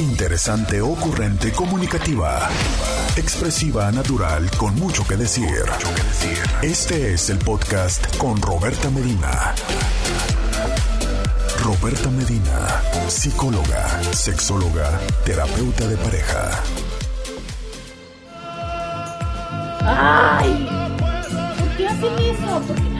[0.00, 2.48] Interesante, ocurrente, comunicativa.
[3.16, 5.50] Expresiva, natural, con mucho que decir.
[6.62, 9.54] Este es el podcast con Roberta Medina.
[11.62, 16.50] Roberta Medina, psicóloga, sexóloga, terapeuta de pareja.
[19.82, 20.66] ¡Ay!
[21.58, 22.62] ¿Por qué hacen eso?
[22.62, 22.90] ¿Por qué?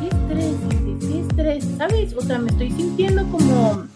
[0.00, 0.54] ¿Qué estrés?
[1.00, 1.64] ¿Qué estrés?
[1.78, 2.12] ¿Sabes?
[2.14, 3.95] O sea, me estoy sintiendo como...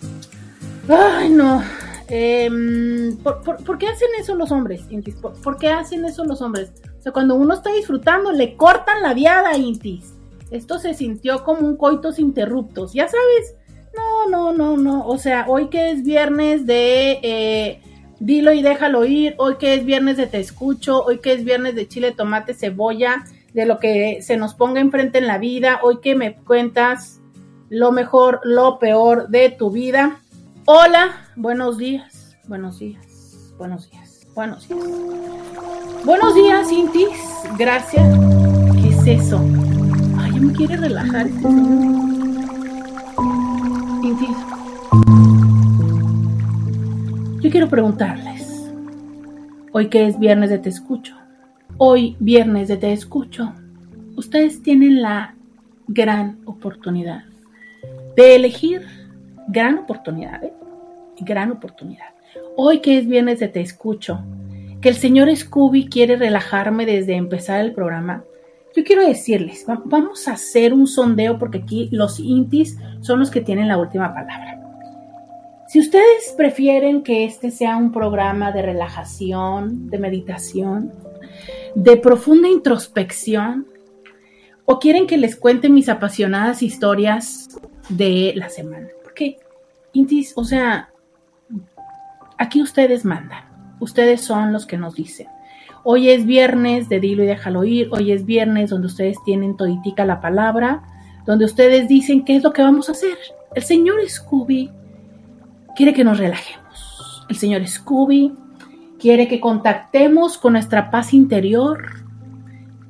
[0.90, 1.62] Ay, no.
[2.08, 5.14] Em, ¿por, qué hacen eso los hombres, Intis?
[5.14, 6.72] ¿Por, por qué hacen eso los hombres?
[6.98, 10.12] O sea, cuando uno está disfrutando, le cortan la viada, Intis.
[10.50, 13.54] Esto se sintió como un coitos interruptos, ya sabes.
[13.96, 15.06] No, no, no, no.
[15.06, 17.80] O sea, hoy que es viernes de eh,
[18.18, 21.76] dilo y déjalo ir, hoy que es viernes de te escucho, hoy que es viernes
[21.76, 26.00] de chile, tomate, cebolla, de lo que se nos ponga enfrente en la vida, hoy
[26.00, 27.20] que me cuentas
[27.68, 30.20] lo mejor, lo peor de tu vida.
[30.66, 34.84] Hola, buenos días, buenos días, buenos días, buenos días.
[36.04, 37.18] Buenos días, Intis,
[37.58, 38.06] gracias.
[38.74, 39.40] ¿Qué es eso?
[40.18, 41.48] Ay, me quiere relajar este.
[44.02, 44.36] Intis.
[47.40, 48.70] Yo quiero preguntarles,
[49.72, 51.16] hoy que es viernes de Te Escucho,
[51.78, 53.54] hoy viernes de Te Escucho,
[54.16, 55.34] ustedes tienen la
[55.88, 57.24] gran oportunidad
[58.14, 58.99] de elegir,
[59.48, 60.52] gran oportunidad, ¿eh?
[61.20, 62.06] gran oportunidad.
[62.56, 64.20] Hoy que es viernes de Te Escucho,
[64.80, 68.24] que el señor Scooby quiere relajarme desde empezar el programa,
[68.74, 73.40] yo quiero decirles, vamos a hacer un sondeo porque aquí los intis son los que
[73.40, 74.58] tienen la última palabra.
[75.66, 80.92] Si ustedes prefieren que este sea un programa de relajación, de meditación,
[81.74, 83.66] de profunda introspección,
[84.64, 87.48] o quieren que les cuente mis apasionadas historias
[87.88, 88.88] de la semana.
[90.36, 90.90] O sea,
[92.38, 93.44] aquí ustedes mandan,
[93.80, 95.26] ustedes son los que nos dicen.
[95.82, 97.88] Hoy es viernes de Dilo y déjalo ir.
[97.90, 100.82] Hoy es viernes donde ustedes tienen toditica la palabra,
[101.26, 103.16] donde ustedes dicen qué es lo que vamos a hacer.
[103.54, 104.70] El señor Scooby
[105.74, 107.26] quiere que nos relajemos.
[107.28, 108.34] El señor Scooby
[108.98, 112.04] quiere que contactemos con nuestra paz interior,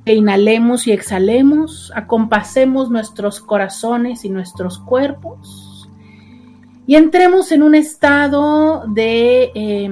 [0.05, 5.60] que inhalemos y exhalemos, acompasemos nuestros corazones y nuestros cuerpos
[6.91, 9.87] y entremos en un estado de eh,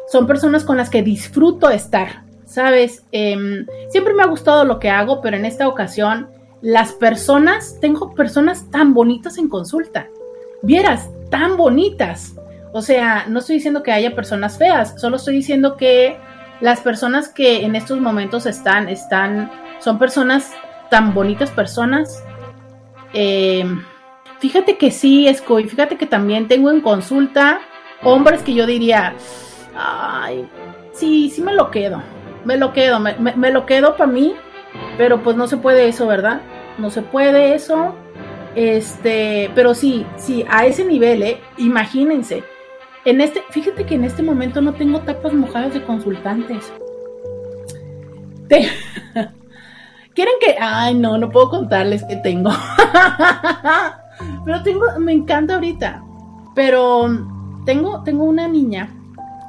[0.07, 3.03] son personas con las que disfruto estar, ¿sabes?
[3.11, 6.29] Eh, siempre me ha gustado lo que hago, pero en esta ocasión
[6.61, 10.07] las personas, tengo personas tan bonitas en consulta.
[10.63, 12.33] Vieras, tan bonitas.
[12.73, 16.17] O sea, no estoy diciendo que haya personas feas, solo estoy diciendo que
[16.61, 20.51] las personas que en estos momentos están, están, son personas
[20.89, 22.23] tan bonitas personas.
[23.13, 23.65] Eh,
[24.39, 27.61] fíjate que sí, Escoy, fíjate que también tengo en consulta
[28.03, 29.15] hombres que yo diría,
[29.75, 30.47] ay,
[30.93, 32.01] sí, sí me lo quedo,
[32.43, 34.35] me lo quedo, me lo quedo para mí,
[34.97, 36.41] pero pues no se puede eso, ¿verdad?
[36.77, 37.95] no se puede eso.
[38.55, 41.41] Este, pero sí, sí, a ese nivel, ¿eh?
[41.57, 42.43] imagínense.
[43.03, 46.71] En este, fíjate que en este momento no tengo tapas mojadas de consultantes.
[50.13, 50.55] ¿Quieren que.?
[50.59, 52.51] Ay, no, no puedo contarles que tengo.
[54.43, 56.03] Pero tengo, me encanta ahorita.
[56.53, 57.07] Pero
[57.65, 58.89] tengo, tengo una niña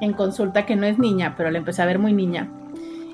[0.01, 2.51] en consulta que no es niña, pero la empecé a ver muy niña.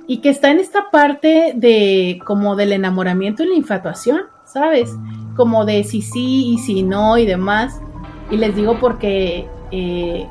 [0.06, 4.90] Y que está en esta parte de como del enamoramiento y la infatuación, ¿sabes?
[5.37, 7.81] Como de si sí y si no y demás.
[8.31, 10.26] Y les digo porque eh,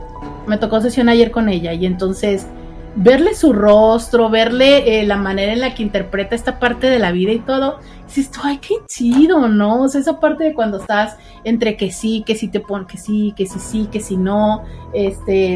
[0.47, 2.47] me tocó sesión ayer con ella y entonces
[2.95, 7.11] verle su rostro, verle eh, la manera en la que interpreta esta parte de la
[7.11, 9.83] vida y todo, dices, ay, qué chido, ¿no?
[9.83, 12.97] O sea, esa parte de cuando estás entre que sí, que sí te ponen, que
[12.97, 15.55] sí, que sí, sí, que sí, no, este,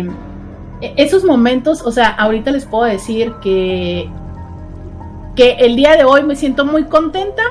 [0.82, 4.10] e-, esos momentos, o sea, ahorita les puedo decir que,
[5.36, 7.44] que el día de hoy me siento muy contenta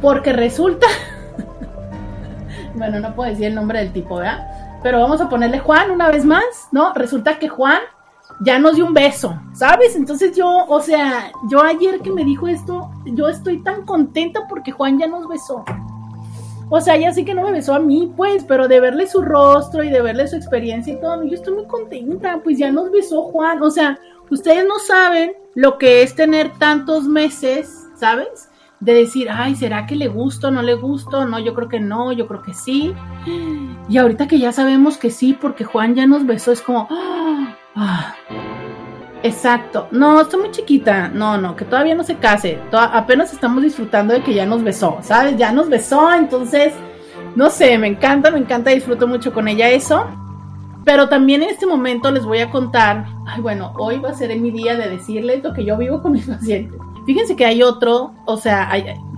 [0.00, 0.86] porque resulta,
[2.74, 4.48] bueno, no puedo decir el nombre del tipo, ¿verdad?
[4.82, 6.42] Pero vamos a ponerle Juan una vez más,
[6.72, 6.92] ¿no?
[6.94, 7.78] Resulta que Juan
[8.40, 9.96] ya nos dio un beso, ¿sabes?
[9.96, 14.72] Entonces yo, o sea, yo ayer que me dijo esto, yo estoy tan contenta porque
[14.72, 15.64] Juan ya nos besó.
[16.74, 19.20] O sea, ya sé que no me besó a mí, pues, pero de verle su
[19.20, 22.90] rostro y de verle su experiencia y todo, yo estoy muy contenta, pues ya nos
[22.90, 23.62] besó Juan.
[23.62, 23.98] O sea,
[24.30, 28.48] ustedes no saben lo que es tener tantos meses, ¿sabes?
[28.80, 31.26] De decir, ay, ¿será que le gusto, no le gusto?
[31.26, 32.94] No, yo creo que no, yo creo que sí.
[33.88, 37.54] Y ahorita que ya sabemos que sí, porque Juan ya nos besó, es como, Ah,
[39.22, 39.88] exacto.
[39.90, 41.08] No, estoy muy chiquita.
[41.08, 42.58] No, no, que todavía no se case.
[42.72, 45.36] apenas estamos disfrutando de que ya nos besó, ¿sabes?
[45.36, 46.72] Ya nos besó, entonces,
[47.34, 50.06] no sé, me encanta, me encanta, disfruto mucho con ella eso.
[50.84, 54.36] Pero también en este momento les voy a contar, ay, bueno, hoy va a ser
[54.40, 56.80] mi día de decirles lo que yo vivo con mis pacientes.
[57.06, 58.70] Fíjense que hay otro, o sea,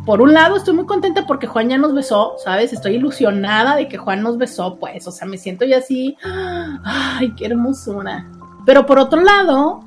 [0.04, 2.72] por un lado estoy muy contenta porque Juan ya nos besó, ¿sabes?
[2.72, 6.16] Estoy ilusionada de que Juan nos besó, pues, o sea, me siento ya así,
[6.84, 8.26] ay, qué hermosura.
[8.64, 9.84] Pero por otro lado,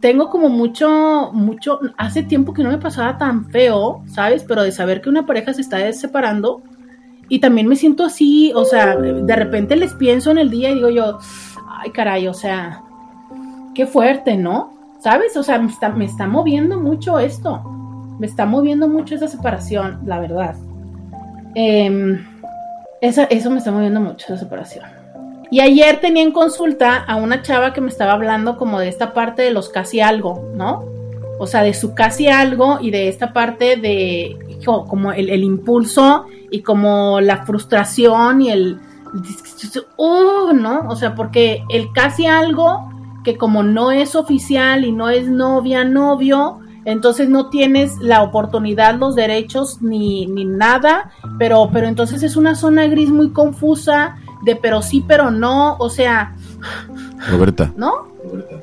[0.00, 4.44] tengo como mucho, mucho, hace tiempo que no me pasaba tan feo, ¿sabes?
[4.44, 6.62] Pero de saber que una pareja se está separando
[7.28, 10.76] y también me siento así, o sea, de repente les pienso en el día y
[10.76, 11.18] digo yo,
[11.68, 12.82] ay caray, o sea,
[13.74, 14.72] qué fuerte, ¿no?
[15.00, 15.36] ¿Sabes?
[15.36, 17.62] O sea, me está, moviendo mucho esto,
[18.18, 20.56] me está moviendo mucho esa separación, la verdad.
[21.54, 22.24] Em,
[23.00, 24.97] eso me está moviendo mucho, esa separación.
[25.50, 29.14] Y ayer tenía en consulta a una chava que me estaba hablando como de esta
[29.14, 30.84] parte de los casi algo, ¿no?
[31.38, 36.60] O sea, de su casi algo y de esta parte de como el, impulso y
[36.60, 38.78] como la frustración y el,
[39.96, 40.86] uh, ¿no?
[40.88, 42.90] O sea, porque el casi algo
[43.24, 48.96] que como no es oficial y no es novia, novio, entonces no tienes la oportunidad,
[48.98, 54.56] los derechos ni, ni nada, pero, pero entonces es una zona gris muy confusa de
[54.56, 56.34] pero sí, pero no, o sea...
[57.30, 57.72] Roberta.
[57.76, 58.08] ¿No?
[58.24, 58.56] Roberta.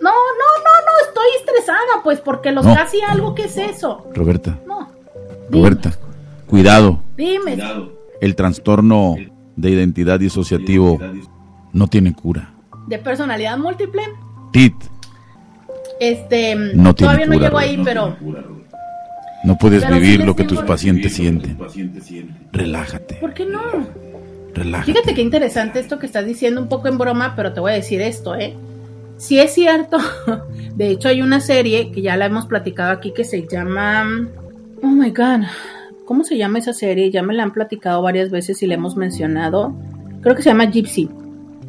[0.00, 4.08] No, no, no, no, estoy estresada, pues, porque los casi algo, ¿qué es eso?
[4.14, 4.58] Roberta.
[4.66, 4.88] No.
[5.48, 5.92] Roberta,
[6.46, 7.00] cuidado.
[7.16, 7.56] Dime.
[8.20, 9.14] El trastorno
[9.54, 10.98] de identidad disociativo
[11.72, 12.52] no tiene cura.
[12.88, 14.02] ¿De personalidad múltiple?
[14.52, 14.74] TIT.
[16.00, 18.16] Este, no todavía no llego ahí, pero...
[19.44, 21.58] No puedes vivir lo que tus pacientes sienten.
[22.52, 23.16] Relájate.
[23.16, 23.60] ¿Por qué no?
[24.54, 27.74] Fíjate qué interesante esto que estás diciendo, un poco en broma, pero te voy a
[27.74, 28.54] decir esto, ¿eh?
[29.16, 29.98] Si es cierto,
[30.74, 34.28] de hecho hay una serie que ya la hemos platicado aquí que se llama...
[34.82, 35.46] Oh my god,
[36.04, 37.10] ¿cómo se llama esa serie?
[37.10, 39.74] Ya me la han platicado varias veces y la hemos mencionado.
[40.22, 41.08] Creo que se llama Gypsy,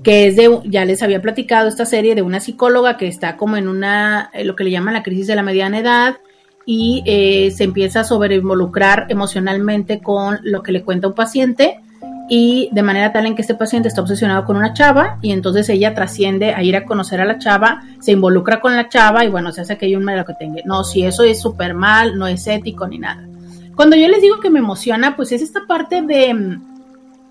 [0.01, 3.55] que es de, ya les había platicado esta serie de una psicóloga que está como
[3.55, 6.17] en una, eh, lo que le llaman la crisis de la mediana edad
[6.65, 11.82] y eh, se empieza a sobreinvolucrar emocionalmente con lo que le cuenta un paciente
[12.29, 15.67] y de manera tal en que este paciente está obsesionado con una chava y entonces
[15.69, 19.29] ella trasciende a ir a conocer a la chava, se involucra con la chava y
[19.29, 20.61] bueno, se hace que hay un malo que tenga.
[20.65, 23.27] No, si eso es súper mal, no es ético ni nada.
[23.75, 26.59] Cuando yo les digo que me emociona, pues es esta parte de,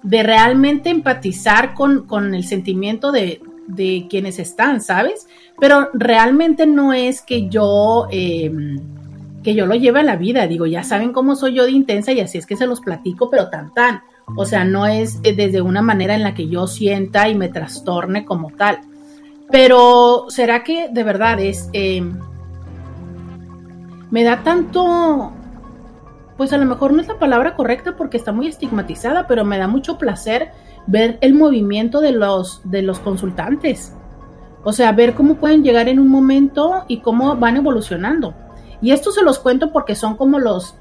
[0.03, 5.27] de realmente empatizar con, con el sentimiento de, de, quienes están, ¿sabes?
[5.59, 8.09] Pero realmente no es que yo...
[8.11, 8.81] Em,
[9.43, 12.13] que yo lo lleve a la vida, digo, ya saben cómo soy yo de intensa
[12.13, 14.03] y así es que se los platico, pero tan tan.
[14.37, 17.49] O sea, no es eh, desde una manera en la que yo sienta y me
[17.49, 18.81] trastorne como tal.
[19.51, 21.69] Pero, ¿será que de verdad es...
[21.73, 22.19] Em,
[24.11, 25.33] me da tanto...
[26.37, 29.59] Pues a lo mejor no es la palabra correcta porque está muy estigmatizada, pero me
[29.59, 30.51] da mucho placer
[30.87, 33.95] ver el movimiento de los, de los consultantes.
[34.65, 38.35] O sea, ver cómo pueden llegar en un momento y cómo van evolucionando.
[38.81, 40.75] Y esto se los cuento porque son como los,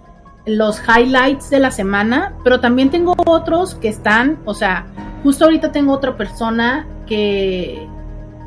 [0.45, 4.87] los highlights de la semana, pero también tengo otros que están, o sea,
[5.23, 7.87] justo ahorita tengo otra persona que,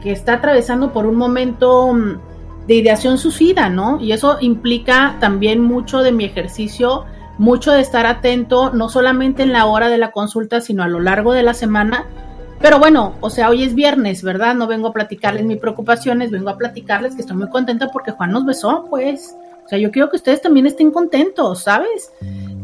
[0.02, 2.18] que está atravesando por un momento mm,
[2.66, 4.00] de ideación suicida, ¿no?
[4.00, 7.04] Y eso implica también mucho de mi ejercicio,
[7.38, 11.00] mucho de estar atento, no solamente en la hora de la consulta, sino a lo
[11.00, 12.06] largo de la semana.
[12.60, 14.54] Pero bueno, o sea, hoy es viernes, ¿verdad?
[14.54, 18.30] No vengo a platicarles mis preocupaciones, vengo a platicarles que estoy muy contenta porque Juan
[18.30, 19.36] nos besó, pues.
[19.64, 22.12] O sea, yo quiero que ustedes también estén contentos, ¿sabes?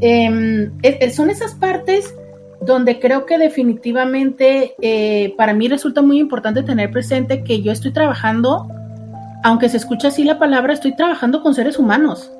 [0.00, 0.70] Em,
[1.12, 2.14] son esas partes
[2.60, 7.92] donde creo que definitivamente eh, para mí resulta muy importante tener presente que yo estoy
[7.92, 8.68] trabajando,
[9.42, 12.30] aunque se escucha así la palabra, estoy trabajando con seres humanos.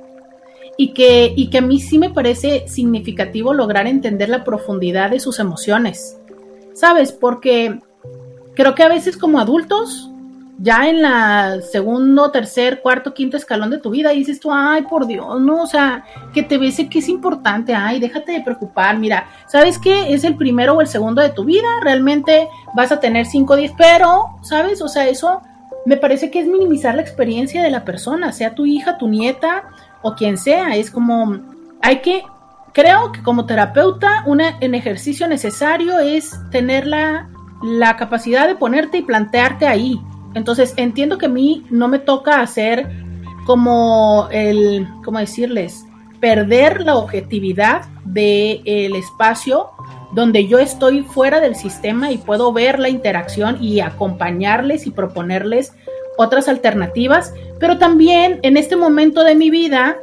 [0.77, 5.21] Y que, y que a mí sí me parece significativo lograr entender la profundidad de
[5.21, 6.19] sus emociones.
[6.73, 7.13] ¿Sabes?
[7.13, 7.81] Porque
[8.55, 10.10] creo que a veces como adultos
[10.63, 14.83] ya en la segundo, tercer, cuarto, quinto escalón de tu vida y dices tú, ay,
[14.83, 18.99] por Dios, no, o sea, que te ves que es importante, ay, déjate de preocupar,
[18.99, 20.13] mira, ¿sabes qué?
[20.13, 23.57] Es el primero o el segundo de tu vida, realmente vas a tener cinco o
[23.57, 24.83] diez, pero, ¿sabes?
[24.83, 25.41] O sea, eso
[25.87, 29.65] me parece que es minimizar la experiencia de la persona, sea tu hija, tu nieta
[30.03, 31.39] o quien sea, es como,
[31.81, 32.23] hay que,
[32.75, 37.31] creo que como terapeuta, un ejercicio necesario es tener la,
[37.63, 39.99] la capacidad de ponerte y plantearte ahí,
[40.35, 42.89] entonces entiendo que a mí no me toca hacer
[43.47, 45.85] como el, ¿cómo decirles?
[46.21, 49.71] Perder la objetividad del el espacio
[50.13, 55.73] donde yo estoy fuera del sistema y puedo ver la interacción y acompañarles y proponerles
[56.17, 59.97] otras alternativas, pero también en este momento de mi vida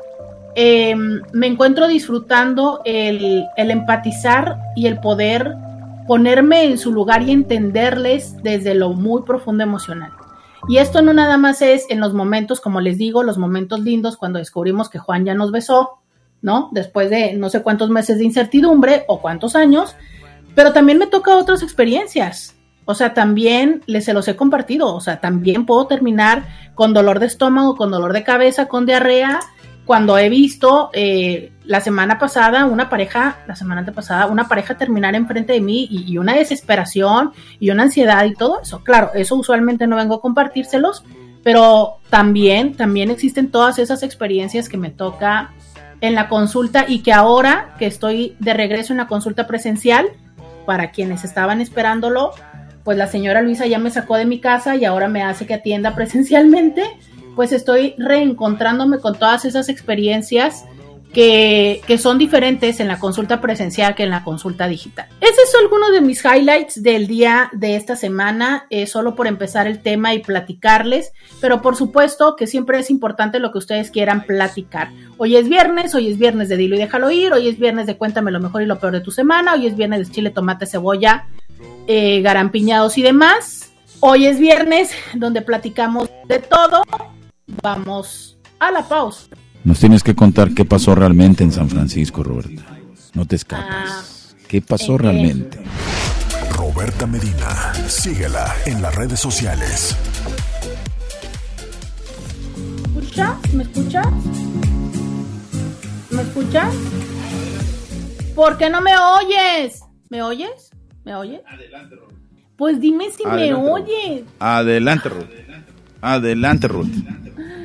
[0.55, 5.53] em, me encuentro disfrutando el, el empatizar y el poder
[6.07, 10.12] ponerme en su lugar y entenderles desde lo muy profundo emocional.
[10.67, 14.17] Y esto no nada más es en los momentos, como les digo, los momentos lindos
[14.17, 16.00] cuando descubrimos que Juan ya nos besó,
[16.41, 16.69] ¿no?
[16.74, 19.95] Después de no sé cuántos meses de incertidumbre o cuántos años,
[20.55, 22.57] pero también me toca otras experiencias.
[22.83, 24.93] O sea, también les se los he compartido.
[24.93, 29.39] O sea, también puedo terminar con dolor de estómago, con dolor de cabeza, con diarrea,
[29.88, 35.15] cuando he visto eh, la semana pasada una pareja, la semana antepasada, una pareja terminar
[35.15, 38.84] enfrente de mí y, una desesperación y una ansiedad y todo eso.
[38.84, 41.06] Claro, eso usualmente no vengo a compartírselos,
[41.41, 45.53] pero también, también existen todas esas experiencias que me toca
[46.01, 50.10] en la consulta y que ahora que estoy de regreso en la consulta presencial,
[50.65, 52.32] para quienes estaban esperándolo,
[52.84, 55.53] pues la señora Luisa ya me sacó de mi casa y ahora me hace que
[55.53, 56.84] atienda presencialmente
[57.38, 60.65] pues estoy reencontrándome con todas esas experiencias
[61.13, 65.08] que, son diferentes en la consulta presencial que en la consulta digital.
[65.22, 69.67] Ese es alguno de mis highlights del día de esta semana, eh, solo por empezar
[69.67, 74.24] el tema y platicarles, pero por supuesto que siempre es importante lo que ustedes quieran
[74.25, 74.89] platicar.
[75.17, 77.98] Hoy es viernes, hoy es viernes de Dilo y déjalo ir, hoy es viernes de
[77.98, 80.65] Cuéntame lo mejor y lo peor de tu semana, hoy es viernes de chile, tomate,
[80.65, 81.27] cebolla,
[81.86, 83.72] eh, garampiñados y demás.
[84.00, 86.84] Hoy es viernes donde platicamos de todo
[87.47, 89.27] Vamos a la pausa.
[89.63, 92.63] Nos tienes que contar qué pasó realmente en San Francisco, Roberta.
[93.13, 93.65] No te escapas.
[93.69, 94.03] Ah,
[94.47, 95.59] ¿Qué pasó realmente?
[96.51, 99.95] Roberta Medina, síguela en las redes sociales.
[102.93, 103.53] ¿Me escuchas?
[103.53, 104.07] ¿Me escuchas?
[106.11, 106.73] ¿Me escuchas?
[108.35, 109.81] ¿Por qué no me oyes?
[110.09, 110.69] ¿Me oyes?
[111.03, 111.41] ¿Me oyes?
[111.47, 112.15] Adelante, Roberta.
[112.57, 114.23] Pues dime si me oyes.
[114.39, 115.63] Adelante, Roberta.
[116.01, 117.17] Adelante, Roberta.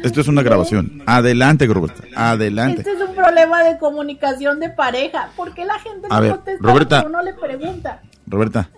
[0.03, 1.03] Esto es una grabación.
[1.07, 2.05] Adelante, Roberta.
[2.15, 2.81] Adelante.
[2.81, 5.31] Este es un problema de comunicación de pareja.
[5.37, 8.03] ¿Por qué la gente no contesta Roberta, uno le pregunta?
[8.27, 8.71] Roberta,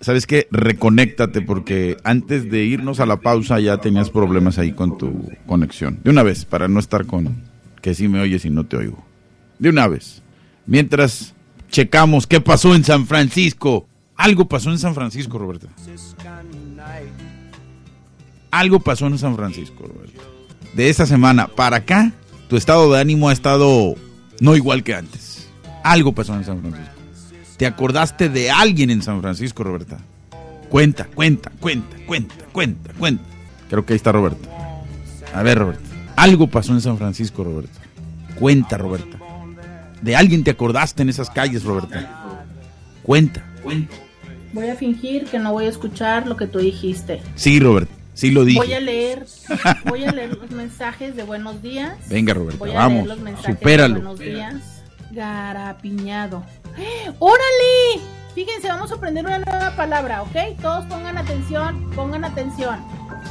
[0.00, 0.48] ¿sabes qué?
[0.50, 6.00] Reconéctate porque antes de irnos a la pausa ya tenías problemas ahí con tu conexión.
[6.02, 7.42] De una vez, para no estar con
[7.80, 9.04] que sí me oyes y no te oigo.
[9.58, 10.22] De una vez.
[10.66, 11.34] Mientras
[11.68, 13.86] checamos qué pasó en San Francisco.
[14.16, 15.66] Algo pasó en San Francisco, Roberta.
[18.52, 20.31] Algo pasó en San Francisco, Roberta
[20.74, 22.12] de esta semana para acá,
[22.48, 23.94] tu estado de ánimo ha estado
[24.40, 25.48] no igual que antes.
[25.82, 26.92] Algo pasó en San Francisco.
[27.56, 29.98] ¿Te acordaste de alguien en San Francisco, Roberta?
[30.68, 33.24] Cuenta, cuenta, cuenta, cuenta, cuenta, cuenta.
[33.68, 34.48] Creo que ahí está Roberta.
[35.34, 35.82] A ver, Roberta.
[36.16, 37.80] Algo pasó en San Francisco, Roberta.
[38.38, 39.18] Cuenta, Roberta.
[40.00, 42.46] ¿De alguien te acordaste en esas calles, Roberta?
[43.02, 43.94] Cuenta, cuenta.
[44.52, 47.22] Voy a fingir que no voy a escuchar lo que tú dijiste.
[47.34, 47.94] Sí, Roberta.
[48.14, 48.58] Sí lo dije.
[48.58, 49.26] Voy a leer,
[49.86, 51.96] voy a leer los mensajes de buenos días.
[52.08, 53.04] Venga, Roberto, vamos.
[53.04, 53.94] Leer los mensajes supéralo.
[53.94, 54.54] De buenos días.
[55.10, 56.44] Garapiñado.
[57.18, 58.02] ¡Órale!
[58.34, 60.60] Fíjense, vamos a aprender una nueva palabra, ¿ok?
[60.60, 62.80] Todos pongan atención, pongan atención.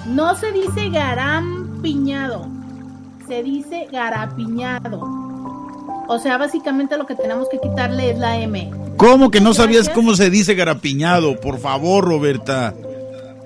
[0.07, 2.47] No se dice garampiñado,
[3.27, 5.01] se dice garapiñado.
[6.07, 8.71] O sea, básicamente lo que tenemos que quitarle es la M.
[8.97, 11.39] ¿Cómo que no sabías cómo se dice garapiñado?
[11.39, 12.75] Por favor, Roberta.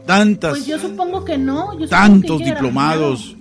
[0.05, 0.51] Tantas.
[0.51, 1.73] Pues yo supongo que no.
[1.79, 3.35] Yo supongo que tantos diplomados,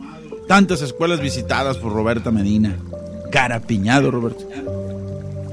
[0.48, 2.76] tantas escuelas visitadas por Roberta Medina.
[3.30, 4.44] Garapiñado, Roberto.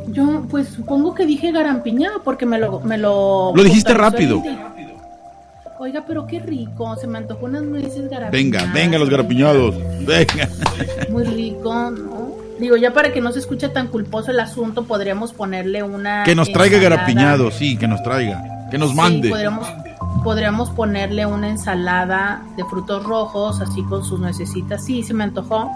[0.07, 2.79] Yo, pues supongo que dije garampiñado porque me lo.
[2.81, 4.41] Me lo, Lo dijiste rápido.
[5.79, 6.95] Oiga, pero qué rico.
[6.97, 8.31] Se me antojó unas nueces garapiñadas.
[8.31, 9.75] Venga, venga los garapiñados.
[10.05, 10.47] Venga.
[11.09, 12.31] Muy rico, ¿no?
[12.59, 16.23] Digo, ya para que no se escuche tan culposo el asunto, podríamos ponerle una.
[16.23, 17.01] Que nos traiga ensalada.
[17.01, 18.67] garapiñados, sí, que nos traiga.
[18.69, 19.29] Que nos Sí, mande.
[19.29, 19.67] podríamos,
[20.23, 24.83] podríamos ponerle una ensalada de frutos rojos, así con sus nuecesitas.
[24.83, 25.69] Sí, se me antojó.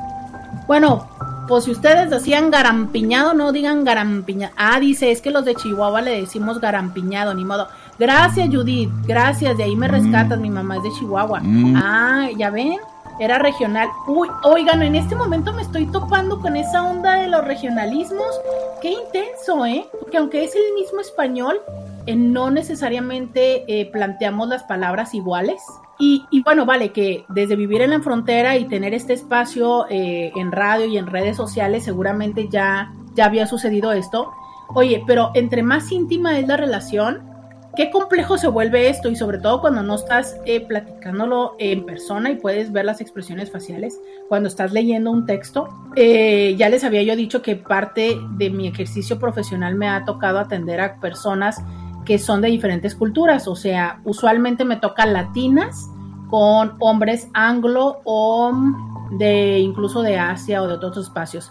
[0.67, 1.07] Bueno,
[1.47, 4.53] pues si ustedes decían garampiñado, no digan garampiñado.
[4.57, 7.67] Ah, dice, es que los de Chihuahua le decimos garampiñado, ni modo.
[7.99, 8.89] Gracias, Judith.
[9.05, 10.39] Gracias, de ahí me rescatas.
[10.39, 11.39] Mi mamá es de Chihuahua.
[11.41, 11.75] Mm.
[11.77, 12.77] Ah, ya ven.
[13.19, 13.87] Era regional.
[14.07, 18.27] Uy, oigan, en este momento me estoy topando con esa onda de los regionalismos.
[18.81, 19.87] Qué intenso, ¿eh?
[20.01, 21.61] Porque aunque es el mismo español,
[22.13, 25.61] no necesariamente eh, planteamos las palabras iguales.
[25.97, 30.31] Y, y bueno, vale, que desde vivir en la frontera y tener este espacio eh,
[30.35, 34.31] en radio y en redes sociales, seguramente ya, ya había sucedido esto.
[34.73, 37.23] Oye, pero entre más íntima es la relación,
[37.77, 42.29] qué complejo se vuelve esto y sobre todo cuando no estás eh, platicándolo en persona
[42.31, 43.97] y puedes ver las expresiones faciales
[44.27, 45.69] cuando estás leyendo un texto.
[45.95, 50.81] Ya les había yo dicho que parte de mi ejercicio profesional me ha tocado atender
[50.81, 51.61] a personas
[52.05, 55.89] que son de diferentes culturas, o sea, usualmente me toca latinas
[56.29, 58.51] con hombres anglo o
[59.11, 61.49] de incluso de Asia o de otros espacios.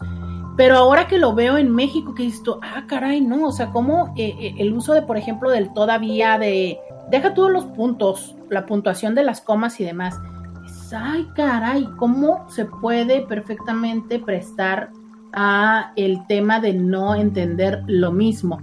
[0.56, 4.14] Pero ahora que lo veo en México, que esto, ah, caray, no, o sea, como
[4.16, 6.78] eh, eh, el uso de, por ejemplo, del todavía, de,
[7.11, 10.16] deja todos los puntos, la puntuación de las comas y demás.
[10.64, 14.90] Es, ay, caray, cómo se puede perfectamente prestar
[15.32, 18.61] a el tema de no entender lo mismo.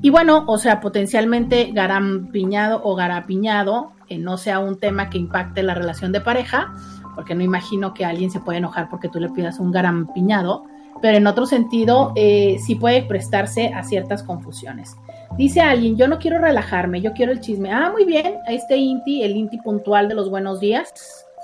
[0.00, 5.62] Y bueno, o sea, potencialmente garampiñado o garapiñado, eh, no sea un tema que impacte
[5.62, 6.72] la relación de pareja,
[7.16, 10.64] porque no imagino que alguien se pueda enojar porque tú le pidas un garampiñado,
[11.02, 14.96] pero en otro sentido eh, sí puede prestarse a ciertas confusiones.
[15.36, 17.72] Dice alguien, yo no quiero relajarme, yo quiero el chisme.
[17.72, 20.92] Ah, muy bien, este Inti, el Inti puntual de los buenos días,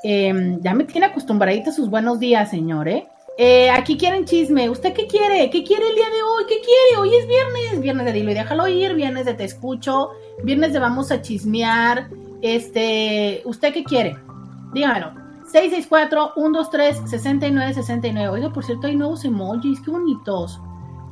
[0.05, 3.09] eh, ya me tiene acostumbradita sus buenos días, señor, ¿eh?
[3.37, 4.71] Eh, aquí quieren chisme.
[4.71, 5.51] ¿Usted qué quiere?
[5.51, 6.45] ¿Qué quiere el día de hoy?
[6.49, 6.99] ¿Qué quiere?
[6.99, 7.81] Hoy es viernes.
[7.81, 8.95] Viernes de dilo y déjalo ir.
[8.95, 10.11] Viernes de te escucho.
[10.45, 12.11] Viernes de vamos a chismear.
[12.43, 14.17] Este, ¿usted qué quiere?
[14.73, 15.15] Dígamelo.
[15.53, 18.31] 664-123-6969.
[18.31, 19.81] Oiga, por cierto, hay nuevos emojis.
[19.81, 20.61] Qué bonitos.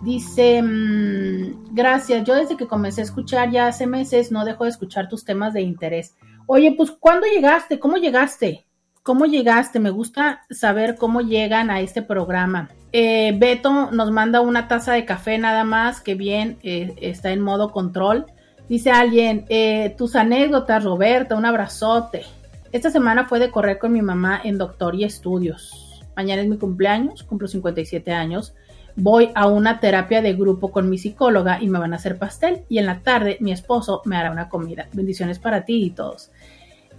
[0.02, 2.24] Dice, mm, gracias.
[2.24, 5.54] Yo desde que comencé a escuchar ya hace meses no dejo de escuchar tus temas
[5.54, 6.14] de interés.
[6.46, 7.80] Oye, pues, ¿cuándo llegaste?
[7.80, 8.64] ¿Cómo llegaste?
[9.02, 9.80] ¿Cómo llegaste?
[9.80, 12.70] Me gusta saber cómo llegan a este programa.
[12.92, 17.40] Eh, Beto nos manda una taza de café nada más, que bien, eh, está en
[17.40, 18.26] modo control.
[18.68, 22.22] Dice alguien, eh, tus anécdotas, Roberta, un abrazote.
[22.70, 26.04] Esta semana fue de correr con mi mamá en Doctor y Estudios.
[26.14, 28.54] Mañana es mi cumpleaños, cumplo 57 años.
[28.94, 32.62] Voy a una terapia de grupo con mi psicóloga y me van a hacer pastel.
[32.68, 34.86] Y en la tarde mi esposo me hará una comida.
[34.92, 36.30] Bendiciones para ti y todos.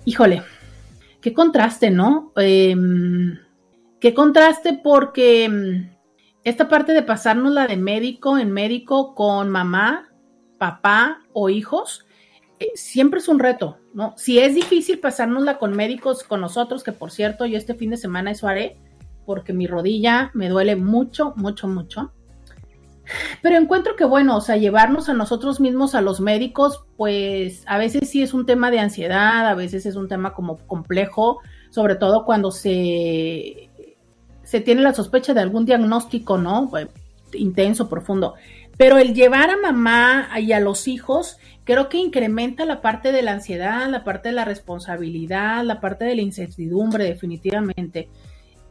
[0.03, 0.43] Híjole,
[1.23, 2.33] qué contraste, ¿no?
[2.35, 2.75] Eh,
[3.99, 5.95] qué contraste porque mm,
[6.43, 10.11] esta parte de pasarnos la de médico en médico con mamá,
[10.59, 12.05] papá o hijos,
[12.59, 14.13] eh, siempre es un reto, ¿no?
[14.17, 17.97] Si es difícil pasárnosla con médicos, con nosotros, que por cierto, yo este fin de
[17.97, 18.77] semana eso haré,
[19.25, 22.11] porque mi rodilla me duele mucho, mucho, mucho.
[23.41, 27.77] Pero encuentro que, bueno, o sea, llevarnos a nosotros mismos a los médicos, pues a
[27.77, 31.39] veces sí es un tema de ansiedad, a veces es un tema como complejo,
[31.69, 33.69] sobre todo cuando se,
[34.43, 36.71] se tiene la sospecha de algún diagnóstico, ¿no?
[36.77, 36.87] Eh,
[37.35, 38.35] Intenso, profundo.
[38.77, 43.21] Pero el llevar a mamá y a los hijos, creo que incrementa la parte de
[43.21, 48.09] la ansiedad, la parte de la responsabilidad, la parte de la incertidumbre, definitivamente.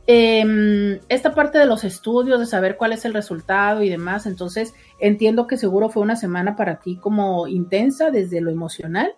[0.07, 4.75] Eh, esta parte de los estudios, de saber cuál es el resultado y demás, entonces
[4.99, 9.15] entiendo que seguro fue una semana para ti como intensa desde lo emocional,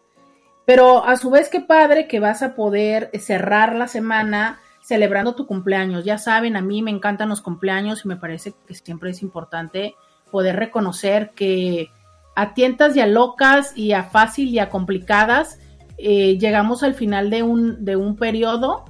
[0.66, 5.47] pero a su vez qué padre que vas a poder cerrar la semana celebrando tu
[5.47, 6.05] cumpleaños.
[6.05, 9.94] Ya saben, a mí me encantan los cumpleaños y me parece que siempre es importante
[10.31, 11.88] poder reconocer que
[12.37, 15.59] a tientas y a locas y a fácil y a complicadas
[15.97, 18.85] eh, llegamos al final de un, de un periodo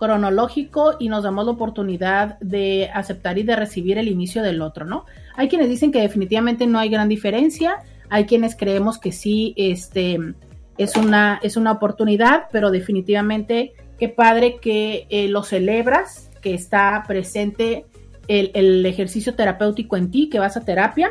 [0.00, 4.86] cronológico y nos damos la oportunidad de aceptar y de recibir el inicio del otro,
[4.86, 5.04] ¿no?
[5.36, 7.76] Hay quienes dicen que definitivamente no hay gran diferencia,
[8.08, 10.18] hay quienes creemos que sí, este,
[10.78, 17.04] es una, es una oportunidad, pero definitivamente qué padre que eh, lo celebras, que está
[17.06, 17.84] presente
[18.26, 21.10] el, el, ejercicio terapéutico en ti, que vas a terapia,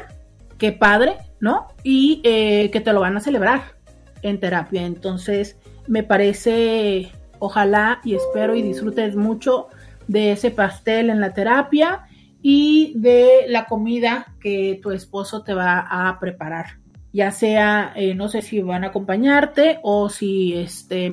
[0.58, 1.68] qué padre, ¿no?
[1.84, 3.76] Y eh, que te lo van a celebrar
[4.24, 4.84] en terapia.
[4.86, 9.68] Entonces, me parece, ojalá y espero y disfrutes mucho
[10.08, 12.06] de ese pastel en la terapia
[12.42, 16.80] y de la comida que tu esposo te va a preparar.
[17.12, 21.12] Ya sea, eh, no sé si van a acompañarte o si este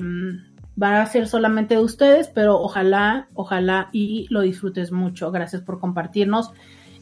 [0.81, 5.31] va a ser solamente de ustedes, pero ojalá, ojalá y lo disfrutes mucho.
[5.31, 6.51] Gracias por compartirnos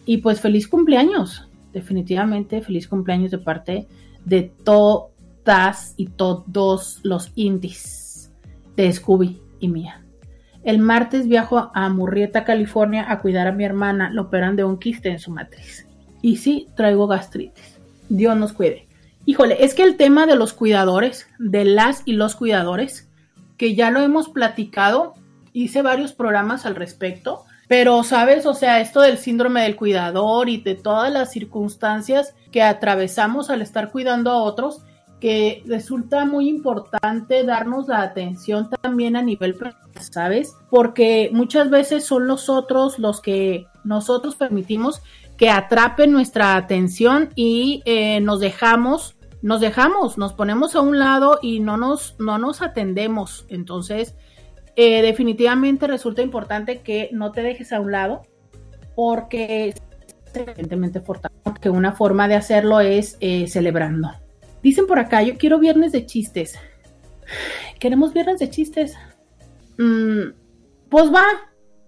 [0.06, 1.50] y pues feliz cumpleaños.
[1.74, 3.88] Definitivamente feliz cumpleaños de parte
[4.24, 8.05] de todas y todos los indies
[8.76, 10.02] de Scooby y mía.
[10.64, 14.10] El martes viajo a Murrieta, California, a cuidar a mi hermana.
[14.10, 15.88] Lo operan de un quiste en su matriz.
[16.22, 17.80] Y sí, traigo gastritis.
[18.10, 18.88] Dios nos cuide.
[19.28, 23.10] Híjole, es que el tema de los cuidadores, de las y los cuidadores,
[23.58, 25.14] que ya lo hemos platicado,
[25.54, 30.58] hice varios programas al respecto, pero sabes, o sea, esto del síndrome del cuidador y
[30.58, 34.84] de todas las circunstancias que atravesamos al estar cuidando a otros,
[35.20, 39.56] que resulta muy importante darnos la atención también a nivel
[40.00, 40.56] ¿sabes?
[40.70, 45.02] Porque muchas veces son los otros los que nosotros permitimos
[45.38, 51.40] que atrapen nuestra atención y eh, nos dejamos, nos dejamos, nos ponemos a un lado
[51.42, 53.46] y no nos, no nos atendemos.
[53.50, 54.16] Entonces,
[54.76, 58.24] eh, definitivamente resulta importante que no te dejes a un lado
[58.96, 59.74] porque
[60.34, 61.02] evidentemente
[61.62, 64.12] que una forma de hacerlo es eh, celebrando.
[64.66, 66.58] Dicen por acá, yo quiero viernes de chistes.
[67.80, 68.96] ¿Queremos viernes de chistes?
[69.78, 70.34] Mm,
[70.90, 71.24] pues va,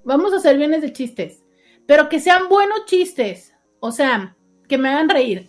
[0.04, 1.44] vamos a hacer viernes de chistes.
[1.88, 3.56] Pero que sean buenos chistes.
[3.80, 4.38] O sea,
[4.68, 5.48] que me hagan reír.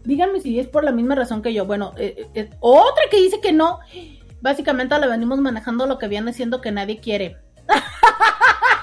[0.03, 1.65] Díganme si es por la misma razón que yo.
[1.65, 3.79] Bueno, eh, eh, eh, otra que dice que no.
[4.41, 7.37] Básicamente la venimos manejando lo que viene siendo que nadie quiere.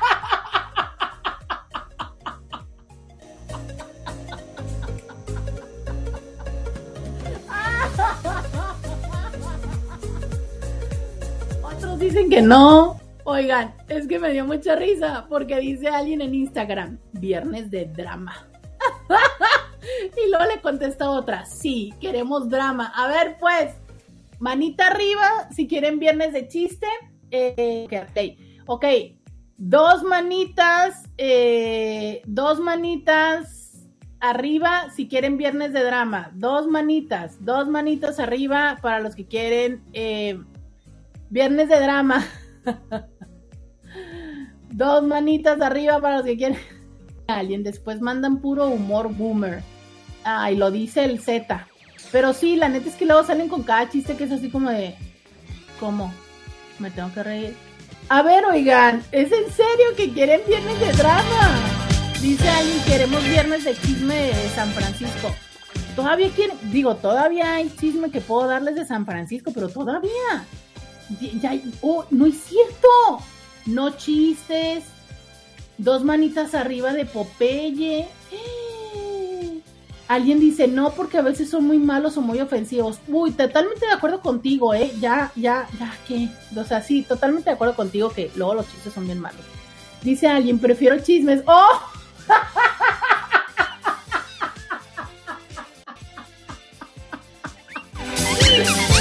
[12.09, 12.99] dicen que no.
[13.25, 18.49] Oigan, es que me dio mucha risa porque dice alguien en Instagram, viernes de drama.
[20.17, 22.91] y luego le contesta otra, sí, queremos drama.
[22.97, 23.75] A ver, pues,
[24.39, 26.87] manita arriba si quieren viernes de chiste.
[27.31, 27.87] Eh,
[28.67, 28.87] ok,
[29.59, 33.87] dos manitas, eh, dos manitas
[34.21, 36.31] arriba si quieren viernes de drama.
[36.35, 40.41] Dos manitas, dos manitas arriba para los que quieren eh,
[41.31, 42.27] Viernes de drama.
[44.71, 46.59] Dos manitas arriba para los que quieren.
[47.27, 49.63] Alguien después mandan puro humor boomer.
[50.25, 51.67] Ay, lo dice el Z.
[52.11, 54.71] Pero sí, la neta es que luego salen con cada chiste que es así como
[54.71, 54.95] de.
[55.79, 56.13] ¿Cómo?
[56.79, 57.55] Me tengo que reír.
[58.09, 61.57] A ver, oigan, ¿es en serio que quieren viernes de drama?
[62.23, 65.35] Dice alguien, queremos viernes de chisme de San Francisco.
[65.95, 70.47] Todavía quieren, digo, todavía hay chisme que puedo darles de San Francisco, pero todavía.
[71.83, 72.89] Oh, no es cierto.
[73.67, 74.85] No chistes.
[75.77, 78.09] Dos manitas arriba de Popeye.
[80.09, 82.99] Alguien dice no porque a veces son muy malos o muy ofensivos.
[83.09, 84.91] Uy, totalmente de acuerdo contigo, ¿eh?
[85.01, 86.29] Ya, ya, ya, ¿qué?
[86.57, 89.43] O sea, sí, totalmente de acuerdo contigo que luego los chistes son bien malos.
[90.03, 91.43] Dice alguien, prefiero chismes.
[91.47, 91.79] ¡Oh!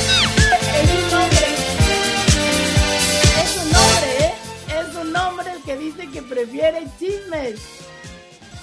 [6.22, 7.60] prefiere chismes.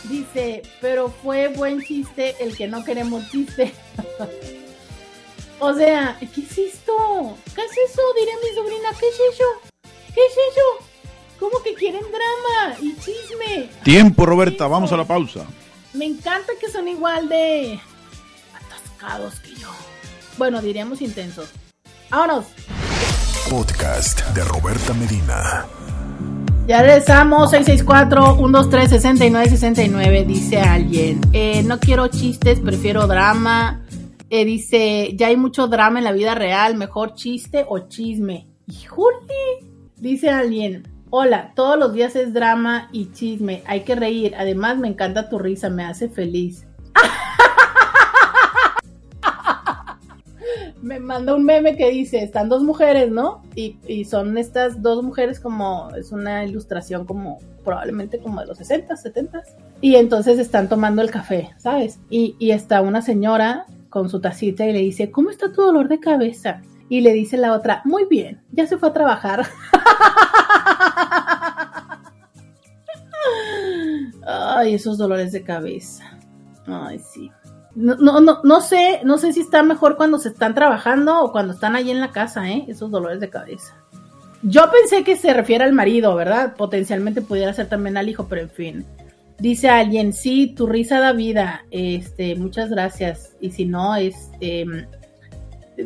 [0.05, 3.73] Dice, pero fue buen chiste el que no queremos chiste.
[5.61, 7.39] o sea, ¿qué es esto?
[7.55, 8.03] ¿Qué es eso?
[8.19, 9.45] Diré mi sobrina, ¿qué es eso?
[10.15, 10.87] ¿Qué es eso?
[11.39, 13.71] ¿Cómo que quieren drama y chisme?
[13.83, 15.47] Tiempo, Roberta, vamos a la pausa.
[15.93, 17.81] Me encanta que son igual de
[18.55, 19.71] atascados que yo.
[20.37, 21.49] Bueno, diríamos intensos.
[22.11, 22.47] Vámonos.
[23.49, 25.67] Podcast de Roberta Medina.
[26.67, 31.21] Ya regresamos, 664-123-6969, dice alguien.
[31.35, 33.83] Eh, no quiero chistes, prefiero drama.
[34.31, 38.49] Eh, dice, ya hay mucho drama en la vida real, mejor chiste o chisme.
[38.67, 39.59] ¡Híjole!
[39.97, 44.35] Dice alguien, hola, todos los días es drama y chisme, hay que reír.
[44.39, 46.67] Además, me encanta tu risa, me hace feliz.
[50.85, 53.43] me manda un meme que dice, están dos mujeres, ¿no?
[53.55, 58.59] Y, y, son estas dos mujeres como, es una ilustración como, probablemente como de los
[58.59, 59.43] 60, 70.
[59.81, 61.99] Y entonces están tomando el café, ¿sabes?
[62.11, 65.89] Y, y está una señora con su tacita y le dice, ¿cómo está tu dolor
[65.89, 66.61] de cabeza?
[66.89, 69.47] Y le dice la otra, muy bien, ya se fue a trabajar.
[74.27, 76.19] Ay, esos dolores de cabeza.
[76.67, 77.31] Ay, sí.
[77.75, 81.53] No, no, no, sé, no sé si está mejor cuando se están trabajando o cuando
[81.53, 82.65] están ahí en la casa, ¿eh?
[82.69, 83.75] Esos dolores de cabeza.
[84.43, 86.55] Yo pensé que se refiere al marido, ¿verdad?
[86.55, 88.85] Potencialmente pudiera ser también al hijo, pero en fin.
[89.39, 91.65] Dice alguien, sí, tu risa da vida.
[91.71, 93.35] Este, muchas gracias.
[93.41, 94.67] Y si no, es, eh,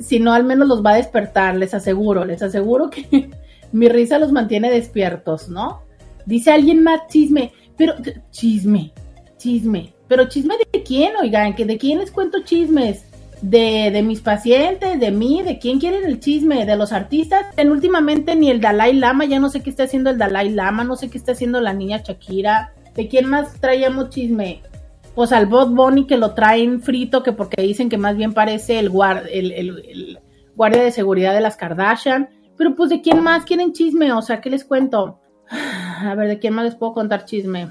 [0.00, 3.30] si no, al menos los va a despertar, les aseguro, les aseguro que
[3.72, 5.82] mi risa los mantiene despiertos, ¿no?
[6.26, 7.94] Dice alguien más chisme, pero
[8.30, 8.92] chisme,
[9.38, 9.94] chisme.
[10.08, 13.04] Pero chisme de quién, oigan, que de quién les cuento chismes.
[13.40, 17.46] De, de, mis pacientes, de mí, de quién quieren el chisme, de los artistas.
[17.56, 20.82] En últimamente ni el Dalai Lama, ya no sé qué está haciendo el Dalai Lama,
[20.82, 22.72] no sé qué está haciendo la niña Shakira.
[22.96, 24.62] ¿De quién más traíamos chisme?
[25.14, 28.80] Pues al Bot Bunny que lo traen frito, que porque dicen que más bien parece
[28.80, 30.18] el, guard, el,
[30.56, 32.28] guardia de seguridad de las Kardashian.
[32.56, 35.20] Pero pues de quién más quieren chisme, o sea, ¿qué les cuento?
[35.50, 37.68] A ver, ¿de quién más les puedo contar chisme?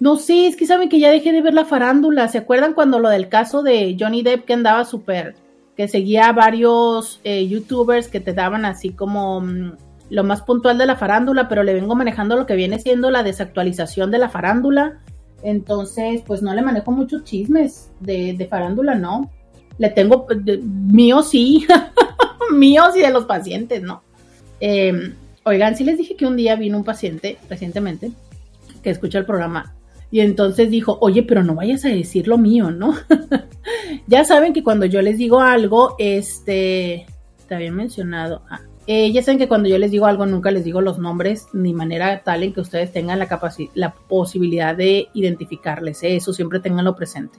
[0.00, 2.28] No sé, es que saben que ya dejé de ver la farándula.
[2.28, 5.34] ¿Se acuerdan cuando lo del caso de Johnny Depp que andaba súper,
[5.76, 9.72] que seguía a varios eh, youtubers que te daban así como mmm,
[10.10, 13.24] lo más puntual de la farándula, pero le vengo manejando lo que viene siendo la
[13.24, 15.00] desactualización de la farándula.
[15.42, 19.30] Entonces, pues no le manejo muchos chismes de, de farándula, no.
[19.78, 21.66] Le tengo, de, mío sí,
[22.52, 24.02] míos y de los pacientes, ¿no?
[24.60, 25.12] Eh,
[25.44, 28.12] oigan, sí les dije que un día vino un paciente recientemente
[28.82, 29.74] que escucha el programa
[30.10, 32.94] y entonces dijo, oye, pero no vayas a decir lo mío, ¿no?
[34.06, 37.06] ya saben que cuando yo les digo algo, este,
[37.46, 40.64] te había mencionado, ah, eh, ya saben que cuando yo les digo algo nunca les
[40.64, 43.28] digo los nombres ni manera tal en que ustedes tengan la,
[43.74, 46.16] la posibilidad de identificarles, ¿eh?
[46.16, 47.38] eso siempre tenganlo presente.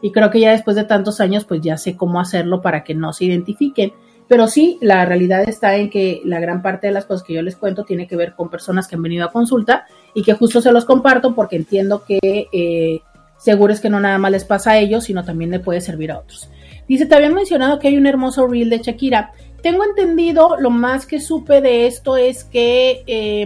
[0.00, 2.94] Y creo que ya después de tantos años pues ya sé cómo hacerlo para que
[2.94, 3.92] no se identifiquen.
[4.28, 7.42] Pero sí, la realidad está en que la gran parte de las cosas que yo
[7.42, 10.62] les cuento tiene que ver con personas que han venido a consulta y que justo
[10.62, 13.00] se los comparto porque entiendo que eh,
[13.36, 16.10] seguro es que no nada más les pasa a ellos, sino también le puede servir
[16.10, 16.48] a otros.
[16.88, 19.32] Dice, te habían mencionado que hay un hermoso reel de Shakira.
[19.60, 23.44] Tengo entendido, lo más que supe de esto es que eh,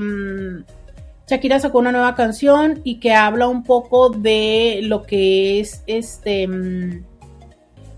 [1.26, 6.48] Shakira sacó una nueva canción y que habla un poco de lo que es este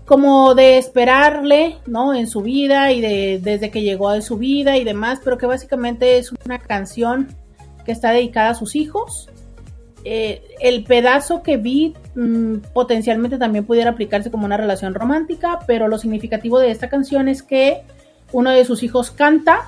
[0.05, 2.15] como de esperarle, ¿no?
[2.15, 5.45] En su vida y de desde que llegó a su vida y demás, pero que
[5.45, 7.35] básicamente es una canción
[7.83, 9.29] que está dedicada a sus hijos.
[10.05, 15.87] Eh, el pedazo que vi mmm, potencialmente también pudiera aplicarse como una relación romántica, pero
[15.87, 17.81] lo significativo de esta canción es que
[18.33, 19.61] uno de sus hijos canta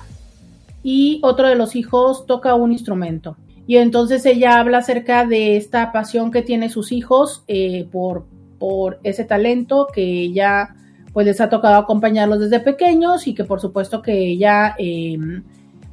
[0.82, 3.36] y otro de los hijos toca un instrumento.
[3.66, 8.26] Y entonces ella habla acerca de esta pasión que tiene sus hijos eh, por,
[8.58, 10.76] por ese talento que ella
[11.12, 15.16] pues les ha tocado acompañarlos desde pequeños y que por supuesto que ella eh,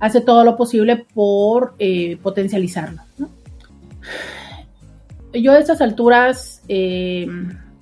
[0.04, 3.02] hace todo lo posible por eh, potencializarlo.
[5.32, 7.26] Yo a estas alturas eh,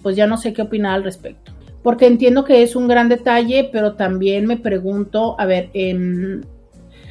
[0.04, 3.68] pues ya no sé qué opinar al respecto, porque entiendo que es un gran detalle,
[3.72, 6.42] pero también me pregunto, a ver, eh,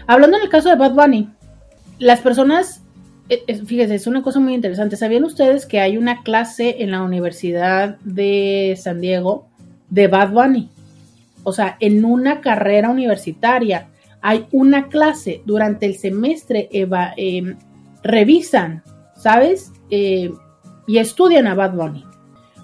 [0.06, 1.28] hablando en el caso de Bad Bunny,
[1.98, 2.82] las personas
[3.66, 4.96] fíjese, es una cosa muy interesante.
[4.96, 9.48] ¿Sabían ustedes que hay una clase en la Universidad de San Diego
[9.88, 10.68] de Bad Bunny?
[11.42, 13.88] O sea, en una carrera universitaria
[14.22, 17.56] hay una clase durante el semestre, eva, eh,
[18.02, 18.82] revisan,
[19.16, 19.72] ¿sabes?
[19.90, 20.30] Eh,
[20.86, 22.04] y estudian a Bad Bunny.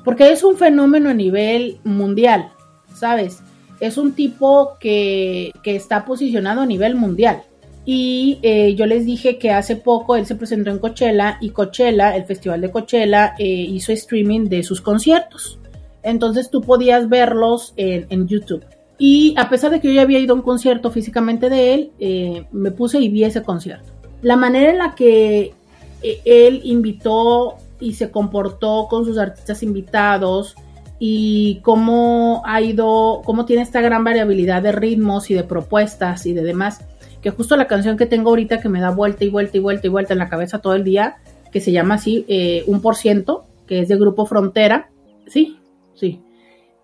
[0.04, 2.52] Porque es un fenómeno a nivel mundial,
[2.94, 3.42] ¿sabes?
[3.80, 7.42] Es un tipo que, que está posicionado a nivel mundial.
[7.88, 12.16] Y eh, yo les dije que hace poco él se presentó en Coachella y Coachella,
[12.16, 15.60] el festival de Coachella, eh, hizo streaming de sus conciertos.
[16.02, 18.64] Entonces tú podías verlos en, en, YouTube.
[18.98, 21.90] Y a pesar de que yo ya había ido a un concierto físicamente de él,
[21.98, 23.92] eh, me puse y vi ese concierto.
[24.22, 25.54] La manera en la que
[26.02, 30.56] eh, él invitó y se comportó con sus artistas invitados,
[30.98, 36.32] y cómo ha ido, cómo tiene esta gran variabilidad de ritmos y de propuestas y
[36.32, 36.84] de demás,
[37.20, 39.86] que justo la canción que tengo ahorita que me da vuelta y vuelta y vuelta
[39.86, 41.16] y vuelta en la cabeza todo el día,
[41.52, 44.90] que se llama así, eh, un por ciento, que es de Grupo Frontera,
[45.26, 45.58] sí,
[45.94, 46.20] sí,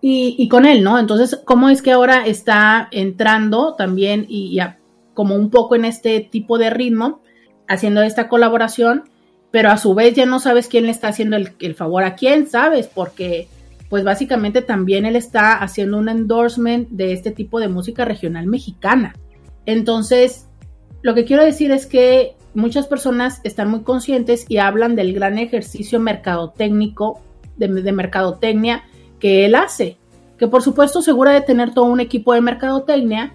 [0.05, 0.99] y, con él, ¿no?
[0.99, 4.77] Entonces, ¿cómo es que ahora está entrando también y ya
[5.13, 7.21] como un poco en este tipo de ritmo,
[7.69, 9.03] haciendo esta colaboración,
[9.49, 12.47] pero a su vez ya no sabes quién le está haciendo el, favor a quién,
[12.47, 12.87] ¿sabes?
[12.93, 13.47] Porque
[13.87, 19.15] pues básicamente también él está haciendo un endorsement de este tipo de música regional mexicana.
[19.65, 20.49] Entonces,
[21.01, 25.37] lo que quiero decir es que muchas personas están muy conscientes y hablan del gran
[25.37, 27.21] ejercicio mercadotécnico,
[27.55, 28.83] de mercadotecnia
[29.23, 29.95] que él hace,
[30.37, 33.33] que por supuesto segura de tener todo un equipo de mercadotecnia,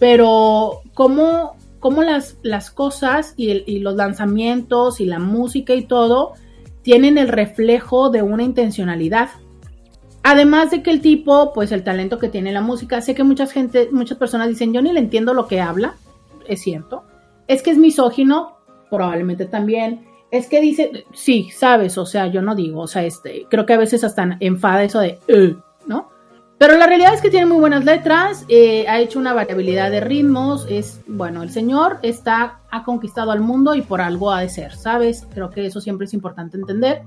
[0.00, 6.32] pero cómo, cómo las, las cosas y, los lanzamientos y la música y todo
[6.82, 9.28] tienen el reflejo de una intencionalidad.
[10.24, 13.46] Además de que el tipo, pues el talento que tiene la música, sé que mucha
[13.46, 15.94] gente, muchas personas dicen, yo ni le entiendo lo que habla,
[16.48, 17.04] es cierto.
[17.46, 18.56] Es que es misógino,
[18.90, 20.07] probablemente también.
[20.30, 23.72] Es que dice, sí, sabes, o sea, yo no digo, o sea, este, creo que
[23.72, 26.10] a veces hasta enfada eso de, eh", ¿no?
[26.58, 30.00] Pero la realidad es que tiene muy buenas letras, eh, ha hecho una variabilidad de
[30.00, 34.48] ritmos, es, bueno, el señor está, ha conquistado al mundo y por algo ha de
[34.48, 35.26] ser, ¿sabes?
[35.32, 37.02] Creo que eso siempre es importante entender,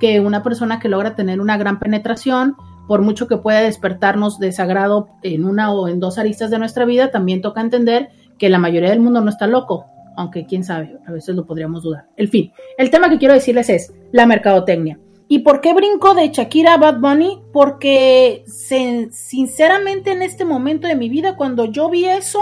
[0.00, 2.56] que una persona que logra tener una gran penetración,
[2.88, 7.10] por mucho que pueda despertarnos desagrado en una o en dos aristas de nuestra vida,
[7.10, 11.12] también toca entender que la mayoría del mundo no está loco, aunque quién sabe, a
[11.12, 12.08] veces lo podríamos dudar.
[12.16, 14.98] El fin, el tema que quiero decirles es la mercadotecnia.
[15.28, 17.42] ¿Y por qué brinco de Shakira a Bad Bunny?
[17.52, 22.40] Porque sinceramente en este momento de mi vida, cuando yo vi eso,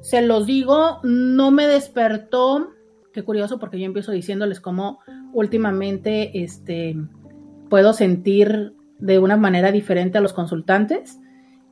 [0.00, 2.70] se los digo, no me despertó.
[3.12, 4.98] Qué curioso, porque yo empiezo diciéndoles cómo
[5.32, 6.96] últimamente este,
[7.70, 11.20] puedo sentir de una manera diferente a los consultantes.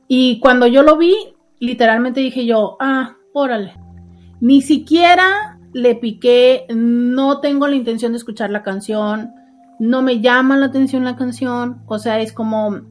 [0.07, 1.13] Y cuando yo lo vi,
[1.59, 3.73] literalmente dije yo, ah, órale.
[4.39, 9.33] Ni siquiera le piqué, no tengo la intención de escuchar la canción,
[9.79, 12.81] no me llama la atención la canción, o sea, es como,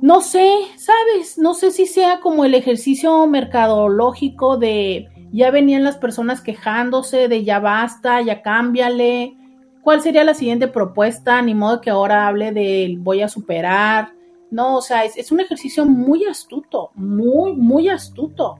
[0.00, 1.38] no sé, ¿sabes?
[1.38, 7.44] No sé si sea como el ejercicio mercadológico de ya venían las personas quejándose de
[7.44, 9.36] ya basta, ya cámbiale.
[9.82, 11.40] ¿Cuál sería la siguiente propuesta?
[11.40, 14.12] Ni modo que ahora hable de voy a superar.
[14.50, 18.58] No, o sea, es, un ejercicio muy astuto, muy, muy astuto.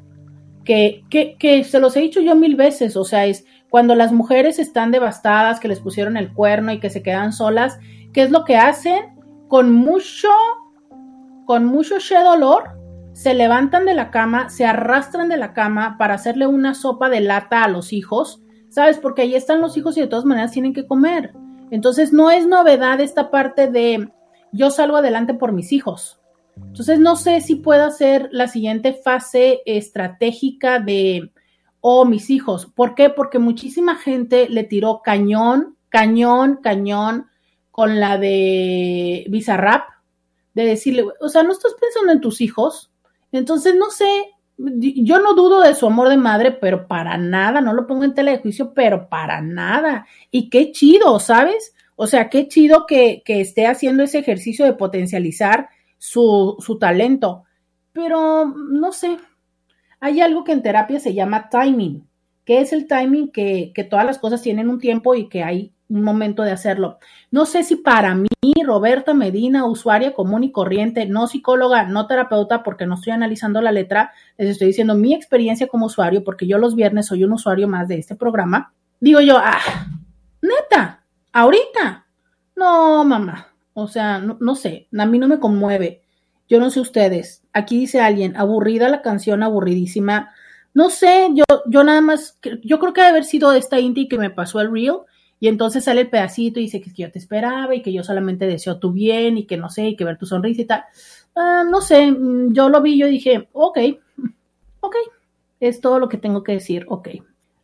[0.71, 4.13] Que, que, que se los he dicho yo mil veces, o sea, es cuando las
[4.13, 7.81] mujeres están devastadas, que les pusieron el cuerno y que se quedan solas,
[8.13, 9.19] ¿qué es lo que hacen?
[9.49, 10.29] Con mucho,
[11.45, 12.79] con mucho dolor,
[13.15, 17.21] se levantan de la cama, se arrastran de la cama para hacerle una sopa de
[17.21, 18.99] lata a los hijos, ¿sabes?
[18.99, 21.33] Porque ahí están los hijos y de todas maneras tienen que comer.
[21.73, 24.09] Entonces no es novedad esta parte de
[24.53, 26.20] yo salgo adelante por mis hijos.
[26.57, 31.33] Entonces no sé si pueda ser la siguiente fase estratégica de
[31.81, 32.67] o mis hijos.
[32.67, 33.11] ¿Por qué?
[33.11, 37.27] Porque muchísima gente le tiró cañón, cañón, cañón
[37.71, 39.89] con la de Bizarrap,
[40.55, 42.91] de decirle, o sea, no estás pensando en tus hijos.
[43.33, 44.09] Entonces, no sé,
[44.59, 48.15] yo no dudo de su amor de madre, pero para nada, no lo pongo en
[48.15, 50.07] tela de juicio, pero para nada.
[50.31, 51.75] Y qué chido, ¿sabes?
[51.97, 57.45] O sea, qué chido que, que esté haciendo ese ejercicio de potencializar su, su talento.
[57.93, 59.19] Pero, no sé,
[60.01, 62.09] hay algo que en terapia se llama timing.
[62.45, 63.31] ¿Qué es el timing?
[63.31, 66.99] Que, todas las cosas tienen un tiempo y que hay un momento de hacerlo.
[67.31, 68.29] No sé si para mí,
[68.65, 73.73] Roberta Medina, usuaria común y corriente, no psicóloga, no terapeuta, porque no estoy analizando la
[73.73, 77.69] letra, les estoy diciendo mi experiencia como usuario, porque yo los viernes soy un usuario
[77.69, 78.73] más de este programa.
[79.01, 79.59] Digo yo, ah,
[80.41, 82.07] neta, ahorita.
[82.57, 83.50] No, mamá.
[83.83, 86.03] O sea, no, no sé, a mí no me conmueve.
[86.49, 87.43] Yo no sé ustedes.
[87.53, 90.33] Aquí dice alguien, aburrida la canción, aburridísima.
[90.75, 94.19] No sé, yo, yo nada más, yo creo que debe haber sido esta indie que
[94.19, 94.99] me pasó el reel.
[95.39, 98.47] Y entonces sale el pedacito y dice que, yo te esperaba y que yo solamente
[98.47, 100.85] deseo tu bien y que no sé, y que ver tu sonrisa y tal.
[101.35, 103.79] Ah, no sé, mm, yo lo vi, yo dije, ok,
[104.81, 104.97] ok,
[105.61, 107.09] es todo lo que tengo que decir, ok.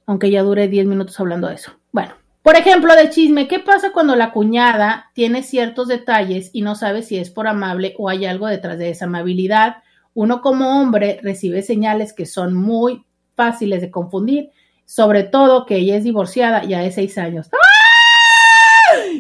[0.07, 1.73] Aunque ya dure 10 minutos hablando de eso.
[1.93, 2.15] Bueno,
[2.47, 7.03] por ejemplo, de chisme, ¿qué pasa cuando la cuñada tiene ciertos detalles y no sabe
[7.03, 9.79] si es por amable o hay algo detrás de esa amabilidad?
[10.15, 14.51] Uno como hombre recibe señales que son muy fáciles de confundir,
[14.85, 17.51] sobre todo que ella es divorciada ya de seis años.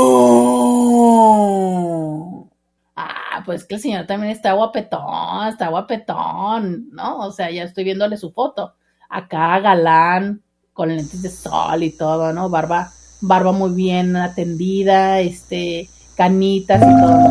[2.95, 7.17] Ah, pues que el señor también está guapetón, está guapetón, ¿no?
[7.17, 8.75] O sea, ya estoy viéndole su foto.
[9.09, 10.41] Acá, galán,
[10.81, 12.49] con lentes de sol y todo, ¿no?
[12.49, 17.21] Barba, barba muy bien atendida, este, canitas y todo.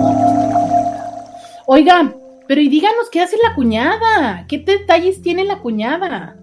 [1.66, 2.14] Oigan,
[2.46, 6.36] pero y díganos qué hace la cuñada, qué detalles tiene la cuñada.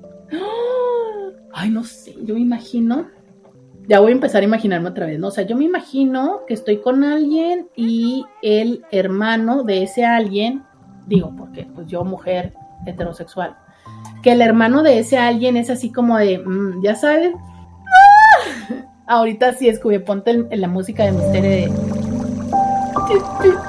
[1.53, 3.07] Ay, no sé, yo me imagino.
[3.87, 5.29] Ya voy a empezar a imaginarme otra vez, ¿no?
[5.29, 10.65] O sea, yo me imagino que estoy con alguien y el hermano de ese alguien,
[11.05, 12.53] digo, porque pues yo mujer
[12.85, 13.55] heterosexual,
[14.27, 17.33] que el hermano de ese alguien es así como de, mm, ya sabes,
[19.07, 21.71] ahorita sí, Scooby, ponte en la música de misterio de...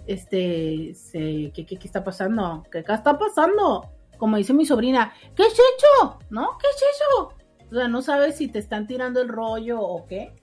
[0.06, 2.64] este, ¿qué, qué, qué está pasando?
[2.70, 3.84] ¿Qué está pasando?
[4.18, 6.18] Como dice mi sobrina, ¿qué es hecho?
[6.30, 6.58] ¿No?
[6.60, 7.34] ¿Qué es eso?
[7.70, 10.34] O sea, no sabes si te están tirando el rollo o qué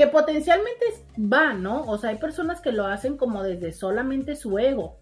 [0.00, 0.86] que potencialmente
[1.18, 1.82] va, ¿no?
[1.82, 4.96] O sea, hay personas que lo hacen como desde solamente su ego.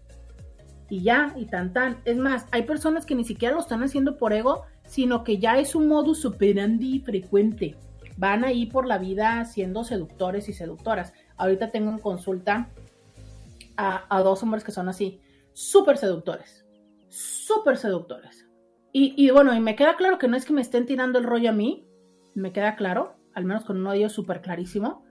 [0.89, 2.01] Y ya, y tan tan.
[2.03, 5.57] Es más, hay personas que ni siquiera lo están haciendo por ego, sino que ya
[5.57, 7.77] es un modus operandi frecuente.
[8.19, 11.13] Van ahí por la vida siendo seductores y seductoras.
[11.37, 12.69] Ahorita tengo en consulta
[13.77, 15.21] a, dos hombres que son así,
[15.53, 16.65] súper seductores.
[17.07, 18.45] Súper seductores.
[18.91, 21.51] Y, bueno, y me queda claro que no es que me estén tirando el rollo
[21.51, 21.87] a mí,
[22.35, 25.05] me queda claro, al menos con uno de ellos súper clarísimo.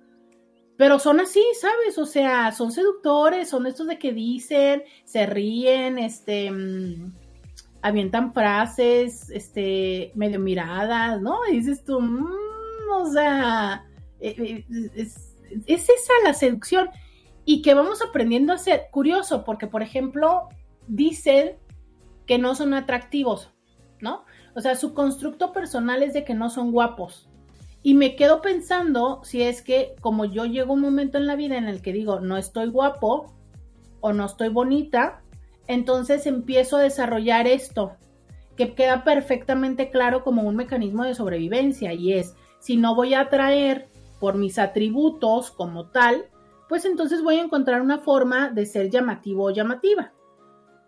[0.77, 1.97] Pero son así, ¿sabes?
[1.97, 7.15] O sea, son seductores, son estos de que dicen, se ríen, este, mmm,
[7.81, 11.39] avientan frases, este, medio miradas, ¿no?
[11.51, 12.48] Y dices tú, mmm,
[12.91, 13.87] o sea,
[14.21, 14.39] es,
[14.95, 15.37] es,
[15.67, 16.89] es esa la seducción.
[17.45, 18.89] Y que vamos aprendiendo a hacer.
[18.91, 20.49] Curioso, porque por ejemplo,
[20.87, 21.57] dicen
[22.27, 23.51] que no son atractivos,
[24.01, 24.25] ¿no?
[24.55, 27.29] O sea, su constructo personal es de que no son guapos.
[27.83, 31.37] Y me quedo pensando si es que como yo llego a un momento en la
[31.37, 33.33] vida en el que digo, no estoy guapo
[34.01, 35.23] o no estoy bonita,
[35.69, 37.93] entonces empiezo a desarrollar esto,
[38.57, 43.21] que queda perfectamente claro como un mecanismo de sobrevivencia y es, si no voy a
[43.21, 43.89] atraer
[44.19, 46.27] por mis atributos como tal,
[46.69, 50.13] pues entonces voy a encontrar una forma de ser llamativo o llamativa.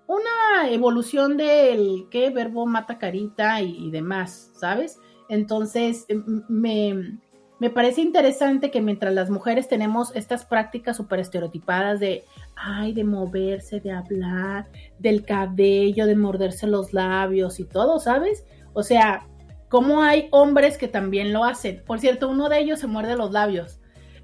[0.07, 4.99] Una evolución del que verbo mata carita y, demás, ¿sabes?
[5.29, 6.07] Entonces,
[6.49, 7.18] me,
[7.61, 12.25] me, parece interesante que mientras las mujeres tenemos estas prácticas súper estereotipadas de,
[12.57, 14.68] ay, de moverse, de hablar,
[14.99, 18.45] del cabello, de morderse los labios y todo, ¿sabes?
[18.73, 19.29] O sea,
[19.71, 21.83] como hay hombres que también lo hacen.
[21.87, 23.81] Por cierto, uno de ellos se muerde los labios.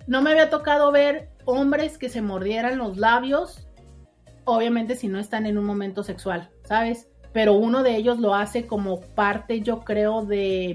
[0.06, 3.66] No me había tocado ver hombres que se mordieran los labios,
[4.44, 7.08] obviamente si no están en un momento sexual, ¿sabes?
[7.36, 10.74] pero uno de ellos lo hace como parte, yo creo, de,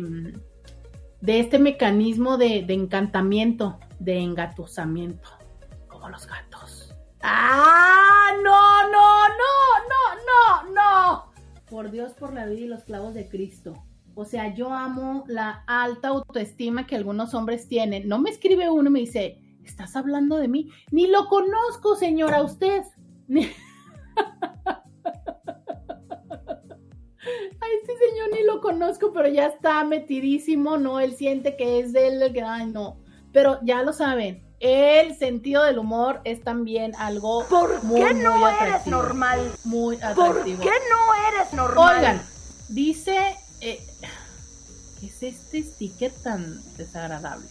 [1.19, 5.27] de este mecanismo de, de, encantamiento, de engatusamiento,
[5.87, 6.93] como los gatos.
[7.23, 8.29] ¡Ah!
[8.43, 9.55] ¡No, no, no,
[9.89, 11.33] no, no, no!
[11.67, 13.73] Por Dios, por la vida y los clavos de Cristo.
[14.15, 18.07] O sea, yo amo la alta autoestima que algunos hombres tienen.
[18.07, 20.69] No me escribe uno y me dice, ¿estás hablando de mí?
[20.91, 22.83] Ni lo conozco, señora, usted.
[27.23, 30.99] a este señor ni lo conozco, pero ya está metidísimo, ¿no?
[30.99, 32.97] Él siente que es de él, que, ay, no,
[33.31, 38.37] pero ya lo saben, el sentido del humor es también algo ¿Por muy, qué no
[38.37, 39.39] muy eres normal?
[39.63, 40.61] Muy ¿Por atractivo.
[40.61, 41.95] qué no eres normal?
[41.97, 42.21] Oigan,
[42.69, 43.17] dice.
[43.61, 43.90] eh, ¿Qué
[45.27, 47.47] es este sticker tan desagradable?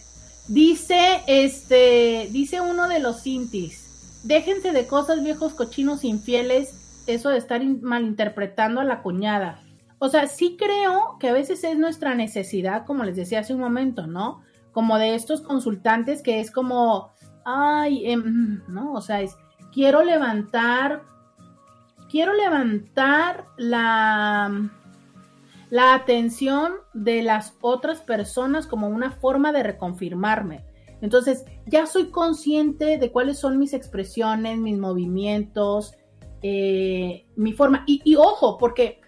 [0.47, 4.21] Dice, este, dice uno de los Cintis.
[4.23, 7.03] Déjense de cosas viejos cochinos infieles.
[7.07, 9.59] Eso de estar in- malinterpretando a la cuñada.
[9.99, 13.59] O sea, sí creo que a veces es nuestra necesidad, como les decía hace un
[13.59, 14.41] momento, ¿no?
[14.71, 17.11] Como de estos consultantes que es como,
[17.45, 18.93] ay, em, ¿no?
[18.93, 19.35] O sea, es,
[19.71, 21.03] quiero levantar,
[22.09, 24.69] quiero levantar la,
[25.71, 30.65] la atención de las otras personas como una forma de reconfirmarme.
[31.01, 35.95] Entonces, ya soy consciente de cuáles son mis expresiones, mis movimientos,
[36.43, 37.85] eh, mi forma.
[37.87, 38.99] Y, y ojo, porque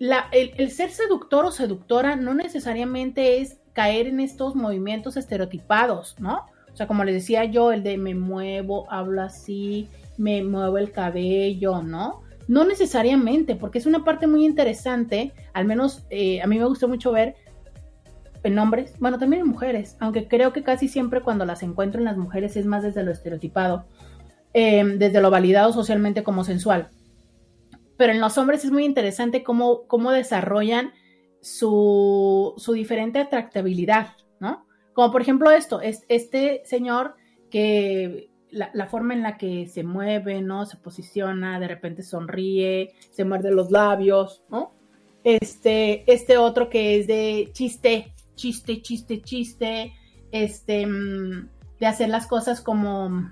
[0.00, 6.46] el, el ser seductor o seductora no necesariamente es caer en estos movimientos estereotipados, ¿no?
[6.72, 10.92] O sea, como les decía yo, el de me muevo, hablo así, me muevo el
[10.92, 12.22] cabello, ¿no?
[12.48, 16.86] No necesariamente, porque es una parte muy interesante, al menos eh, a mí me gusta
[16.86, 17.34] mucho ver
[18.44, 22.04] en hombres, bueno, también en mujeres, aunque creo que casi siempre cuando las encuentro en
[22.04, 23.86] las mujeres es más desde lo estereotipado,
[24.54, 26.88] eh, desde lo validado socialmente como sensual.
[27.96, 30.92] Pero en los hombres es muy interesante cómo, cómo desarrollan
[31.40, 34.66] su, su diferente atractabilidad, ¿no?
[34.92, 37.16] Como por ejemplo esto, es este señor
[37.50, 40.66] que la, forma en la que se mueve, ¿no?
[40.66, 44.72] Se posiciona, de repente sonríe, se muerde los labios, ¿no?
[45.24, 49.92] Este, este otro que es de chiste, chiste, chiste, chiste,
[50.30, 51.48] este, mm,
[51.80, 53.30] de hacer las cosas como,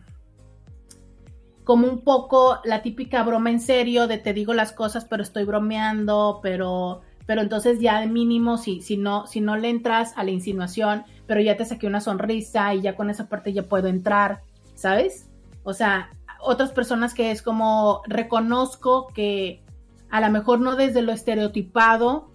[1.62, 5.44] como un poco la típica broma en serio, de te digo las cosas, pero estoy
[5.44, 10.24] bromeando, pero, pero entonces ya de mínimo, si, si, no, si no le entras a
[10.24, 13.88] la insinuación, pero ya te saqué una sonrisa y ya con esa parte ya puedo
[13.88, 14.42] entrar,
[14.74, 15.30] ¿sabes?
[15.62, 16.10] O sea,
[16.40, 19.62] otras personas que es como reconozco que
[20.10, 22.30] a lo mejor no desde lo estereotipado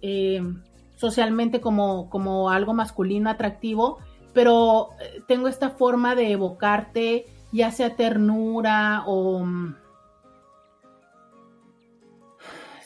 [0.00, 0.42] eh,
[0.96, 3.98] socialmente como, como algo masculino atractivo,
[4.32, 9.44] pero eh, tengo esta forma de evocarte ya sea ternura o...
[9.44, 9.76] mm,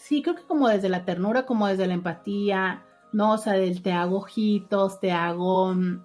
[0.06, 3.32] Sí, creo que como desde la ternura, como desde la empatía, ¿no?
[3.32, 6.00] O sea, del te hago ojitos, te hago mm,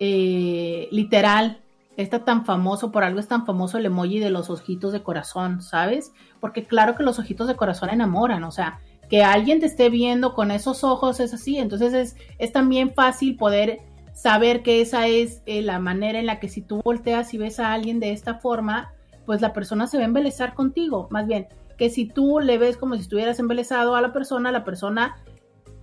[0.00, 1.62] eh, literal.
[1.96, 5.60] Está tan famoso, por algo es tan famoso el emoji de los ojitos de corazón,
[5.60, 6.12] ¿sabes?
[6.40, 10.34] Porque claro que los ojitos de corazón enamoran, o sea, que alguien te esté viendo
[10.34, 13.80] con esos ojos es así, entonces es, es también fácil poder
[14.14, 17.58] saber que esa es eh, la manera en la que si tú volteas y ves
[17.58, 18.92] a alguien de esta forma,
[19.26, 21.08] pues la persona se va a embelezar contigo.
[21.10, 24.64] Más bien, que si tú le ves como si estuvieras embelezado a la persona, la
[24.64, 25.16] persona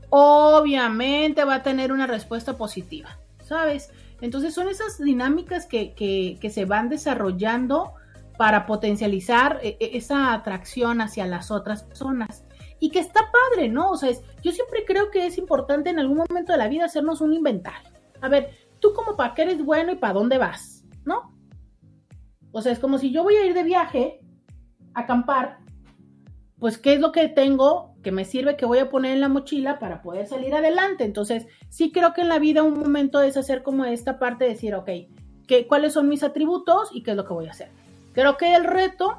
[0.09, 3.89] obviamente va a tener una respuesta positiva, ¿sabes?
[4.21, 7.93] Entonces son esas dinámicas que, que, se van desarrollando
[8.37, 12.43] para potencializar eh, esa atracción hacia las otras personas.
[12.79, 13.91] Y que está padre, ¿no?
[13.91, 16.85] O sea, es, yo siempre creo que es importante en algún momento de la vida
[16.85, 17.89] hacernos un inventario.
[18.21, 21.35] A ver, tú como para qué eres bueno y para dónde vas, ¿no?
[22.51, 24.19] O sea, es como si yo voy a ir de viaje,
[24.93, 25.59] a acampar,
[26.59, 29.29] pues qué es lo que tengo que me sirve que voy a poner en la
[29.29, 31.03] mochila para poder salir adelante.
[31.03, 34.51] Entonces, sí creo que en la vida un momento es hacer como esta parte de
[34.51, 34.89] decir, ok,
[35.47, 37.69] ¿qué, ¿cuáles son mis atributos y qué es lo que voy a hacer?
[38.13, 39.17] Creo que el reto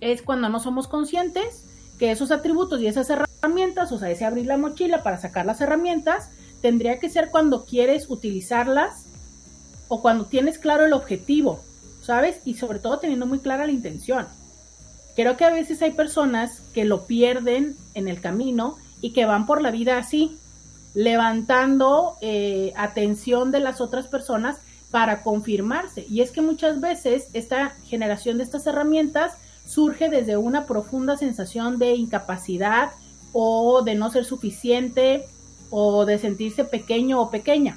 [0.00, 4.46] es cuando no somos conscientes que esos atributos y esas herramientas, o sea, ese abrir
[4.46, 6.30] la mochila para sacar las herramientas,
[6.62, 9.06] tendría que ser cuando quieres utilizarlas
[9.88, 11.60] o cuando tienes claro el objetivo,
[12.02, 12.40] ¿sabes?
[12.44, 14.26] Y sobre todo teniendo muy clara la intención.
[15.18, 19.46] Creo que a veces hay personas que lo pierden en el camino y que van
[19.46, 20.38] por la vida así,
[20.94, 24.58] levantando eh, atención de las otras personas
[24.92, 26.06] para confirmarse.
[26.08, 29.32] Y es que muchas veces esta generación de estas herramientas
[29.66, 32.92] surge desde una profunda sensación de incapacidad
[33.32, 35.26] o de no ser suficiente
[35.70, 37.76] o de sentirse pequeño o pequeña.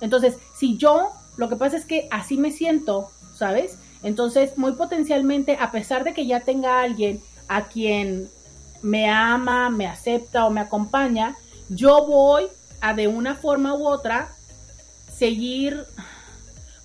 [0.00, 3.76] Entonces, si yo, lo que pasa es que así me siento, ¿sabes?
[4.02, 8.28] Entonces, muy potencialmente, a pesar de que ya tenga alguien a quien
[8.82, 11.34] me ama, me acepta o me acompaña,
[11.68, 12.44] yo voy
[12.80, 14.28] a de una forma u otra
[15.16, 15.84] seguir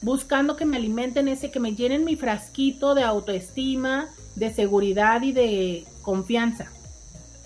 [0.01, 5.32] buscando que me alimenten ese, que me llenen mi frasquito de autoestima, de seguridad y
[5.32, 6.72] de confianza,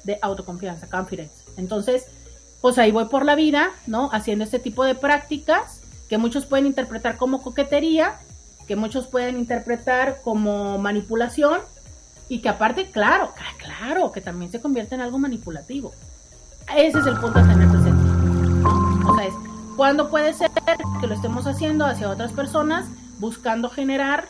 [0.04, 1.44] de autoconfianza, confidence.
[1.58, 2.06] Entonces,
[2.62, 4.10] pues ahí voy por la vida, ¿no?
[4.14, 8.20] Haciendo este tipo de prácticas que muchos pueden interpretar como coquetería,
[8.68, 11.60] que muchos pueden interpretar como manipulación
[12.30, 15.94] y que aparte, claro, claro, que también se convierte en algo manipulativo.
[16.76, 18.04] Ese es el punto a tener presente.
[19.08, 19.34] O sea, es
[19.76, 20.52] ¿Cuándo puede ser
[21.02, 22.88] que lo estemos haciendo hacia otras personas
[23.20, 24.26] buscando generar,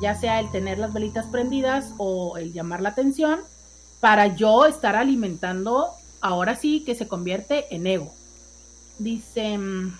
[0.00, 3.40] ya sea el tener las velitas prendidas o el llamar la atención,
[3.98, 8.12] para yo estar alimentando, ahora sí que se convierte en ego?
[9.00, 9.98] Dice, mm,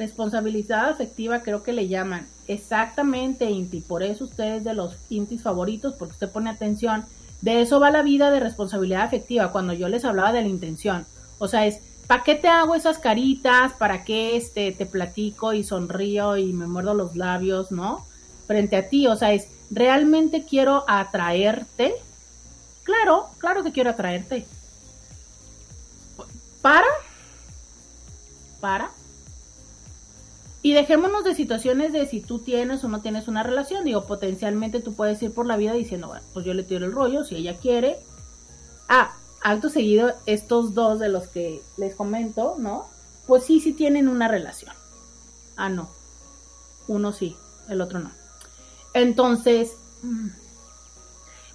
[0.00, 2.26] responsabilidad afectiva creo que le llaman.
[2.48, 3.80] Exactamente, Inti.
[3.80, 7.04] Por eso usted es de los Intis favoritos, porque usted pone atención.
[7.42, 11.06] De eso va la vida de responsabilidad afectiva, cuando yo les hablaba de la intención.
[11.38, 13.72] O sea, es, ¿para qué te hago esas caritas?
[13.74, 18.06] ¿Para qué este, te platico y sonrío y me muerdo los labios, no?
[18.46, 21.94] Frente a ti, o sea, es, ¿realmente quiero atraerte?
[22.82, 24.46] Claro, claro que quiero atraerte.
[26.62, 26.88] ¿Para?
[28.60, 28.90] ¿Para?
[30.62, 33.84] Y dejémonos de situaciones de si tú tienes o no tienes una relación.
[33.84, 36.92] Digo, potencialmente tú puedes ir por la vida diciendo, bueno, pues yo le tiro el
[36.92, 37.98] rollo si ella quiere.
[38.88, 42.86] Ah, alto seguido, estos dos de los que les comento, ¿no?
[43.26, 44.74] Pues sí, sí tienen una relación.
[45.56, 45.88] Ah, no.
[46.88, 47.36] Uno sí,
[47.68, 48.10] el otro no.
[48.92, 50.28] Entonces, mm.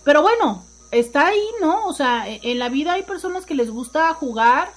[0.04, 1.86] pero bueno, está ahí, ¿no?
[1.86, 4.72] O sea, e, en la vida hay personas que les gusta jugar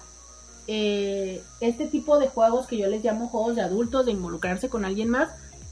[0.71, 4.85] eh, este tipo de juegos que yo les llamo juegos de adultos, de involucrarse con
[4.85, 5.31] alguien más,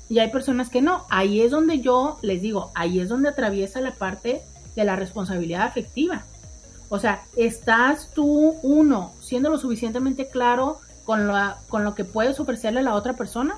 [0.09, 1.05] y hay personas que no.
[1.11, 4.41] Ahí es donde yo les digo, ahí es donde atraviesa la parte
[4.75, 6.25] de la responsabilidad afectiva.
[6.89, 11.31] O sea, estás tú, uno, siendo lo suficientemente claro con,
[11.69, 13.57] con lo que puedes ofrecerle a la otra persona.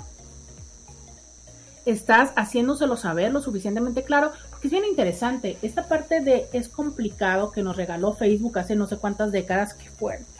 [1.86, 5.57] Estás haciéndoselo saber lo suficientemente claro, porque es bien interesante.
[5.62, 9.89] Esta parte de es complicado que nos regaló Facebook hace no sé cuántas décadas, que
[9.89, 10.38] fuerte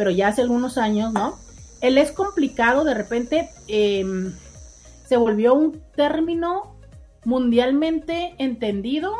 [0.00, 1.36] pero ya hace algunos años, ¿no?
[1.82, 4.32] Él es complicado, de repente em,
[5.06, 6.74] se volvió un término
[7.26, 9.12] mundialmente entendido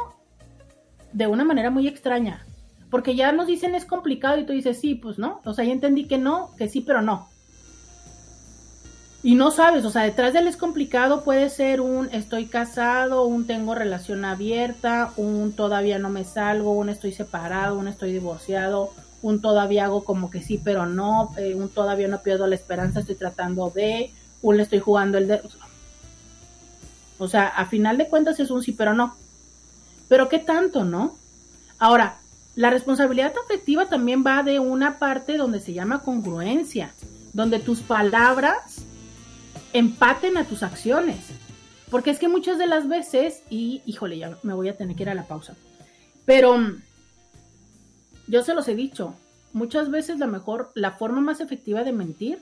[1.13, 2.47] de una manera muy extraña.
[2.91, 5.43] Porque ya nos dicen es complicado y tú dices sí, pues no.
[5.45, 7.29] O sea, ya entendí que no, que sí, pero no.
[9.23, 13.47] Y no sabes, o sea, detrás del es complicado puede ser un estoy casado, un
[13.47, 19.41] tengo relación abierta, un todavía no me salgo, un estoy separado, un estoy divorciado, un
[19.41, 23.17] todavía hago como que sí, pero no, eh, un todavía no pierdo la esperanza, estoy
[23.17, 24.13] tratando de,
[24.43, 25.43] un le estoy jugando el de...
[27.19, 29.15] O sea, a final de cuentas es un sí, pero no.
[30.09, 31.17] Pero qué tanto, ¿no?
[31.79, 32.19] Ahora,
[32.57, 36.93] la responsabilidad afectiva también va de una parte donde se llama congruencia,
[37.33, 38.85] donde tus palabras
[39.73, 41.19] empaten a tus acciones.
[41.91, 45.03] Porque es que muchas de las veces, y híjole, ya me voy a tener que
[45.03, 45.55] ir a la pausa,
[46.25, 46.59] pero
[48.31, 49.15] yo se los he dicho,
[49.53, 52.39] muchas veces la mejor, la forma más efectiva de mentir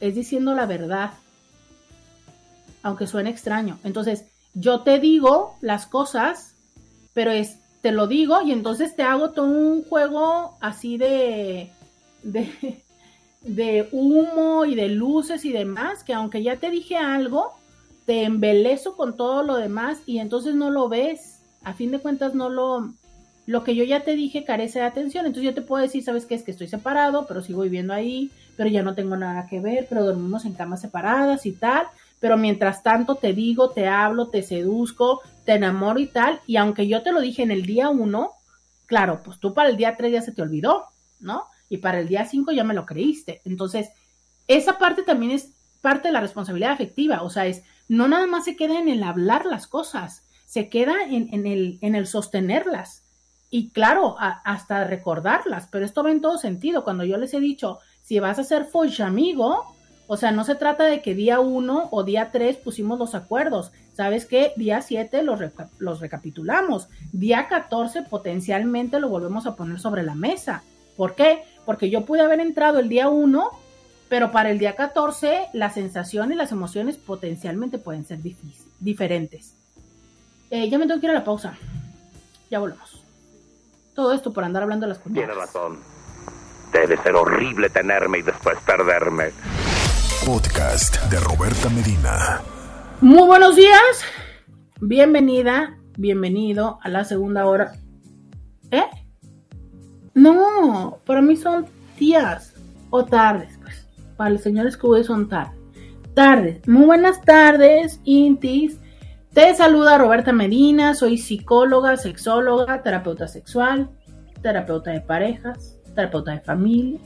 [0.00, 1.12] es diciendo la verdad,
[2.82, 3.78] aunque suene extraño.
[3.84, 4.24] Entonces,
[4.54, 6.54] yo te digo las cosas,
[7.14, 11.70] pero es, te lo digo y entonces te hago todo un juego así de,
[12.24, 12.82] de,
[13.42, 17.52] de humo y de luces y demás, que aunque ya te dije algo,
[18.04, 21.36] te embelezo con todo lo demás y entonces no lo ves.
[21.62, 22.94] A fin de cuentas no lo,
[23.50, 25.26] lo que yo ya te dije carece de atención.
[25.26, 26.36] Entonces yo te puedo decir, ¿sabes qué?
[26.36, 29.86] Es que estoy separado, pero sigo viviendo ahí, pero ya no tengo nada que ver,
[29.88, 31.88] pero dormimos en camas separadas y tal.
[32.20, 36.40] Pero mientras tanto te digo, te hablo, te seduzco, te enamoro y tal.
[36.46, 38.30] Y aunque yo te lo dije en el día uno,
[38.86, 40.84] claro, pues tú para el día tres ya se te olvidó,
[41.18, 41.42] ¿no?
[41.68, 43.40] Y para el día cinco ya me lo creíste.
[43.44, 43.88] Entonces,
[44.46, 47.22] esa parte también es parte de la responsabilidad afectiva.
[47.24, 50.94] O sea, es no nada más se queda en el hablar las cosas, se queda
[51.08, 53.09] en, en, el, en el sostenerlas
[53.50, 56.84] y claro, hasta recordarlas, pero esto va en todo sentido.
[56.84, 58.68] Cuando yo les he dicho, si vas a ser
[59.04, 59.74] amigo,
[60.06, 63.72] o sea, no se trata de que día uno o día tres pusimos los acuerdos.
[63.94, 64.52] ¿Sabes qué?
[64.56, 65.40] Día 7 los,
[65.78, 66.88] los recapitulamos.
[67.12, 70.62] Día 14 potencialmente lo volvemos a poner sobre la mesa.
[70.96, 71.42] ¿Por qué?
[71.66, 73.50] Porque yo pude haber entrado el día 1,
[74.08, 78.20] pero para el día 14 la sensación y las emociones potencialmente pueden ser
[78.78, 79.54] diferentes.
[80.50, 81.54] Eh, ya me tengo que ir a la pausa.
[82.50, 82.99] Ya volvemos.
[83.94, 85.14] Todo esto por andar hablando de las cosas.
[85.14, 85.78] Tiene razón.
[86.72, 89.30] Debe ser horrible tenerme y después perderme.
[90.24, 92.40] Podcast de Roberta Medina.
[93.00, 94.04] Muy buenos días.
[94.80, 97.72] Bienvenida, bienvenido a la segunda hora.
[98.70, 98.84] ¿Eh?
[100.14, 101.66] No, para mí son
[101.98, 102.54] días
[102.90, 103.86] o tardes, pues.
[104.16, 105.58] Para los señores que son tardes.
[106.14, 106.66] Tardes.
[106.68, 108.78] Muy buenas tardes, Intis.
[109.32, 113.90] Te saluda Roberta Medina, soy psicóloga, sexóloga, terapeuta sexual,
[114.42, 117.00] terapeuta de parejas, terapeuta de familia.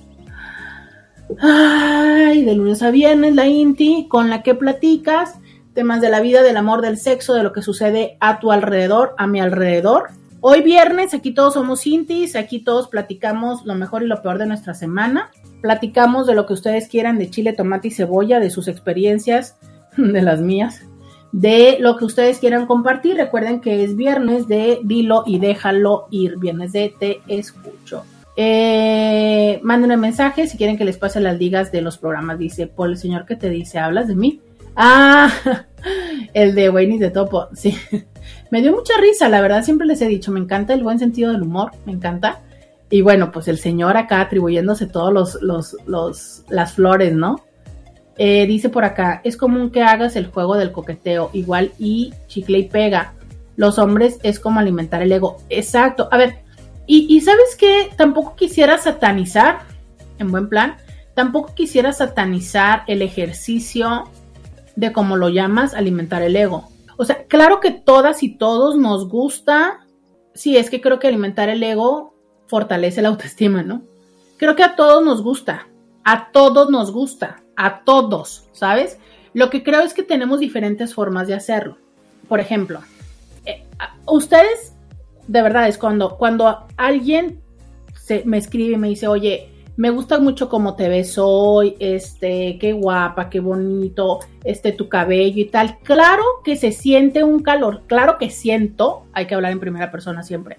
[1.40, 5.38] Ay, de lunes a viernes la INTI con la que platicas
[5.74, 9.14] temas de la vida, del amor, del sexo, de lo que sucede a tu alrededor,
[9.18, 10.10] a mi alrededor
[10.46, 14.44] Hoy viernes, aquí todos somos intis, aquí todos platicamos lo mejor y lo peor de
[14.44, 15.30] nuestra semana.
[15.62, 19.56] Platicamos de lo que ustedes quieran de chile, tomate y cebolla, de sus experiencias,
[19.96, 20.82] de las mías,
[21.34, 23.16] de lo que ustedes quieran compartir.
[23.16, 28.04] Recuerden que es viernes de dilo y déjalo ir, viernes de te escucho.
[28.36, 32.38] Eh, mándenme mensaje si quieren que les pase las ligas de los programas.
[32.38, 34.40] Dice, por el señor que te dice, ¿hablas de mí?
[34.76, 35.32] Ah,
[36.34, 37.76] el de Wayne de Topo, sí.
[38.52, 41.32] Me dio mucha risa, la verdad, siempre les he dicho, me encanta el buen sentido
[41.32, 42.42] del humor, me encanta.
[42.90, 47.42] Y bueno, pues el señor acá atribuyéndose todos los, los, los las flores, ¿no?
[48.16, 52.58] Eh, dice por acá, es común que hagas el juego del coqueteo, igual y chicle
[52.58, 53.14] y pega.
[53.56, 55.38] Los hombres es como alimentar el ego.
[55.48, 56.08] Exacto.
[56.10, 56.44] A ver,
[56.86, 59.60] y, sabes que tampoco quisiera satanizar,
[60.18, 60.76] en buen plan,
[61.14, 64.04] tampoco quisiera satanizar el ejercicio
[64.76, 66.68] de como lo llamas, alimentar el ego.
[66.98, 69.86] O sea, claro que todas y todos nos gusta,
[70.34, 72.14] sí, es que creo que alimentar el ego
[72.48, 73.82] fortalece la autoestima, ¿no?
[74.36, 75.68] Creo que a todos nos gusta,
[76.04, 78.98] a todos nos gusta, a todos, ¿sabes?
[79.32, 81.76] Lo que creo es que tenemos diferentes formas de hacerlo.
[82.28, 82.80] Por ejemplo,
[83.44, 83.64] eh,
[84.06, 84.74] ustedes,
[85.26, 87.40] de verdad, es cuando, cuando alguien
[88.00, 92.58] se, me escribe y me dice, oye, me gusta mucho cómo te ves hoy, este,
[92.60, 95.78] qué guapa, qué bonito, este, tu cabello y tal.
[95.82, 100.22] Claro que se siente un calor, claro que siento, hay que hablar en primera persona
[100.22, 100.58] siempre.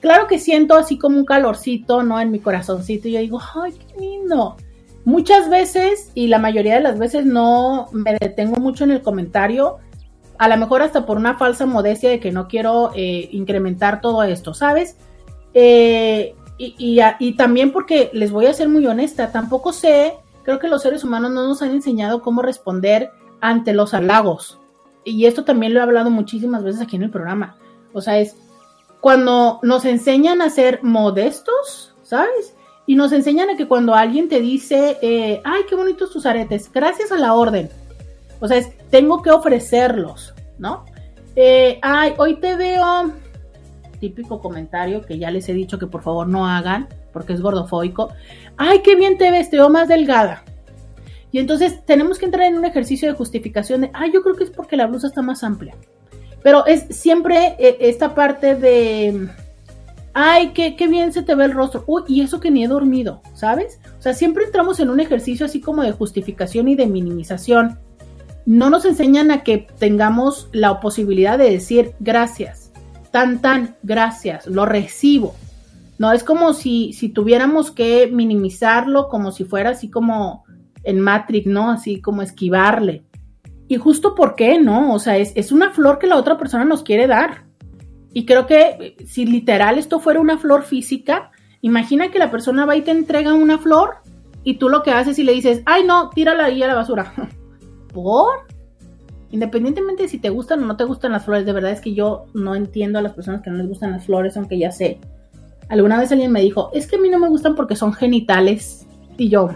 [0.00, 2.20] Claro que siento así como un calorcito, ¿no?
[2.20, 4.56] En mi corazoncito y yo digo, ay, qué lindo.
[5.04, 9.78] Muchas veces, y la mayoría de las veces no me detengo mucho en el comentario,
[10.38, 14.22] a lo mejor hasta por una falsa modestia de que no quiero eh, incrementar todo
[14.22, 14.96] esto, ¿sabes?
[15.54, 20.82] Eh, y, también porque les voy a ser muy honesta, tampoco sé, creo que los
[20.82, 24.60] seres humanos no nos han enseñado cómo responder ante los halagos.
[25.04, 27.56] Y esto también lo he hablado muchísimas veces aquí en el programa.
[27.92, 28.36] O sea, es
[29.00, 32.51] cuando nos enseñan a ser modestos, ¿sabes?
[32.86, 36.70] Y nos enseñan a que cuando alguien te dice, eh, ay, qué bonitos tus aretes,
[36.72, 37.70] gracias a la orden.
[38.40, 40.84] O sea, es, tengo que ofrecerlos, ¿no?
[41.36, 43.12] Eh, ay, hoy te veo
[44.00, 48.12] típico comentario que ya les he dicho que por favor no hagan porque es gordofóbico.
[48.56, 50.42] Ay, qué bien te ves, te veo más delgada.
[51.30, 54.44] Y entonces tenemos que entrar en un ejercicio de justificación de, ay, yo creo que
[54.44, 55.74] es porque la blusa está más amplia.
[56.42, 59.28] Pero es siempre eh, esta parte de,
[60.14, 61.84] ay, qué, qué bien se te ve el rostro.
[61.86, 63.80] Uy, y eso que ni he dormido, ¿sabes?
[63.98, 67.78] O sea, siempre entramos en un ejercicio así como de justificación y de minimización.
[68.44, 72.62] No nos enseñan a que tengamos la posibilidad de decir gracias
[73.12, 75.36] tan, tan, gracias, lo recibo.
[75.98, 80.44] No es como si, si tuviéramos que minimizarlo como si fuera así como
[80.82, 81.70] en Matrix, ¿no?
[81.70, 83.04] Así como esquivarle.
[83.68, 84.92] Y justo por qué, ¿no?
[84.92, 87.44] O sea, es, es una flor que la otra persona nos quiere dar.
[88.12, 92.66] Y creo que eh, si literal esto fuera una flor física, imagina que la persona
[92.66, 93.96] va y te entrega una flor
[94.44, 97.12] y tú lo que haces y le dices, ay no, tírala ahí a la basura.
[97.92, 98.52] ¿Por?
[99.32, 101.94] independientemente de si te gustan o no te gustan las flores, de verdad es que
[101.94, 105.00] yo no entiendo a las personas que no les gustan las flores, aunque ya sé.
[105.68, 108.86] Alguna vez alguien me dijo, es que a mí no me gustan porque son genitales.
[109.16, 109.48] Y yo,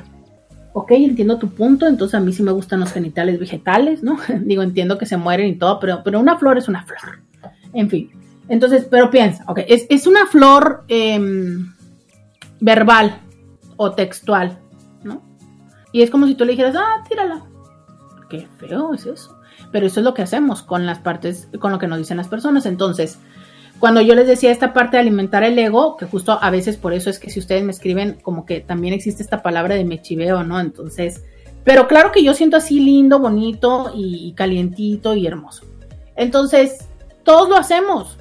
[0.73, 4.17] ok, entiendo tu punto, entonces a mí sí me gustan los genitales vegetales, ¿no?
[4.41, 7.21] Digo, entiendo que se mueren y todo, pero, pero una flor es una flor.
[7.75, 8.11] En fin.
[8.49, 11.75] Entonces, pero piensa, ok, es, una flor em,
[12.61, 13.21] verbal
[13.77, 14.59] o textual,
[15.03, 15.23] ¿no?
[15.93, 17.45] Y es como si tú le dijeras, ah, tírala.
[18.29, 19.37] Qué feo es eso
[19.71, 22.29] pero eso es lo que hacemos con las partes, con lo que nos dicen las
[22.29, 22.67] personas.
[22.67, 23.19] Entonces,
[23.79, 26.93] cuando yo les decía esta parte de alimentar el ego, que justo a veces por
[26.93, 30.45] eso es que si ustedes me escriben, como que también existe esta palabra de mechiveo,
[30.45, 30.61] ¿no?
[30.61, 31.25] Entonces,
[31.65, 35.67] pero claro que yo siento así lindo, bonito y calientito y hermoso.
[36.15, 36.87] Entonces,
[37.25, 38.19] todos lo hacemos.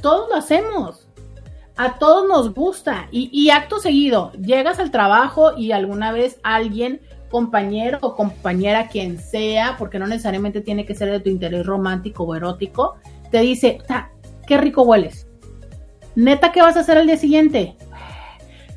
[0.00, 1.08] Todos lo hacemos.
[1.76, 3.08] A todos nos gusta.
[3.10, 9.76] Y, acto seguido, llegas al trabajo y alguna vez alguien compañero o compañera, quien sea,
[9.78, 12.96] porque no necesariamente tiene que ser de tu interés romántico o erótico,
[13.30, 13.78] te dice,
[14.46, 15.26] qué rico hueles.
[16.14, 17.76] Neta, ¿qué vas a hacer al día siguiente?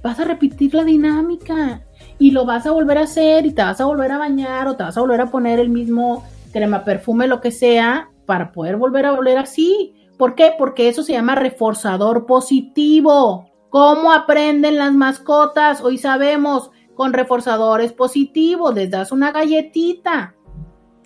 [0.04, 1.84] Vas a repetir la dinámica
[2.18, 4.76] y lo vas a volver a hacer y te vas a volver a bañar o
[4.76, 8.76] te vas a volver a poner el mismo crema, perfume, lo que sea, para poder
[8.76, 9.96] volver a oler así.
[10.20, 10.52] ¿Por qué?
[10.58, 13.50] Porque eso se llama reforzador positivo.
[13.70, 15.80] ¿Cómo aprenden las mascotas?
[15.82, 20.36] Hoy sabemos, con reforzadores positivos, les das una galletita.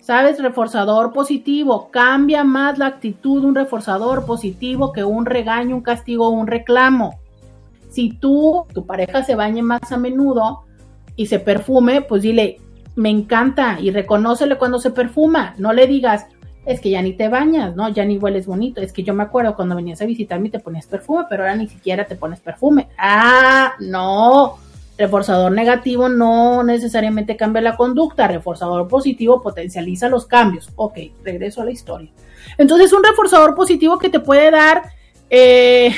[0.00, 0.42] ¿Sabes?
[0.42, 1.92] Reforzador positivo.
[1.92, 7.20] Cambia más la actitud de un reforzador positivo que un regaño, un castigo un reclamo.
[7.90, 10.64] Si tú, tu pareja se bañe más a menudo
[11.14, 12.58] y se perfume, pues dile,
[12.96, 15.54] me encanta y reconócele cuando se perfuma.
[15.58, 16.26] No le digas,
[16.66, 17.88] es que ya ni te bañas, ¿no?
[17.88, 18.80] Ya ni hueles bonito.
[18.80, 21.56] Es que yo me acuerdo cuando venías a visitarme y te ponías perfume, pero ahora
[21.56, 22.88] ni siquiera te pones perfume.
[22.98, 24.56] Ah, no.
[24.96, 28.28] Reforzador negativo no necesariamente cambia la conducta.
[28.28, 30.70] Reforzador positivo potencializa los cambios.
[30.76, 32.10] Ok, regreso a la historia.
[32.58, 34.82] Entonces, un reforzador positivo que te puede dar
[35.30, 35.92] eh,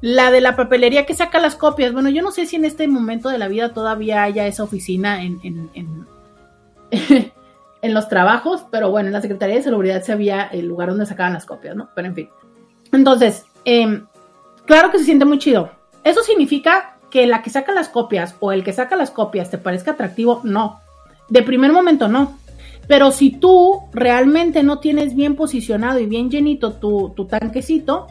[0.00, 1.92] la de la papelería que saca las copias.
[1.92, 5.22] Bueno, yo no sé si en este momento de la vida todavía haya esa oficina
[5.22, 5.70] en,
[7.84, 11.04] en los trabajos, pero bueno, en la Secretaría de Seguridad se había el lugar donde
[11.04, 11.90] sacaban las copias, ¿no?
[11.94, 12.30] Pero en fin.
[12.92, 14.02] Entonces, eh,
[14.64, 15.68] claro que se siente muy chido.
[16.02, 19.58] ¿Eso significa que la que saca las copias o el que saca las copias te
[19.58, 20.40] parezca atractivo?
[20.44, 20.80] No.
[21.28, 22.38] De primer momento no.
[22.88, 28.06] Pero si tú realmente no tienes bien posicionado y bien llenito tu tanquecito,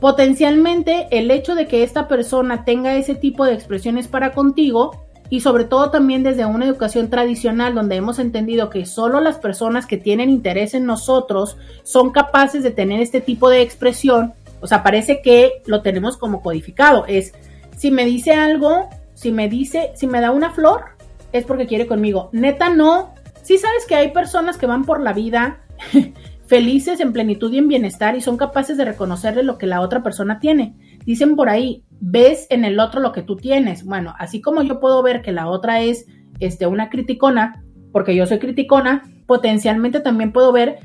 [0.00, 5.40] potencialmente el hecho de que esta persona tenga ese tipo de expresiones para contigo y
[5.40, 9.96] sobre todo también desde una educación tradicional donde hemos entendido que solo las personas que
[9.98, 15.20] tienen interés en nosotros son capaces de tener este tipo de expresión, o sea, parece
[15.22, 17.34] que lo tenemos como codificado, es
[17.76, 20.84] si me dice algo, si me dice, si me da una flor,
[21.32, 22.30] es porque quiere conmigo.
[22.32, 25.60] Neta no, sí sabes que hay personas que van por la vida
[26.46, 30.02] felices en plenitud y en bienestar y son capaces de reconocerle lo que la otra
[30.02, 30.74] persona tiene.
[31.08, 33.82] Dicen por ahí, ves en el otro lo que tú tienes.
[33.82, 36.04] Bueno, así como yo puedo ver que la otra es
[36.38, 40.80] este, una criticona, porque yo soy criticona, potencialmente también puedo ver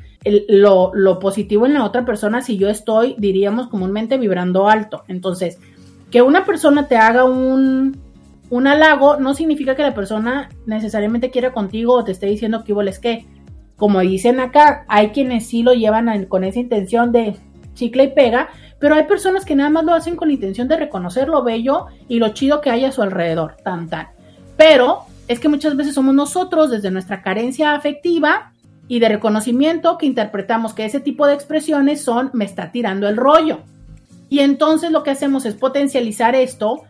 [0.47, 5.03] lo, lo positivo en la otra persona si yo estoy, diríamos comúnmente, vibrando alto.
[5.09, 5.59] Entonces,
[6.09, 7.99] que una persona te haga un,
[8.49, 12.73] un halago no significa que la persona necesariamente quiera contigo o te esté diciendo que
[12.87, 13.25] es que.
[13.75, 17.35] Como dicen acá, hay quienes sí lo llevan con esa intención de
[17.73, 18.49] chicle y pega,
[18.83, 21.85] pero hay personas que nada más lo hacen con la intención de reconocer lo bello
[22.09, 24.09] y lo chido que hay a su alrededor, tan tan.
[24.57, 28.51] Pero es que muchas veces somos nosotros, desde nuestra carencia afectiva
[28.89, 33.15] y de reconocimiento, que interpretamos que ese tipo de expresiones son me está tirando el
[33.15, 33.61] rollo.
[34.27, 36.81] Y entonces lo que hacemos es potencializar esto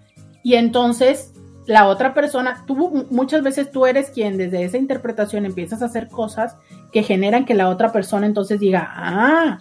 [0.41, 1.31] y entonces
[1.67, 6.07] la otra persona, tú muchas veces tú eres quien desde esa interpretación empiezas a hacer
[6.07, 6.55] cosas
[6.91, 9.59] que generan que la otra persona entonces diga, ah,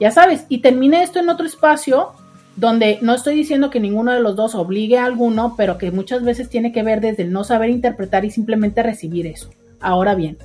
[0.00, 2.12] ya sabes, y termine esto en otro espacio
[2.56, 6.24] donde no estoy diciendo que ninguno de los dos obligue a alguno, pero que muchas
[6.24, 9.50] veces tiene que ver desde el no saber interpretar y simplemente recibir eso.
[9.80, 10.38] Ahora bien,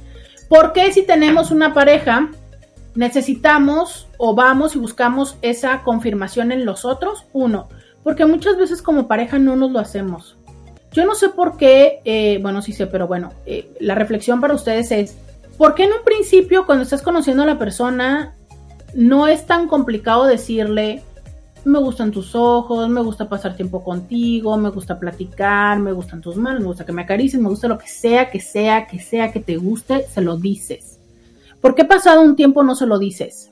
[0.50, 2.30] ¿por qué si tenemos una pareja
[2.96, 7.26] necesitamos o vamos y buscamos esa confirmación en los otros?
[7.32, 7.70] Uno,
[8.04, 10.36] porque muchas veces como pareja no nos lo hacemos.
[10.92, 14.54] Yo no sé por qué, eh, bueno, sí sé, pero bueno, eh, la reflexión para
[14.54, 15.16] ustedes es,
[15.58, 18.36] ¿por qué en un principio cuando estás conociendo a la persona
[18.94, 21.02] no es tan complicado decirle,
[21.64, 26.36] me gustan tus ojos, me gusta pasar tiempo contigo, me gusta platicar, me gustan tus
[26.36, 29.32] manos, me gusta que me acaricies, me gusta lo que sea, que sea, que sea,
[29.32, 31.00] que te guste, se lo dices.
[31.62, 33.52] ¿Por qué pasado un tiempo no se lo dices?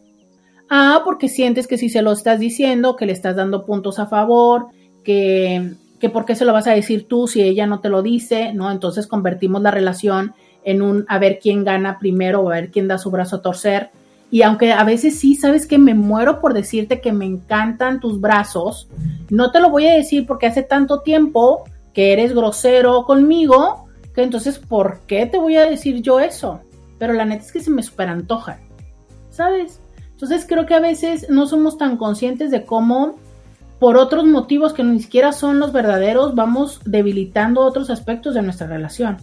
[0.70, 4.08] Ah, porque sientes que si se lo estás diciendo, que le estás dando puntos a
[4.08, 4.68] favor,
[5.04, 8.02] que, que por qué se lo vas a decir tú si ella no te lo
[8.02, 8.72] dice, ¿no?
[8.72, 10.34] Entonces convertimos la relación
[10.64, 13.42] en un a ver quién gana primero o a ver quién da su brazo a
[13.42, 13.92] torcer.
[14.32, 18.22] Y aunque a veces sí, sabes que me muero por decirte que me encantan tus
[18.22, 18.88] brazos,
[19.30, 21.64] no te lo voy a decir porque hace tanto tiempo
[21.94, 26.62] que eres grosero conmigo, que entonces, ¿por qué te voy a decir yo eso?
[27.00, 28.60] Pero la neta es que se me super antojan,
[29.32, 29.80] ¿sabes?
[30.12, 33.16] Entonces creo que a veces no somos tan conscientes de cómo
[33.80, 38.68] por otros motivos que ni siquiera son los verdaderos vamos debilitando otros aspectos de nuestra
[38.68, 39.18] relación.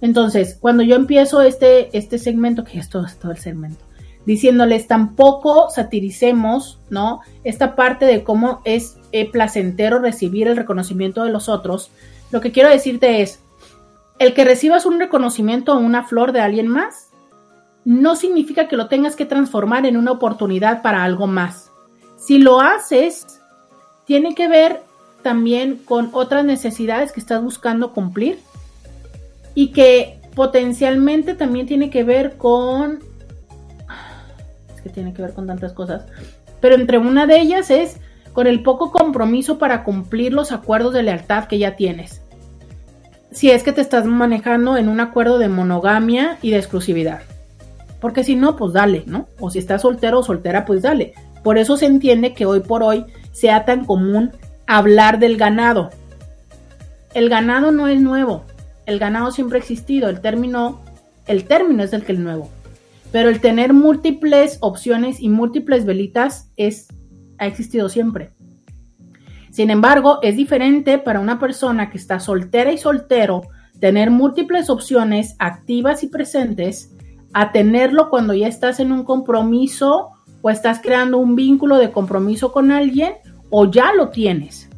[0.00, 3.83] Entonces, cuando yo empiezo este, este segmento, que es todo, es todo el segmento,
[4.26, 7.20] diciéndoles tampoco satiricemos, ¿no?
[7.44, 11.90] Esta parte de cómo es eh, placentero recibir el reconocimiento de los otros,
[12.30, 13.40] lo que quiero decirte es,
[14.18, 17.10] el que recibas un reconocimiento o una flor de alguien más,
[17.84, 21.70] no significa que lo tengas que transformar en una oportunidad para algo más.
[22.16, 23.26] Si lo haces,
[24.06, 24.82] tiene que ver
[25.22, 28.38] también con otras necesidades que estás buscando cumplir
[29.54, 33.00] y que potencialmente también tiene que ver con
[34.84, 36.06] que tiene que ver con tantas cosas,
[36.60, 37.98] pero entre una de ellas es
[38.32, 42.20] con el poco compromiso para cumplir los acuerdos de lealtad que ya tienes.
[43.32, 47.22] Si es que te estás manejando en un acuerdo de monogamia y de exclusividad.
[48.00, 49.28] Porque si no, pues dale, ¿no?
[49.40, 51.14] O si estás soltero o soltera, pues dale.
[51.42, 54.32] Por eso se entiende que hoy por hoy sea tan común
[54.66, 55.90] hablar del ganado.
[57.12, 58.44] El ganado no es nuevo.
[58.86, 60.08] El ganado siempre ha existido.
[60.08, 60.82] El término,
[61.26, 62.50] el término es el que es nuevo.
[63.14, 66.88] Pero el tener múltiples opciones y múltiples velitas es,
[67.38, 68.32] ha existido siempre.
[69.52, 73.42] Sin embargo, es diferente para una persona que está soltera y soltero
[73.78, 76.92] tener múltiples opciones activas y presentes
[77.32, 80.10] a tenerlo cuando ya estás en un compromiso
[80.42, 83.12] o estás creando un vínculo de compromiso con alguien
[83.48, 84.68] o ya lo tienes.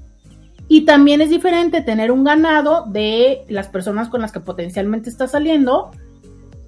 [0.68, 5.30] Y también es diferente tener un ganado de las personas con las que potencialmente estás
[5.30, 5.90] saliendo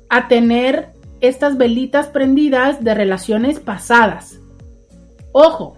[0.09, 4.39] a tener estas velitas prendidas de relaciones pasadas.
[5.33, 5.77] Ojo,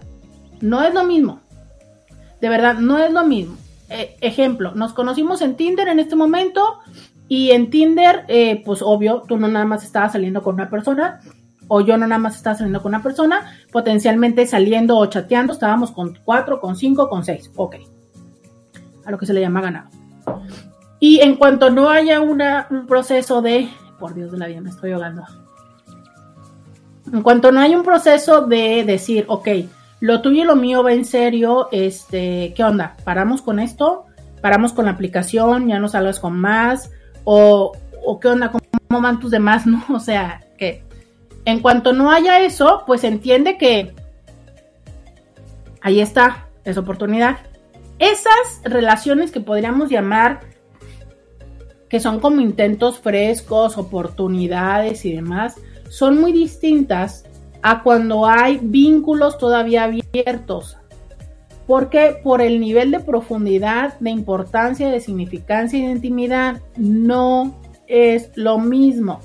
[0.61, 1.41] no es lo mismo.
[2.39, 3.57] De verdad, no es lo mismo.
[3.89, 6.79] Eh, ejemplo, nos conocimos en Tinder en este momento
[7.27, 11.19] y en Tinder, eh, pues obvio, tú no nada más estabas saliendo con una persona
[11.67, 15.91] o yo no nada más estaba saliendo con una persona, potencialmente saliendo o chateando, estábamos
[15.91, 17.49] con cuatro, con cinco, con seis.
[17.55, 17.77] Ok.
[19.05, 19.89] A lo que se le llama ganado.
[20.99, 23.69] Y en cuanto no haya una, un proceso de,
[24.01, 25.23] por Dios de la vida, me estoy ahogando.
[27.13, 29.47] En cuanto no haya un proceso de decir, ok,
[29.99, 32.97] lo tuyo y lo mío va en serio, este, ¿qué onda?
[33.03, 34.05] ¿Paramos con esto?
[34.41, 35.67] ¿Paramos con la aplicación?
[35.67, 36.89] ¿Ya no salgas con más?
[37.23, 37.71] ¿O,
[38.19, 38.51] qué onda?
[38.51, 39.65] ¿Cómo van tus demás?
[39.67, 39.83] ¿No?
[39.93, 40.83] O sea, que
[41.45, 43.93] en cuanto no haya eso, pues entiende que
[45.81, 47.37] ahí está, es oportunidad.
[47.99, 50.39] Esas relaciones que podríamos llamar
[51.91, 55.57] que son como intentos frescos, oportunidades y demás,
[55.89, 57.25] son muy distintas
[57.61, 60.77] a cuando hay vínculos todavía abiertos.
[61.67, 68.31] Porque por el nivel de profundidad, de importancia, de significancia y de intimidad, no es
[68.35, 69.19] lo mismo.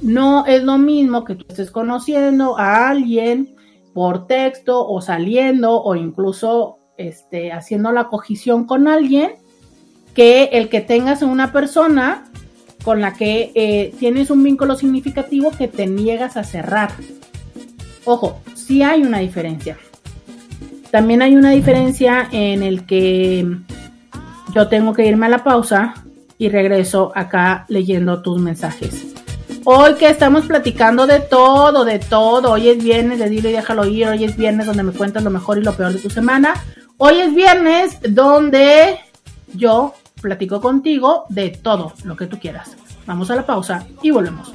[0.00, 3.56] No es lo mismo que tú estés conociendo a alguien
[3.92, 9.32] por texto o saliendo o incluso este, haciendo la cogición con alguien
[10.14, 12.24] que el que tengas una persona
[12.84, 16.90] con la que eh, tienes un vínculo significativo que te niegas a cerrar.
[18.04, 19.76] Ojo, sí hay una diferencia.
[20.90, 23.46] También hay una diferencia en el que
[24.54, 25.94] yo tengo que irme a la pausa
[26.38, 29.14] y regreso acá leyendo tus mensajes.
[29.64, 32.52] Hoy que estamos platicando de todo, de todo.
[32.52, 34.06] Hoy es viernes de Dilo y déjalo ir.
[34.06, 36.54] Hoy es viernes donde me cuentas lo mejor y lo peor de tu semana.
[36.96, 38.98] Hoy es viernes donde
[39.54, 42.76] yo platico contigo de todo lo que tú quieras.
[43.06, 44.52] Vamos a la pausa y volvemos.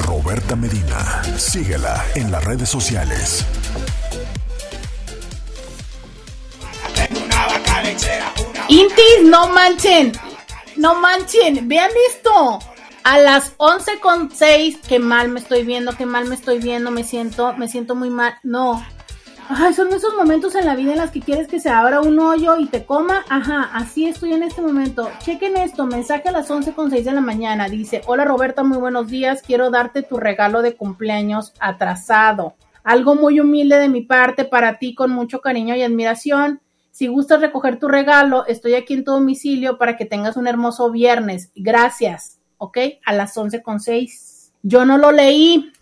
[0.00, 3.44] Roberta Medina, síguela en las redes sociales.
[8.68, 10.12] Intis, no manchen.
[10.76, 11.68] No manchen.
[11.68, 12.58] Vean esto.
[13.04, 16.90] A las 11 con 6, qué mal me estoy viendo, qué mal me estoy viendo,
[16.90, 18.34] me siento, me siento muy mal.
[18.42, 18.84] No.
[19.50, 22.18] Ay, son esos momentos en la vida en las que quieres que se abra un
[22.18, 23.24] hoyo y te coma.
[23.30, 25.10] Ajá, así estoy en este momento.
[25.20, 27.66] Chequen esto, mensaje a las 11 con 6 de la mañana.
[27.66, 29.40] Dice, hola Roberta, muy buenos días.
[29.40, 32.56] Quiero darte tu regalo de cumpleaños atrasado.
[32.84, 36.60] Algo muy humilde de mi parte para ti con mucho cariño y admiración.
[36.90, 40.90] Si gustas recoger tu regalo, estoy aquí en tu domicilio para que tengas un hermoso
[40.90, 41.52] viernes.
[41.54, 42.76] Gracias, ¿ok?
[43.06, 44.52] A las 11 con 6.
[44.62, 45.72] Yo no lo leí.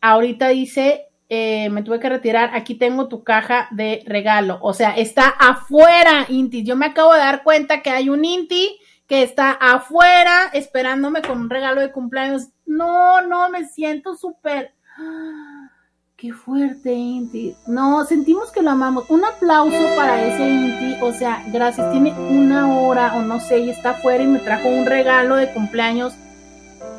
[0.00, 2.50] Ahorita dice, eh, me tuve que retirar.
[2.54, 4.58] Aquí tengo tu caja de regalo.
[4.62, 6.64] O sea, está afuera, Inti.
[6.64, 8.76] Yo me acabo de dar cuenta que hay un Inti
[9.06, 12.48] que está afuera esperándome con un regalo de cumpleaños.
[12.66, 14.74] No, no, me siento súper...
[16.16, 17.54] Qué fuerte, Inti.
[17.66, 19.08] No, sentimos que lo amamos.
[19.08, 21.00] Un aplauso para ese Inti.
[21.00, 21.92] O sea, gracias.
[21.92, 25.50] Tiene una hora o no sé, y está afuera y me trajo un regalo de
[25.52, 26.12] cumpleaños.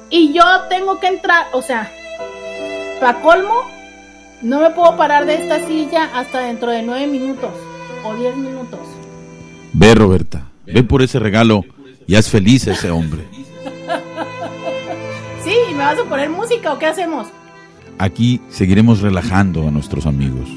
[0.09, 1.91] Y yo tengo que entrar, o sea,
[2.99, 3.61] para colmo,
[4.41, 7.51] no me puedo parar de esta silla hasta dentro de nueve minutos
[8.03, 8.79] o diez minutos.
[9.73, 11.63] Ve, Roberta, ve por ese regalo
[12.07, 13.25] y haz feliz a ese hombre.
[15.43, 17.27] Sí, ¿me vas a poner música o qué hacemos?
[17.97, 20.47] Aquí seguiremos relajando a nuestros amigos.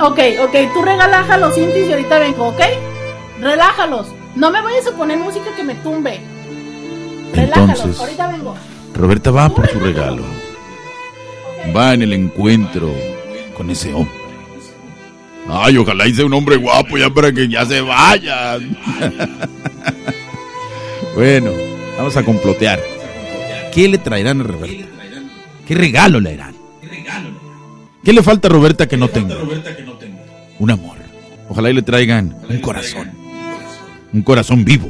[0.00, 2.60] Ok, ok, tú relájalos, Intis, y ahorita vengo, ¿ok?
[3.42, 4.06] Relájalos.
[4.34, 6.20] No me vayas a poner música que me tumbe.
[7.34, 8.54] Relájalos, Entonces, ahorita vengo.
[8.94, 10.22] Roberta va por su regalo.
[11.76, 12.90] Va en el encuentro
[13.60, 14.14] con ese hombre.
[15.46, 18.64] Ay, ojalá hice un hombre guapo ya para que ya se vayan.
[21.14, 21.50] bueno,
[21.98, 22.80] vamos a complotear.
[23.74, 24.86] ¿Qué le traerán a Roberta?
[25.68, 26.54] ¿Qué regalo le harán?
[28.02, 29.36] ¿Qué le falta a Roberta que no tenga?
[30.58, 30.96] Un amor.
[31.50, 33.10] Ojalá y le traigan un corazón.
[34.14, 34.88] Un corazón vivo.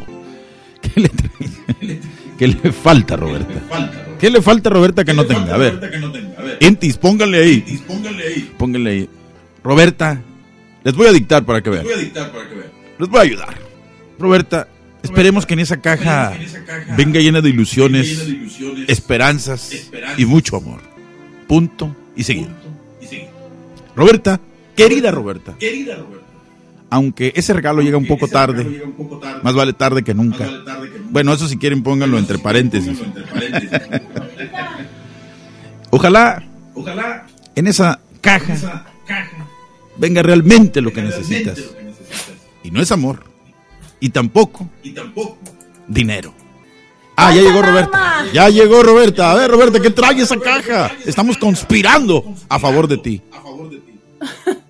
[0.80, 1.10] ¿Qué le?
[2.38, 3.88] ¿Qué le falta a Roberta?
[4.20, 5.56] ¿Qué le falta a Roberta que no tenga?
[5.56, 5.80] A ver.
[6.60, 7.82] Entis, pónganle ahí.
[8.58, 9.08] Pónganle ahí.
[9.62, 10.22] Roberta,
[10.84, 11.84] les voy a dictar para que vean.
[12.98, 13.54] Les voy a ayudar.
[14.18, 14.68] Roberta,
[15.02, 16.32] esperemos que en esa caja
[16.96, 18.26] venga llena de ilusiones,
[18.86, 20.80] esperanzas y mucho amor.
[21.46, 22.50] Punto y seguido.
[23.96, 24.40] Roberta,
[24.76, 25.56] querida Roberta,
[26.90, 28.82] aunque ese regalo llega un poco tarde,
[29.42, 30.48] más vale tarde que nunca.
[31.10, 32.98] Bueno, eso si quieren pónganlo entre paréntesis.
[35.90, 36.42] Ojalá,
[36.74, 38.86] ojalá en esa caja,
[39.96, 41.58] venga realmente lo que necesitas.
[42.62, 43.24] Y no es amor.
[43.98, 45.38] Y tampoco, y tampoco
[45.86, 46.32] dinero.
[47.16, 48.24] Ah, ya llegó Roberta.
[48.32, 49.30] Ya llegó Roberta.
[49.30, 50.90] A ver, Roberta, ¿qué trae esa caja?
[51.04, 53.20] Estamos conspirando a favor de ti.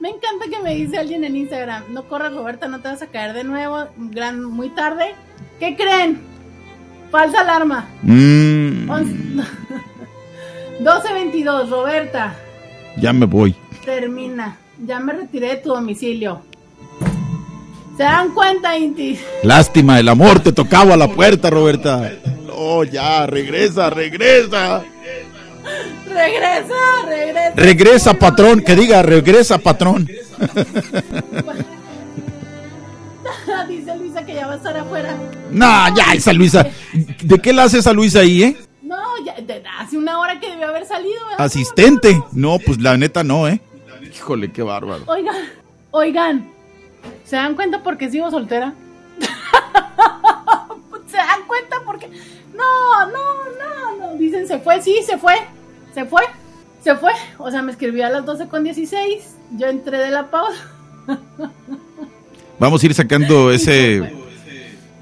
[0.00, 3.08] Me encanta que me dice alguien en Instagram, no corras Roberta, no te vas a
[3.08, 5.14] caer de nuevo, gran, muy tarde.
[5.58, 6.22] ¿Qué creen?
[7.10, 7.88] Falsa alarma.
[8.02, 8.88] Mm,
[10.80, 12.34] 12.22, Roberta,
[12.96, 13.54] ya me voy.
[13.84, 14.56] termina.
[14.86, 16.42] Ya me retiré de tu domicilio.
[17.96, 19.18] ¿Se dan cuenta, Inti?
[19.42, 22.12] Lástima, el amor te tocaba a la puerta, Roberta.
[22.46, 24.84] No, ya, regresa, regresa.
[26.06, 26.74] Regresa,
[27.08, 27.52] regresa.
[27.56, 30.08] Regresa, patrón, que diga, regresa, patrón.
[33.66, 35.14] Dice Luisa que ya va a estar afuera.
[35.50, 36.66] Nah, ya, esa Luisa.
[37.22, 38.56] ¿De qué la hace esa Luisa ahí, eh?
[38.82, 41.20] No, ya, de- hace una hora que debió haber salido.
[41.30, 41.44] ¿verdad?
[41.46, 42.22] Asistente.
[42.32, 43.60] No, pues la neta no, eh.
[44.14, 45.04] Híjole, qué bárbaro.
[45.06, 45.36] Oigan,
[45.90, 46.50] oigan,
[47.24, 48.72] ¿se dan cuenta por qué sigo soltera?
[51.10, 52.08] ¿Se dan cuenta por qué?
[52.54, 54.14] No, no, no, no.
[54.18, 55.34] Dicen, se fue, sí, se fue.
[55.94, 56.22] Se fue,
[56.82, 57.12] se fue.
[57.38, 59.36] O sea, me escribió a las 12 con 16.
[59.56, 60.70] Yo entré de la pausa.
[62.58, 64.12] Vamos a ir sacando ese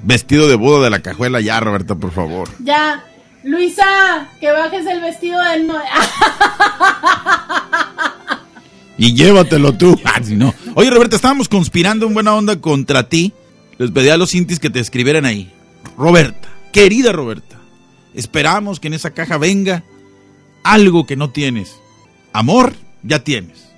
[0.02, 2.48] vestido de boda de la cajuela ya, Roberta, por favor.
[2.62, 3.04] Ya,
[3.42, 5.76] Luisa, que bajes el vestido del no.
[8.98, 9.98] Y llévatelo tú.
[10.04, 10.54] Ah, si no.
[10.74, 13.32] Oye, Roberta, estábamos conspirando en buena onda contra ti.
[13.78, 15.52] Les pedí a los intis que te escribieran ahí.
[15.98, 17.58] Roberta, querida Roberta,
[18.14, 19.84] esperamos que en esa caja venga
[20.62, 21.76] algo que no tienes.
[22.32, 23.68] Amor, ya tienes.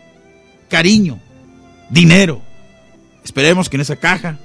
[0.68, 1.18] Cariño,
[1.90, 2.42] dinero.
[3.28, 4.38] Esperemos que en esa caja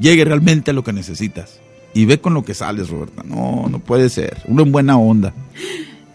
[0.00, 1.60] llegue realmente lo que necesitas.
[1.94, 3.22] Y ve con lo que sales, Roberta.
[3.24, 4.42] No, no puede ser.
[4.48, 5.32] Uno en buena onda.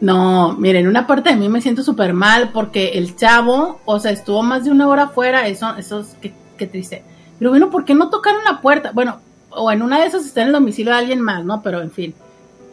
[0.01, 4.11] No, miren, una parte de mí me siento súper mal porque el chavo, o sea,
[4.11, 6.17] estuvo más de una hora afuera, eso, eso es,
[6.57, 7.03] qué triste.
[7.37, 8.91] Pero bueno, ¿por qué no tocaron la puerta?
[8.91, 11.61] Bueno, o en una de esas está en el domicilio de alguien más, ¿no?
[11.61, 12.13] Pero en fin.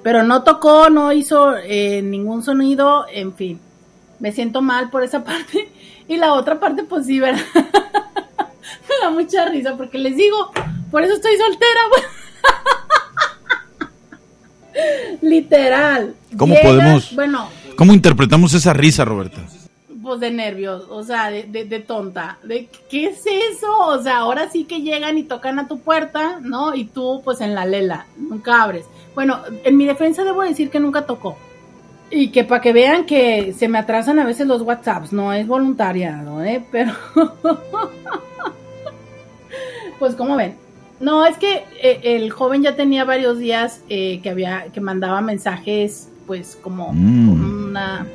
[0.02, 3.60] Pero no tocó, no hizo eh, ningún sonido, en fin.
[4.18, 5.68] Me siento mal por esa parte.
[6.08, 7.44] Y la otra parte, pues sí, ¿verdad?
[8.88, 10.52] me da mucha risa porque les digo,
[10.90, 11.80] por eso estoy soltera.
[15.22, 16.14] Literal.
[16.36, 19.42] ¿Cómo Llega- podemos- Bueno, ¿Cómo interpretamos esa risa, Roberta?
[20.02, 22.38] pues de nervios, o sea, de, de- de tonta.
[22.44, 23.76] De, ¿Qué es eso?
[23.88, 26.76] O sea, ahora sí que llegan y tocan a tu puerta, ¿no?
[26.76, 28.86] Y tú, pues en la lela, nunca abres.
[29.16, 31.36] Bueno, en mi defensa debo decir que nunca tocó.
[32.08, 35.44] Y que para que vean que se me atrasan a veces los WhatsApps, no es
[35.48, 36.64] voluntariado, ¿eh?
[36.70, 36.92] Pero.
[39.98, 40.56] pues, como ven?
[41.00, 45.20] No, es que eh, el joven ya tenía varios días eh, que había, que mandaba
[45.20, 47.68] mensajes, pues, como Mm.
[47.68, 48.06] una.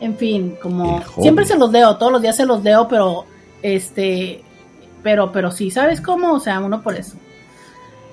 [0.00, 1.02] En fin, como.
[1.20, 3.24] Siempre se los leo, todos los días se los leo, pero.
[3.62, 4.42] Este.
[5.02, 6.32] Pero, pero sí, ¿sabes cómo?
[6.34, 7.16] O sea, uno por eso.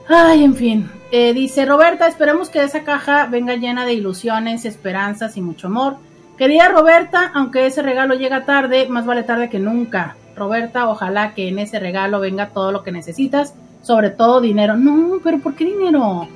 [0.07, 0.89] Ay, en fin.
[1.11, 5.97] Eh, dice Roberta, esperemos que esa caja venga llena de ilusiones, esperanzas y mucho amor.
[6.37, 10.15] Querida Roberta, aunque ese regalo llega tarde, más vale tarde que nunca.
[10.43, 14.75] Roberta, ojalá que en ese regalo venga todo lo que necesitas, sobre todo dinero.
[14.75, 16.27] No, pero ¿por qué dinero?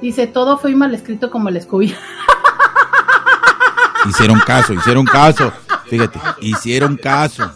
[0.00, 1.94] Dice, todo fue mal escrito como el Scooby.
[4.08, 5.52] Hicieron caso, hicieron caso.
[5.86, 7.48] Fíjate, hicieron caso.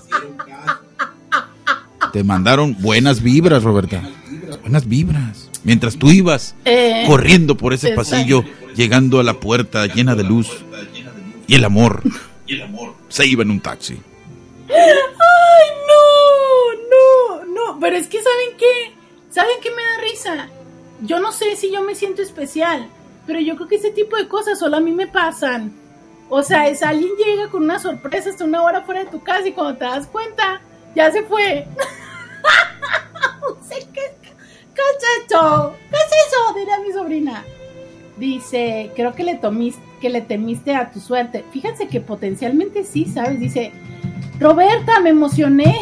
[2.12, 4.01] Te mandaron buenas vibras, Roberta.
[4.62, 5.51] Buenas vibras.
[5.64, 8.11] Mientras tú ibas Eh, corriendo por ese exacto.
[8.11, 8.44] pasillo,
[8.77, 10.48] llegando a la puerta llena de luz.
[11.48, 12.02] Y el amor.
[13.09, 13.98] Se iba en un taxi.
[17.81, 18.93] Pero es que, ¿saben qué?
[19.31, 20.48] ¿Saben qué me da risa?
[21.03, 22.89] Yo no sé si yo me siento especial,
[23.27, 25.73] pero yo creo que ese tipo de cosas solo a mí me pasan.
[26.28, 29.47] O sea, es alguien llega con una sorpresa hasta una hora fuera de tu casa
[29.47, 30.61] y cuando te das cuenta,
[30.94, 31.66] ya se fue.
[33.69, 35.77] ¿Qué, es esto?
[35.90, 36.55] ¿Qué es eso?
[36.55, 37.44] Diría mi sobrina.
[38.16, 41.44] Dice, creo que le, tomis- que le temiste a tu suerte.
[41.53, 43.39] Fíjense que potencialmente sí, ¿sabes?
[43.40, 43.73] Dice,
[44.39, 45.74] Roberta, me emocioné.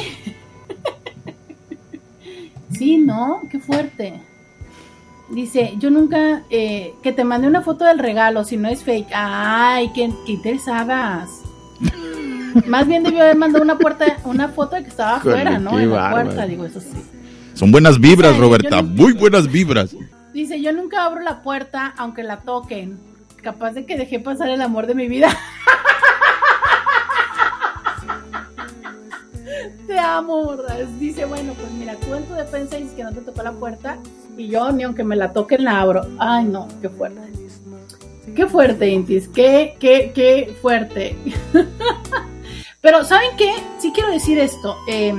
[2.74, 3.42] Sí, ¿no?
[3.50, 4.14] Qué fuerte.
[5.30, 9.08] Dice, yo nunca, eh, que te mande una foto del regalo, si no es fake.
[9.14, 11.30] Ay, qué, qué interesadas.
[12.66, 15.78] Más bien debió haber mandado una puerta, una foto de que estaba afuera, ¿no?
[15.78, 17.02] En la puerta, digo, eso sí.
[17.54, 18.82] Son buenas vibras, Roberta.
[18.82, 19.96] Muy buenas vibras.
[20.32, 22.98] Dice, yo nunca abro la puerta aunque la toquen.
[23.42, 25.28] Capaz de que dejé pasar el amor de mi vida.
[29.86, 30.76] Te amo, morra.
[30.98, 33.98] Dice, bueno, pues mira, tú en tu defensa dices que no te tocó la puerta
[34.36, 36.02] y yo ni aunque me la toquen la abro.
[36.18, 37.20] Ay, no, qué fuerte.
[38.34, 39.28] Qué fuerte, Intis.
[39.28, 41.16] Qué, qué, qué fuerte.
[42.80, 43.52] Pero, ¿saben qué?
[43.78, 44.76] Sí quiero decir esto.
[44.88, 45.14] Eh,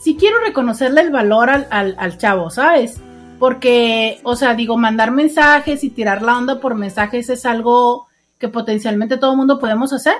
[0.00, 3.00] sí quiero reconocerle el valor al, al, al, chavo, ¿sabes?
[3.38, 8.06] Porque, o sea, digo, mandar mensajes y tirar la onda por mensajes es algo
[8.38, 10.16] que potencialmente todo el mundo podemos hacer.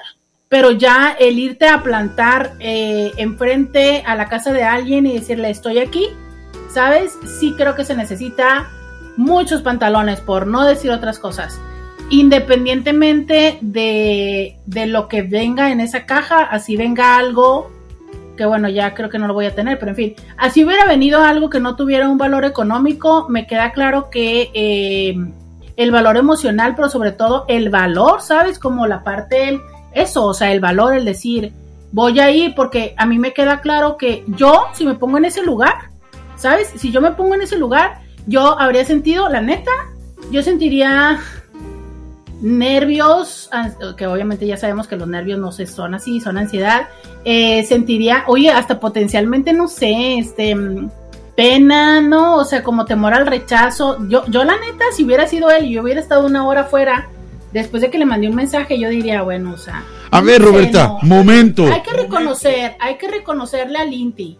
[0.48, 5.50] Pero ya el irte a plantar eh, enfrente a la casa de alguien y decirle
[5.50, 6.08] estoy aquí,
[6.72, 7.18] ¿sabes?
[7.38, 8.70] Sí creo que se necesita
[9.16, 11.60] muchos pantalones, por no decir otras cosas.
[12.10, 17.70] Independientemente de, de, lo que venga en esa caja, así venga algo
[18.38, 20.86] que bueno, ya creo que no lo voy a tener, pero en fin, así hubiera
[20.86, 25.16] venido algo que no tuviera un valor económico, me queda claro que eh,
[25.76, 28.58] el valor emocional, pero sobre todo el valor, ¿sabes?
[28.58, 29.60] Como la parte,
[29.92, 31.52] eso, o sea, el valor, el decir,
[31.92, 35.24] voy a ir porque a mí me queda claro que yo, si me pongo en
[35.24, 35.90] ese lugar,
[36.36, 36.72] ¿sabes?
[36.76, 39.70] Si yo me pongo en ese lugar, yo habría sentido, la neta,
[40.30, 41.20] yo sentiría
[42.40, 43.50] nervios,
[43.96, 46.88] que obviamente ya sabemos que los nervios no se son así, son ansiedad,
[47.24, 50.54] eh, sentiría, oye, hasta potencialmente, no sé, este,
[51.34, 52.36] pena, ¿no?
[52.36, 53.96] O sea, como temor al rechazo.
[54.08, 57.08] Yo, yo la neta, si hubiera sido él y yo hubiera estado una hora afuera,
[57.52, 59.84] después de que le mandé un mensaje, yo diría, bueno, o sea...
[60.10, 61.66] A ver, Roberta, no, momento.
[61.66, 64.38] Hay que reconocer, hay que reconocerle al Inti.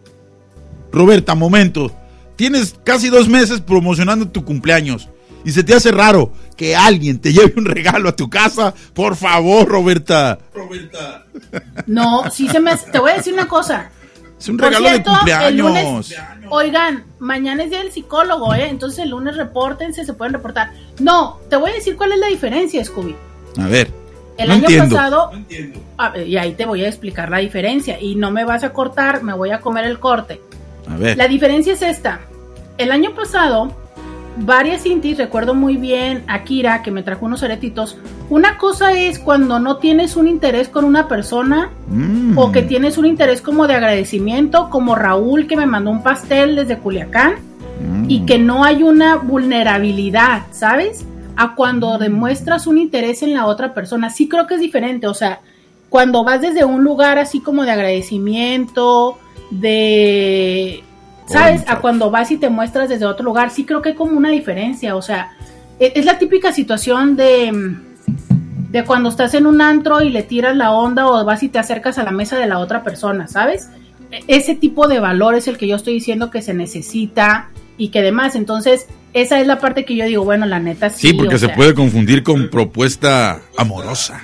[0.93, 1.93] Roberta, momento.
[2.37, 5.09] Tienes casi dos meses promocionando tu cumpleaños
[5.45, 9.17] y se te hace raro que alguien te lleve un regalo a tu casa, por
[9.17, 10.39] favor, Roberta.
[10.55, 11.27] Roberta.
[11.87, 13.91] No, sí se me hace, te voy a decir una cosa.
[14.39, 15.53] Es un regalo cierto, de cumpleaños.
[15.53, 16.17] Lunes,
[16.51, 18.69] oigan, mañana es día del psicólogo, ¿eh?
[18.69, 20.73] Entonces el lunes repórtense, se pueden reportar.
[21.01, 23.17] No, te voy a decir cuál es la diferencia, Scooby.
[23.59, 23.91] A ver.
[24.37, 24.95] El no año entiendo.
[24.95, 25.81] pasado, no entiendo.
[26.25, 28.01] y ahí te voy a explicar la diferencia.
[28.01, 30.41] Y no me vas a cortar, me voy a comer el corte.
[30.89, 31.17] A ver.
[31.17, 32.21] La diferencia es esta.
[32.79, 33.77] El año pasado,
[34.41, 37.97] varias intis, recuerdo muy bien a Kira que me trajo unos aretitos.
[38.31, 42.37] Una cosa es cuando no tienes un interés con una persona mm.
[42.39, 46.57] o que tienes un interés como de agradecimiento, como Raúl que me mandó un pastel
[46.57, 48.05] desde Culiacán mm.
[48.09, 51.05] y que no hay una vulnerabilidad, ¿sabes?
[51.37, 54.11] A cuando demuestras un interés en la otra persona.
[54.11, 55.41] Sí creo que es diferente, o sea,
[55.89, 59.19] cuando vas desde un lugar así como de agradecimiento,
[59.51, 60.85] de
[61.29, 61.63] ¿Sabes?
[61.67, 64.31] A cuando vas y te muestras desde otro lugar, sí creo que hay como una
[64.31, 64.97] diferencia.
[64.97, 65.33] O sea,
[65.79, 67.77] es la típica situación de,
[68.71, 71.59] de cuando estás en un antro y le tiras la onda o vas y te
[71.59, 73.69] acercas a la mesa de la otra persona, ¿sabes?
[74.27, 78.03] Ese tipo de valor es el que yo estoy diciendo que se necesita y que
[78.03, 78.35] demás.
[78.35, 81.09] Entonces, esa es la parte que yo digo, bueno, la neta sí.
[81.09, 84.23] Sí, porque se sea, puede confundir con propuesta amorosa.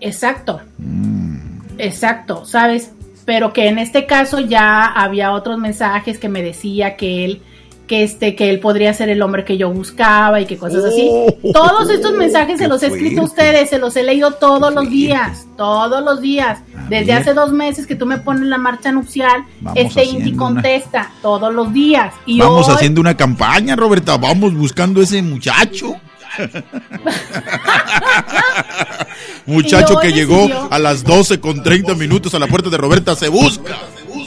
[0.00, 0.60] Exacto.
[0.78, 1.38] Mm.
[1.78, 2.92] Exacto, ¿sabes?
[3.28, 7.42] Pero que en este caso ya había otros mensajes que me decía que él
[7.86, 11.10] que este que él podría ser el hombre que yo buscaba y que cosas así.
[11.10, 14.72] Oh, todos estos mensajes se los he escrito a ustedes, se los he leído todos
[14.72, 16.60] los días, todos los días.
[16.88, 21.10] Desde hace dos meses que tú me pones la marcha nupcial, Vamos este una- contesta
[21.20, 22.14] todos los días.
[22.24, 24.16] Y Vamos hoy- haciendo una campaña, Roberta.
[24.16, 25.96] Vamos buscando ese muchacho.
[29.46, 33.14] muchacho que llegó decidió- a las 12 con 30 minutos a la puerta de Roberta.
[33.16, 33.76] Se busca.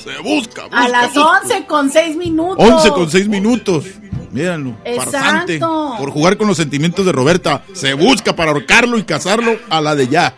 [0.03, 0.63] Se busca.
[0.63, 1.39] a busca, las busca.
[1.43, 2.69] 11 con 6 minutos.
[2.69, 3.85] 11 con 6 minutos.
[4.31, 5.11] Mírenlo, Exacto.
[5.11, 5.59] farsante.
[5.59, 7.63] Por jugar con los sentimientos de Roberta.
[7.73, 10.33] Se busca para ahorcarlo y casarlo a la de ya.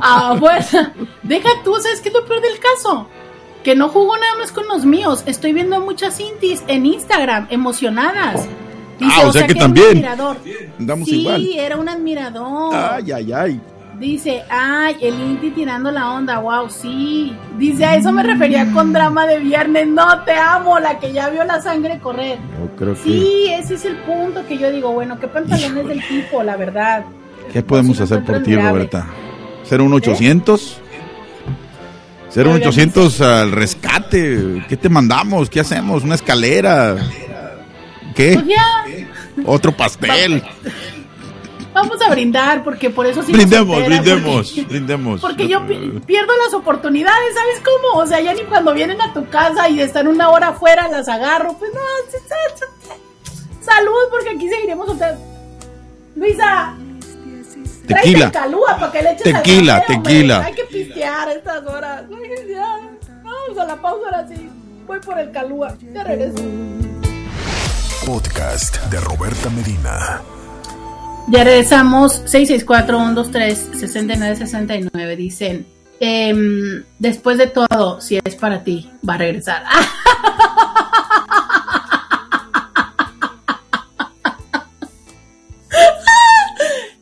[0.00, 0.64] Ah, bueno,
[1.24, 3.08] deja tú, ¿sabes qué es lo peor del caso?
[3.64, 5.24] Que no jugó nada más con los míos.
[5.26, 8.46] Estoy viendo a muchas intis en Instagram emocionadas.
[9.00, 9.98] Ah, o sea que también.
[9.98, 10.36] Un admirador.
[10.78, 11.46] Andamos sí, igual.
[11.56, 12.74] era un admirador.
[12.74, 13.60] Ay, ay, ay.
[13.98, 17.34] Dice, ay, el Inti tirando la onda, wow, sí.
[17.56, 19.88] Dice, a eso me refería con drama de viernes.
[19.88, 22.38] No, te amo, la que ya vio la sangre correr.
[22.60, 23.02] Yo creo que.
[23.02, 27.06] Sí, ese es el punto que yo digo, bueno, qué pantalones del tipo, la verdad.
[27.52, 28.54] ¿Qué podemos lo hacer por ti.
[28.54, 29.06] Roberta?
[29.64, 30.80] ¿Ser un 800?
[32.28, 34.64] ¿Ser un Oigan, 800 al rescate?
[34.68, 35.50] ¿Qué te mandamos?
[35.50, 36.04] ¿Qué hacemos?
[36.04, 36.96] ¿Una escalera?
[38.18, 38.34] ¿Qué?
[38.34, 38.84] Pues ya,
[39.46, 40.42] ¿Otro pastel?
[41.72, 43.30] vamos a brindar, porque por eso sí.
[43.32, 45.20] Brindemos, brindemos, brindemos.
[45.20, 48.02] Porque yo pi- pierdo las oportunidades, ¿sabes cómo?
[48.02, 51.08] O sea, ya ni cuando vienen a tu casa y están una hora afuera las
[51.08, 51.54] agarro.
[51.58, 51.80] Pues no,
[53.60, 55.16] salud, porque aquí seguiremos otra.
[56.16, 56.74] Luisa,
[57.86, 58.24] tráete Tequila.
[58.26, 60.12] el calúa para que le eches al Tequila, café, hombre.
[60.14, 60.44] tequila.
[60.44, 62.02] Hay que pistear estas horas.
[63.22, 64.48] Vamos a la pausa ahora sí.
[64.86, 65.74] Voy por el calúa.
[65.94, 66.42] Ya regreso.
[68.08, 70.22] Podcast de Roberta Medina.
[71.28, 75.14] Ya regresamos, 664-123-6969.
[75.14, 75.66] Dicen,
[76.00, 79.62] em, después de todo, si es para ti, va a regresar.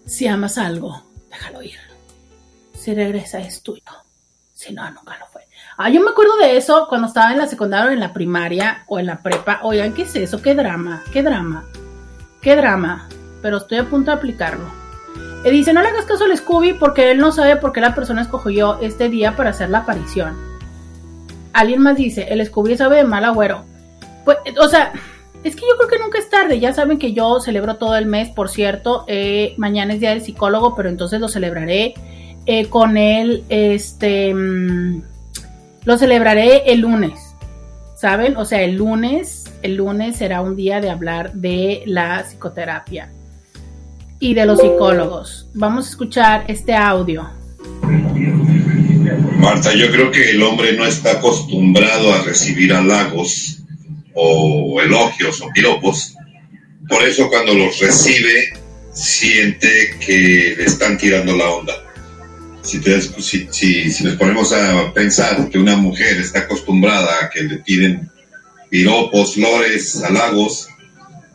[0.07, 1.79] Si amas algo, déjalo ir.
[2.75, 3.93] Si regresa es tuyo.
[4.55, 5.26] Si no, nunca lo.
[5.79, 8.85] Ah, yo me acuerdo de eso cuando estaba en la secundaria o en la primaria
[8.87, 9.61] o en la prepa.
[9.63, 10.41] Oigan, ¿qué es eso?
[10.41, 11.03] ¿Qué drama?
[11.13, 11.65] ¿Qué drama?
[12.41, 13.09] ¿Qué drama?
[13.43, 14.65] Pero estoy a punto de aplicarlo.
[15.45, 17.95] Y dice, no le hagas caso al Scooby porque él no sabe por qué la
[17.95, 20.35] persona escogió este día para hacer la aparición.
[21.53, 23.65] Alguien más dice, el Scooby sabe de mal agüero.
[24.25, 24.93] Pues, o sea,
[25.45, 26.59] es que yo creo que nunca es tarde.
[26.59, 29.05] Ya saben que yo celebro todo el mes, por cierto.
[29.09, 31.93] Eh, mañana es día del psicólogo, pero entonces lo celebraré
[32.47, 33.45] eh, con él.
[33.51, 35.03] Este mm,
[35.87, 37.35] lo celebraré el lunes.
[37.97, 38.37] ¿Saben?
[38.37, 43.11] O sea, el lunes, el lunes será un día de hablar de la psicoterapia
[44.19, 45.49] y de los psicólogos.
[45.55, 47.31] Vamos a escuchar este audio.
[49.39, 53.59] Marta, yo creo que el hombre no está acostumbrado a recibir halagos
[54.13, 56.15] o elogios o piropos.
[56.89, 58.53] Por eso cuando los recibe
[58.93, 61.86] siente que le están tirando la onda.
[62.67, 67.59] Si, si, si, nos ponemos a pensar que una mujer está acostumbrada a que le
[67.59, 68.11] tiren
[68.69, 70.69] piropos, flores, halagos,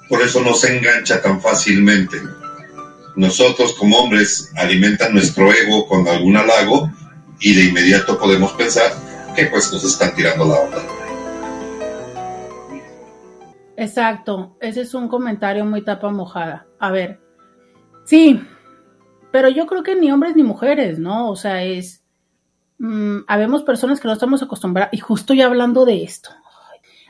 [0.10, 2.18] por eso no se engancha tan fácilmente.
[3.16, 6.92] Nosotros como hombres alimentan nuestro ego con algún halago
[7.40, 8.92] y de inmediato podemos pensar
[9.34, 10.84] que pues nos están tirando la onda.
[13.78, 16.68] Exacto, ese es un comentario muy tapa mojada.
[16.78, 17.22] A ver,
[18.06, 18.42] sí,
[19.32, 21.30] pero yo creo que ni hombres ni mujeres, ¿no?
[21.30, 22.04] O sea, es,
[22.78, 26.30] mmm, habemos personas que no estamos acostumbradas, y justo ya hablando de esto,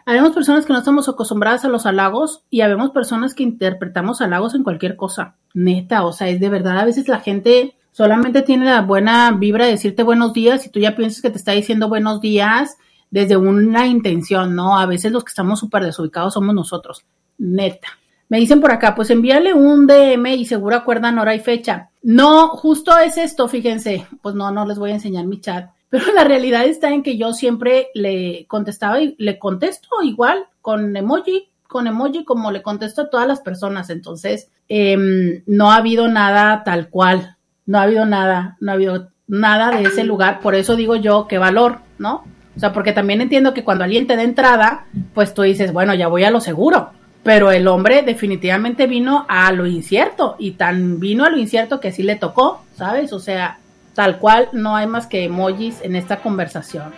[0.06, 4.56] habemos personas que no estamos acostumbradas a los halagos y habemos personas que interpretamos halagos
[4.56, 8.66] en cualquier cosa, neta, o sea, es de verdad, a veces la gente solamente tiene
[8.66, 11.90] la buena vibra de decirte buenos días y tú ya piensas que te está diciendo
[11.90, 12.78] buenos días
[13.10, 14.80] desde una intención, ¿no?
[14.80, 17.06] A veces los que estamos súper desubicados somos nosotros,
[17.38, 18.01] neta.
[18.32, 21.90] Me dicen por acá, pues envíale un DM y seguro acuerdan hora y fecha.
[22.02, 24.08] No, justo es esto, fíjense.
[24.22, 25.70] Pues no, no les voy a enseñar mi chat.
[25.90, 30.96] Pero la realidad está en que yo siempre le contestaba y le contesto igual con
[30.96, 33.90] emoji, con emoji como le contesto a todas las personas.
[33.90, 37.36] Entonces, eh, no ha habido nada tal cual.
[37.66, 40.40] No ha habido nada, no ha habido nada de ese lugar.
[40.40, 42.24] Por eso digo yo, qué valor, ¿no?
[42.56, 45.94] O sea, porque también entiendo que cuando alguien te da entrada, pues tú dices, bueno,
[45.96, 46.92] ya voy a lo seguro.
[47.24, 51.90] Pero el hombre definitivamente vino a lo incierto y tan vino a lo incierto que
[51.90, 53.14] así le tocó, ¿sabes?
[53.14, 53.60] O sea,
[53.94, 56.94] tal cual no hay más que emojis en esta conversación.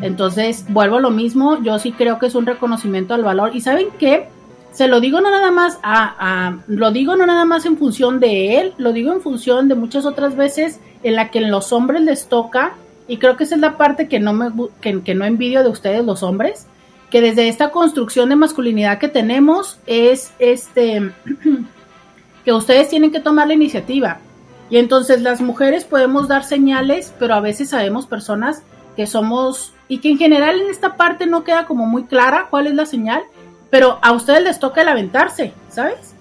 [0.00, 3.54] Entonces, vuelvo a lo mismo, yo sí creo que es un reconocimiento al valor.
[3.54, 4.28] ¿Y saben qué?
[4.72, 6.14] Se lo digo no nada más a,
[6.46, 9.74] a, lo digo no nada más en función de él, lo digo en función de
[9.74, 12.74] muchas otras veces en la que los hombres les toca
[13.08, 14.48] y creo que esa es la parte que no me
[14.80, 16.68] que no envidio de ustedes los hombres,
[17.10, 21.10] que desde esta construcción de masculinidad que tenemos es este
[22.44, 24.18] que ustedes tienen que tomar la iniciativa.
[24.70, 28.62] Y entonces las mujeres podemos dar señales, pero a veces sabemos personas
[28.96, 32.68] que somos y que en general en esta parte no queda como muy clara cuál
[32.68, 33.22] es la señal,
[33.68, 36.14] pero a ustedes les toca el aventarse, ¿sabes?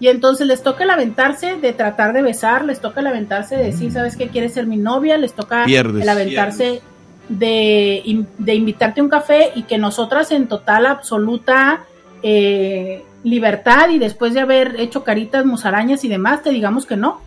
[0.00, 3.64] Y entonces les toca el aventarse de tratar de besar, les toca el aventarse de
[3.64, 4.28] decir, ¿sabes qué?
[4.28, 5.16] ¿Quieres ser mi novia?
[5.16, 6.82] Les toca Pierdes, el aventarse
[7.28, 11.84] de, invitarte a un café y que nosotras en total, absoluta
[12.22, 17.20] eh, libertad y después de haber hecho caritas, musarañas y demás, te digamos que no.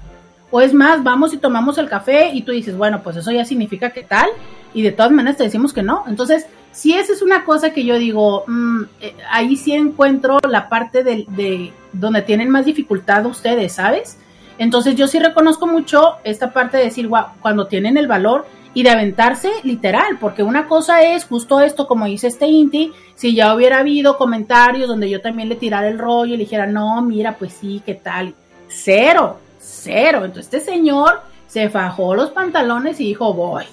[0.49, 3.44] O es más, vamos y tomamos el café y tú dices, bueno, pues eso ya
[3.44, 4.30] significa que tal,
[4.74, 6.06] y de todas maneras te decimos que no.
[6.07, 10.69] Entonces, si esa es una cosa que yo digo, mmm, eh, ahí sí encuentro la
[10.69, 14.18] parte de, de, donde tienen más dificultad ustedes, ¿sabes?
[14.57, 18.45] Entonces yo sí reconozco mucho esta parte de decir, wow, cuando tienen el valor
[18.78, 23.34] y de aventarse literal, porque una cosa es justo esto, como dice este Inti, si
[23.34, 27.02] ya hubiera habido comentarios donde yo también le tirara el rollo y le dijera, no,
[27.02, 28.36] mira, pues sí, ¿qué tal?
[28.68, 30.26] Cero, cero.
[30.26, 33.66] Entonces este señor se fajó los pantalones y dijo, voy.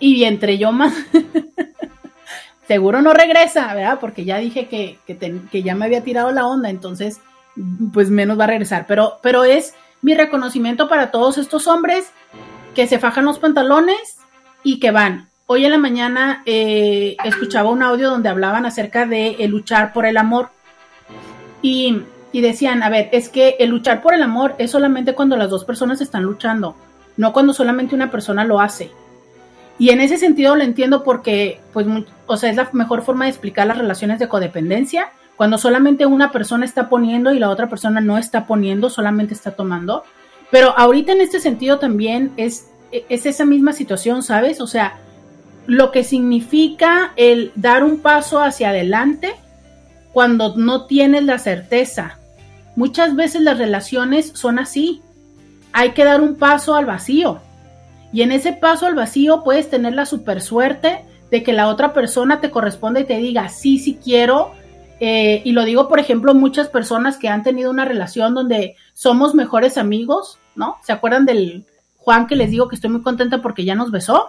[0.00, 0.92] Y entre yo más...
[2.66, 3.98] seguro no regresa, ¿verdad?
[4.00, 7.20] Porque ya dije que, que, ya me había tirado la onda, entonces,
[7.94, 8.86] pues menos va a regresar.
[8.88, 12.10] Pero, pero es mi reconocimiento para todos estos hombres
[12.74, 14.18] que se fajan los pantalones
[14.62, 15.28] y que van.
[15.46, 20.16] Hoy en la mañana eh, escuchaba un audio donde hablaban acerca de luchar por el
[20.16, 20.50] amor.
[21.60, 25.36] Y, y decían, a ver, es que el luchar por el amor es solamente cuando
[25.36, 26.74] las dos personas están luchando,
[27.16, 28.90] no cuando solamente una persona lo hace.
[29.78, 31.86] Y en ese sentido lo entiendo porque, pues,
[32.26, 36.30] o sea, es la mejor forma de explicar las relaciones de codependencia, cuando solamente una
[36.30, 40.04] persona está poniendo y la otra persona no está poniendo, solamente está tomando.
[40.52, 44.60] Pero ahorita en este sentido también es, es esa misma situación, ¿sabes?
[44.60, 44.98] O sea,
[45.66, 49.32] lo que significa el dar un paso hacia adelante
[50.12, 52.18] cuando no tienes la certeza.
[52.76, 55.00] Muchas veces las relaciones son así.
[55.72, 57.40] hay que dar un paso al vacío.
[58.12, 60.98] Y en ese paso al vacío puedes tener la super suerte
[61.30, 64.52] de que la otra persona te corresponda y te diga, sí, sí quiero.
[65.04, 69.34] Eh, y lo digo, por ejemplo, muchas personas que han tenido una relación donde somos
[69.34, 70.76] mejores amigos, ¿no?
[70.84, 71.64] ¿Se acuerdan del
[71.96, 74.28] Juan que les digo que estoy muy contenta porque ya nos besó?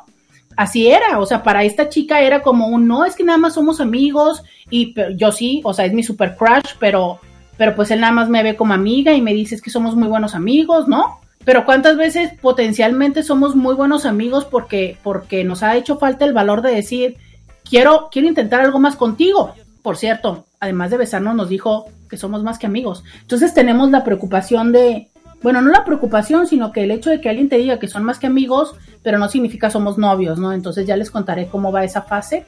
[0.58, 3.54] Así era, o sea, para esta chica era como un, no, es que nada más
[3.54, 4.42] somos amigos
[4.72, 7.20] y yo sí, o sea, es mi super crush, pero,
[7.56, 9.96] pero pues él nada más me ve como amiga y me dice es que somos
[9.96, 11.20] muy buenos amigos, ¿no?
[11.46, 16.34] Pero cuántas veces potencialmente somos muy buenos amigos porque, porque nos ha hecho falta el
[16.34, 17.18] valor de decir,
[17.64, 19.54] quiero, quiero intentar algo más contigo.
[19.84, 23.04] Por cierto, además de besarnos, nos dijo que somos más que amigos.
[23.22, 25.10] Entonces tenemos la preocupación de,
[25.44, 28.04] bueno, no la preocupación, sino que el hecho de que alguien te diga que son
[28.04, 30.54] más que amigos, pero no significa somos novios, ¿no?
[30.54, 32.46] Entonces ya les contaré cómo va esa fase.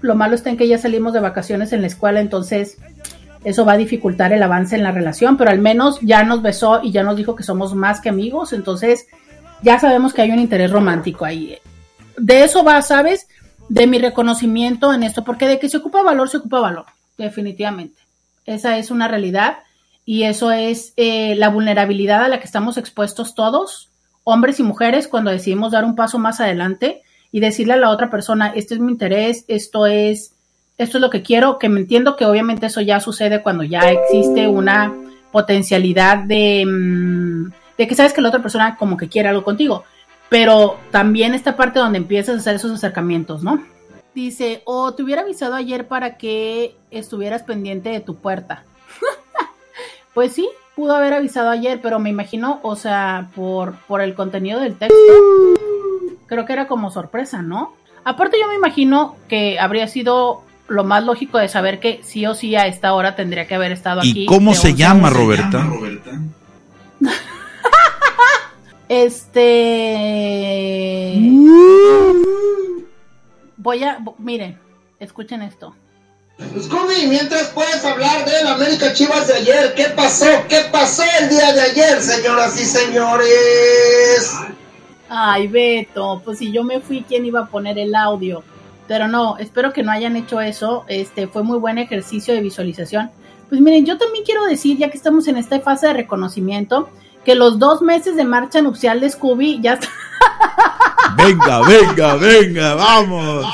[0.00, 2.76] Lo malo está en que ya salimos de vacaciones en la escuela, entonces
[3.44, 6.80] eso va a dificultar el avance en la relación, pero al menos ya nos besó
[6.82, 9.06] y ya nos dijo que somos más que amigos, entonces
[9.62, 11.56] ya sabemos que hay un interés romántico ahí.
[12.16, 13.28] De eso va, ¿sabes?
[13.68, 16.86] De mi reconocimiento en esto, porque de que se ocupa valor, se ocupa valor,
[17.16, 18.00] definitivamente.
[18.46, 19.58] Esa es una realidad
[20.04, 23.88] y eso es eh, la vulnerabilidad a la que estamos expuestos todos,
[24.22, 28.10] hombres y mujeres, cuando decidimos dar un paso más adelante y decirle a la otra
[28.10, 30.34] persona, este es mi interés, esto es
[30.76, 33.90] esto es lo que quiero, que me entiendo que obviamente eso ya sucede cuando ya
[33.90, 34.92] existe una
[35.30, 39.84] potencialidad de, mm, de que sabes que la otra persona como que quiere algo contigo,
[40.28, 43.62] pero también esta parte donde empiezas a hacer esos acercamientos, ¿no?
[44.14, 48.64] Dice, o te hubiera avisado ayer para que estuvieras pendiente de tu puerta.
[50.14, 54.60] pues sí, pudo haber avisado ayer, pero me imagino, o sea, por, por el contenido
[54.60, 54.94] del texto,
[56.26, 57.74] creo que era como sorpresa, ¿no?
[58.04, 62.34] Aparte yo me imagino que habría sido lo más lógico de saber que sí o
[62.34, 64.24] sí a esta hora tendría que haber estado aquí.
[64.24, 65.66] ¿Y cómo se llama, Roberta?
[69.02, 69.40] Este.
[73.56, 73.98] Voy a.
[74.18, 74.58] Miren,
[75.00, 75.74] escuchen esto.
[76.38, 80.26] Scooby, mientras puedes hablar de la América Chivas de ayer, ¿qué pasó?
[80.48, 84.34] ¿Qué pasó el día de ayer, señoras y señores?
[85.08, 88.42] Ay, Beto, pues si yo me fui, ¿quién iba a poner el audio?
[88.88, 90.84] Pero no, espero que no hayan hecho eso.
[90.88, 93.10] Este fue muy buen ejercicio de visualización.
[93.48, 96.88] Pues miren, yo también quiero decir, ya que estamos en esta fase de reconocimiento,
[97.24, 99.88] que los dos meses de marcha nupcial de Scooby ya está.
[101.16, 103.46] Venga, venga, venga, vamos.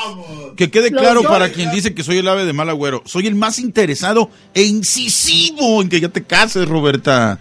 [0.56, 3.02] Que quede claro para quien dice que soy el ave de mal agüero.
[3.04, 7.38] Soy el más interesado e incisivo en que ya te cases, Roberta.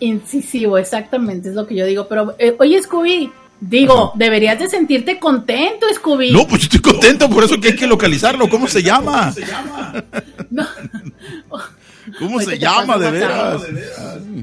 [0.00, 2.06] Incisivo, exactamente, es lo que yo digo.
[2.08, 3.30] Pero, eh, oye, Scooby,
[3.60, 6.32] Digo, deberías de sentirte contento, Scooby.
[6.32, 8.48] No, pues yo estoy contento, por eso que hay que localizarlo.
[8.50, 9.32] ¿Cómo se llama?
[9.32, 10.04] ¿Cómo se llama?
[12.18, 13.62] ¿Cómo se llama, de veras?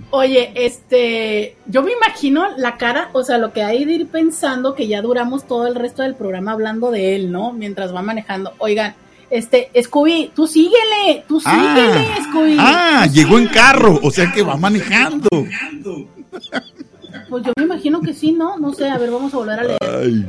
[0.10, 4.76] Oye, este, yo me imagino la cara, o sea, lo que hay de ir pensando
[4.76, 7.53] que ya duramos todo el resto del programa hablando de él, ¿no?
[7.53, 8.53] Mientras va manejando.
[8.57, 8.95] Oigan,
[9.30, 11.52] este, Scooby, tú síguele, tú ah.
[11.52, 12.57] síguele, Scooby.
[12.60, 15.30] Ah, llegó en carro, o sea que va manejando.
[17.30, 18.57] Pues yo me imagino que sí, ¿no?
[18.57, 20.26] No sé, a ver, vamos a volver a leer.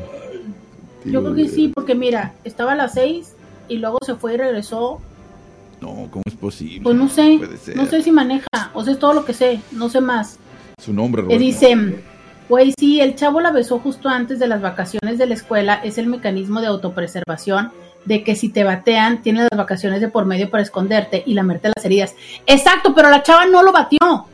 [1.04, 3.34] yo creo que sí, porque mira, estaba a las seis
[3.68, 5.00] y luego se fue y regresó.
[5.82, 6.80] No, ¿cómo es posible?
[6.84, 7.40] Pues no sé,
[7.74, 10.38] no sé si maneja, o sea, es todo lo que sé, no sé más.
[10.80, 11.42] Su nombre, Roberto.
[11.42, 11.76] dice,
[12.48, 15.98] pues sí, el chavo la besó justo antes de las vacaciones de la escuela, es
[15.98, 17.72] el mecanismo de autopreservación
[18.04, 21.72] de que si te batean, tienes las vacaciones de por medio para esconderte y lamerte
[21.74, 22.14] las heridas.
[22.46, 24.26] Exacto, pero la chava no lo batió.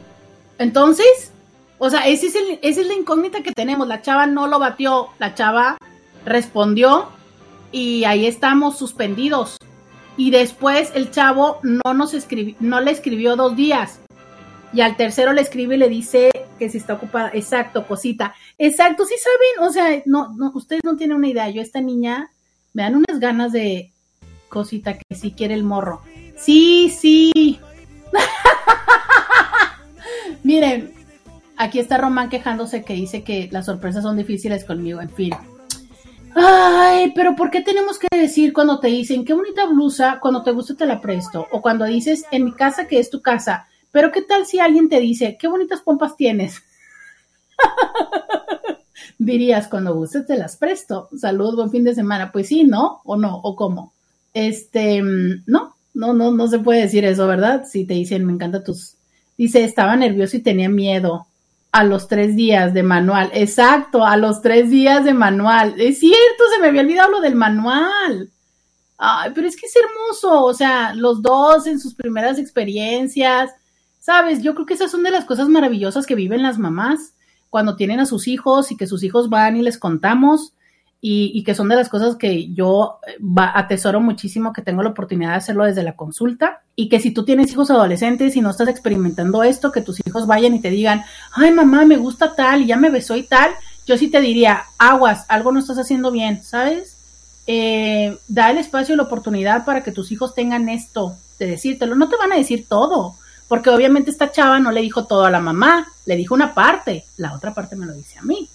[0.59, 1.33] Entonces,
[1.79, 3.89] o sea, ese es el, esa es la incógnita que tenemos.
[3.89, 5.79] La chava no lo batió, la chava
[6.27, 7.09] respondió
[7.73, 9.57] y ahí estamos suspendidos.
[10.19, 14.01] Y después el chavo no nos escribió, no le escribió dos días.
[14.75, 17.31] Y al tercero le escribe y le dice que si está ocupada.
[17.33, 18.35] Exacto, cosita.
[18.59, 19.67] Exacto, sí saben.
[19.67, 21.49] O sea, no, no, ustedes no tienen una idea.
[21.49, 22.31] Yo, esta niña,
[22.75, 23.93] me dan unas ganas de
[24.51, 26.03] cosita que sí quiere el morro.
[26.37, 27.59] Sí, sí.
[30.43, 30.99] Miren,
[31.61, 35.35] Aquí está Román quejándose que dice que las sorpresas son difíciles conmigo, en fin.
[36.41, 40.53] Ay, pero ¿por qué tenemos que decir cuando te dicen qué bonita blusa, cuando te
[40.53, 41.49] gusta te la presto?
[41.51, 43.67] O cuando dices en mi casa que es tu casa.
[43.91, 46.63] Pero ¿qué tal si alguien te dice qué bonitas pompas tienes?
[49.19, 51.09] Dirías cuando gustes te las presto.
[51.19, 52.31] Salud, buen fin de semana.
[52.31, 53.01] Pues sí, ¿no?
[53.05, 53.41] ¿O no?
[53.43, 53.93] ¿O cómo?
[54.33, 57.65] Este, mm, no, no, no, no se puede decir eso, ¿verdad?
[57.69, 58.95] Si te dicen me encanta tus.
[59.37, 61.27] Dice, estaba nervioso y tenía miedo
[61.73, 63.31] a los tres días de manual.
[63.33, 65.75] Exacto, a los tres días de manual.
[65.79, 68.31] Es cierto, se me había olvidado lo del manual.
[68.97, 70.45] Ay, pero es que es hermoso.
[70.45, 73.51] O sea, los dos en sus primeras experiencias,
[74.09, 77.13] Sabes, yo creo que esas son de las cosas maravillosas que viven las mamás
[77.51, 80.55] cuando tienen a sus hijos y que sus hijos van y les contamos
[81.01, 83.17] y, que son de las cosas que yo eh,
[83.55, 87.25] atesoro muchísimo que tengo la oportunidad de hacerlo desde la consulta y que si tú
[87.25, 91.05] tienes hijos adolescentes y no estás experimentando esto, que tus hijos vayan y te digan,
[91.33, 93.53] ay mamá, me gusta tal y ya me besó y tal,
[93.87, 96.97] yo sí te diría, aguas, algo no estás haciendo bien, ¿sabes?
[97.47, 101.95] Eh, da el espacio y la oportunidad para que tus hijos tengan esto de decírtelo.
[101.95, 103.15] No te van a decir todo,
[103.49, 107.07] porque obviamente esta chava no le dijo todo a la mamá, le dijo una parte,
[107.17, 108.49] la otra parte me lo dice a mí.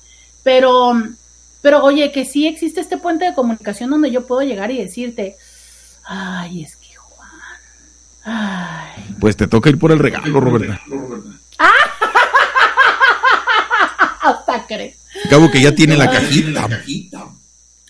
[0.43, 0.93] Pero,
[1.63, 5.37] pero oye, que sí existe este puente de comunicación donde yo puedo llegar y decirte,
[6.03, 7.29] ay, es que Juan,
[8.25, 10.81] ay, Pues te toca ir por el regalo, Roberta.
[14.21, 14.97] hasta crees.
[15.29, 16.67] Cabo que ya tiene la cajita.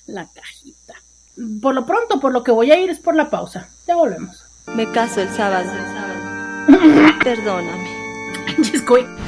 [0.06, 0.94] La cajita.
[1.60, 3.70] Por lo pronto, por lo que voy a ir es por la pausa.
[3.88, 4.44] Ya volvemos.
[4.68, 5.72] Me caso el sábado.
[7.24, 7.90] Perdóname.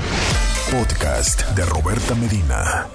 [0.71, 2.87] Podcast de Roberta Medina.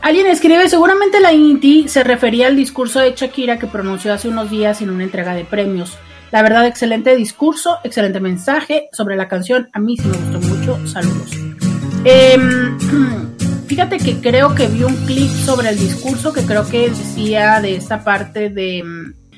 [0.00, 4.50] Alguien escribe, seguramente la Inti se refería al discurso de Shakira que pronunció hace unos
[4.50, 5.98] días en una entrega de premios.
[6.30, 9.68] La verdad, excelente discurso, excelente mensaje sobre la canción.
[9.72, 10.86] A mí sí me gustó mucho.
[10.86, 11.30] Saludos.
[12.04, 12.78] Em,
[13.66, 17.74] fíjate que creo que vi un clip sobre el discurso que creo que decía de
[17.74, 18.84] esta parte de,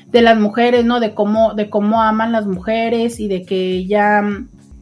[0.07, 0.99] de las mujeres, ¿no?
[0.99, 4.21] De cómo, de cómo aman las mujeres y de que ella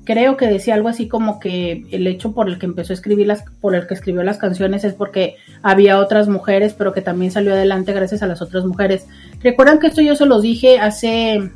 [0.09, 3.27] creo que decía algo así como que el hecho por el que empezó a escribir
[3.27, 7.31] las, por el que escribió las canciones es porque había otras mujeres, pero que también
[7.31, 9.05] salió adelante gracias a las otras mujeres.
[9.43, 11.51] Recuerdan que esto yo se los dije hace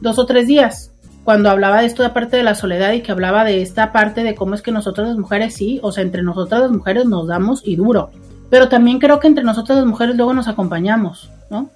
[0.00, 0.90] dos o tres días,
[1.22, 4.24] cuando hablaba de esto de parte de la soledad y que hablaba de esta parte
[4.24, 7.26] de cómo es que nosotras las mujeres sí, o sea, entre nosotras las mujeres nos
[7.26, 8.10] damos y duro,
[8.48, 11.68] pero también creo que entre nosotras las mujeres luego nos acompañamos, ¿no?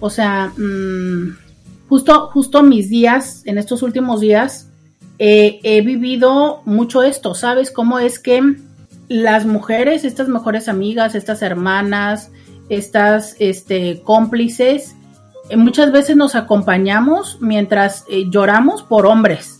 [0.00, 1.28] O sea, mmm,
[1.88, 4.67] justo, justo mis días, en estos últimos días,
[5.18, 7.70] eh, he vivido mucho esto, ¿sabes?
[7.70, 8.40] Cómo es que
[9.08, 12.30] las mujeres, estas mejores amigas, estas hermanas,
[12.68, 14.94] estas este, cómplices,
[15.48, 19.58] eh, muchas veces nos acompañamos mientras eh, lloramos por hombres,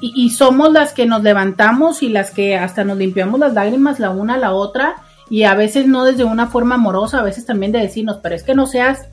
[0.00, 4.10] y, somos las que nos levantamos y las que hasta nos limpiamos las lágrimas la
[4.10, 4.96] una a la otra
[5.30, 8.42] y a veces no desde una forma amorosa, a veces también de decirnos, pero es
[8.42, 9.08] que no seas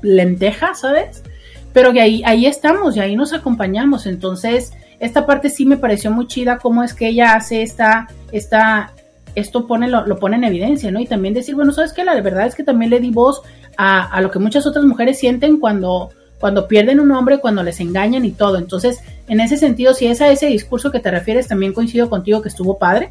[0.00, 1.24] lenteja, ¿sabes?
[1.72, 6.10] Pero que ahí, ahí estamos y ahí nos acompañamos, entonces esta parte sí me pareció
[6.10, 8.92] muy chida, cómo es que ella hace esta, esta,
[9.34, 11.00] esto pone, lo, lo, pone en evidencia, ¿no?
[11.00, 12.04] Y también decir, bueno, ¿sabes qué?
[12.04, 13.42] La verdad es que también le di voz
[13.76, 16.10] a, a, lo que muchas otras mujeres sienten cuando,
[16.40, 18.58] cuando pierden un hombre, cuando les engañan y todo.
[18.58, 22.42] Entonces, en ese sentido, si es a ese discurso que te refieres, también coincido contigo
[22.42, 23.10] que estuvo padre.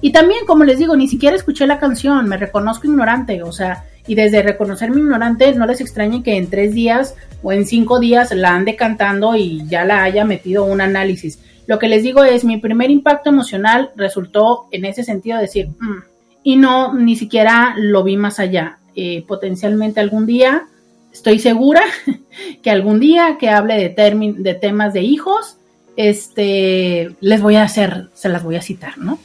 [0.00, 3.84] Y también, como les digo, ni siquiera escuché la canción, me reconozco ignorante, o sea,
[4.06, 8.32] y desde reconocerme ignorante, no les extrañe que en tres días o en cinco días
[8.32, 11.38] la ande cantando y ya la haya metido un análisis.
[11.66, 16.02] Lo que les digo es, mi primer impacto emocional resultó en ese sentido decir, mm,
[16.42, 18.78] y no, ni siquiera lo vi más allá.
[18.94, 20.66] Eh, potencialmente algún día,
[21.12, 21.82] estoy segura
[22.62, 25.56] que algún día que hable de, de temas de hijos,
[25.96, 29.18] este, les voy a hacer, se las voy a citar, ¿no?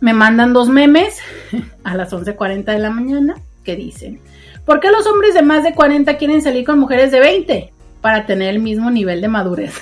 [0.00, 1.18] Me mandan dos memes
[1.84, 3.36] a las 11.40 de la mañana
[3.66, 4.20] que dicen,
[4.64, 7.72] ¿por qué los hombres de más de 40 quieren salir con mujeres de 20?
[8.00, 9.74] Para tener el mismo nivel de madurez.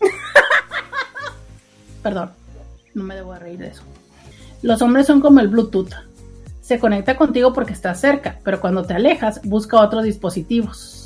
[2.02, 2.32] Perdón,
[2.94, 3.82] no me debo reír de eso.
[4.62, 5.92] Los hombres son como el Bluetooth.
[6.60, 11.04] Se conecta contigo porque estás cerca, pero cuando te alejas, busca otros dispositivos.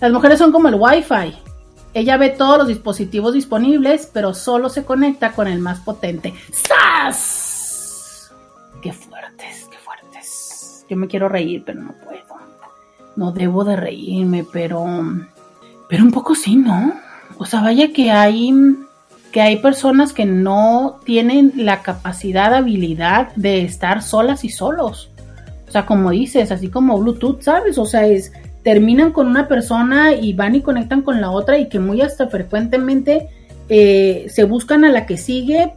[0.00, 1.45] Las mujeres son como el Wi-Fi.
[1.96, 6.34] Ella ve todos los dispositivos disponibles, pero solo se conecta con el más potente.
[6.52, 8.30] ¡Sas!
[8.82, 10.84] ¡Qué fuertes, qué fuertes!
[10.90, 12.20] Yo me quiero reír, pero no puedo.
[13.16, 14.84] No debo de reírme, pero...
[15.88, 16.92] Pero un poco sí, ¿no?
[17.38, 18.52] O sea, vaya que hay...
[19.32, 25.10] Que hay personas que no tienen la capacidad, habilidad de estar solas y solos.
[25.66, 27.78] O sea, como dices, así como Bluetooth, ¿sabes?
[27.78, 28.34] O sea, es
[28.66, 32.26] terminan con una persona y van y conectan con la otra y que muy hasta
[32.26, 33.28] frecuentemente
[33.68, 35.72] eh, se buscan a la que sigue.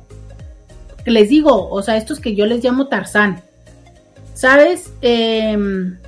[1.05, 3.43] Les digo, o sea, estos que yo les llamo Tarzán.
[4.33, 4.91] ¿Sabes?
[5.03, 5.55] Eh,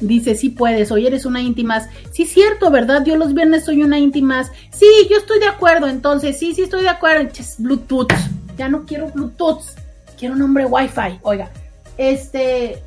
[0.00, 1.86] dice, sí puedes, hoy eres una íntimas.
[2.10, 3.04] Sí, cierto, ¿verdad?
[3.04, 4.52] Yo los viernes soy una íntimas.
[4.70, 7.28] Sí, yo estoy de acuerdo, entonces, sí, sí estoy de acuerdo.
[7.58, 8.08] Bluetooth.
[8.56, 9.64] Ya no quiero Bluetooth.
[10.18, 11.18] Quiero un hombre Wi-Fi.
[11.20, 11.50] Oiga,
[11.98, 12.82] este,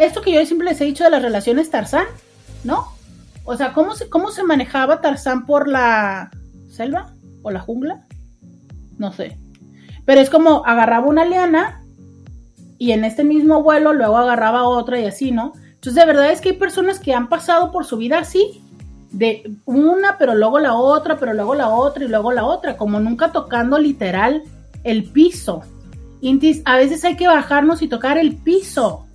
[0.00, 2.06] esto que yo siempre les he dicho de las relaciones Tarzán,
[2.64, 2.88] ¿no?
[3.44, 6.30] O sea, ¿cómo se, cómo se manejaba Tarzán por la
[6.70, 7.10] selva
[7.42, 8.04] o la jungla?
[8.98, 9.38] No sé.
[10.04, 11.82] Pero es como agarraba una liana
[12.78, 15.52] y en este mismo vuelo luego agarraba otra y así, ¿no?
[15.74, 18.62] Entonces, de verdad es que hay personas que han pasado por su vida así,
[19.12, 23.00] de una, pero luego la otra, pero luego la otra y luego la otra, como
[23.00, 24.42] nunca tocando literal
[24.84, 25.62] el piso.
[26.20, 29.06] Intis, a veces hay que bajarnos y tocar el piso.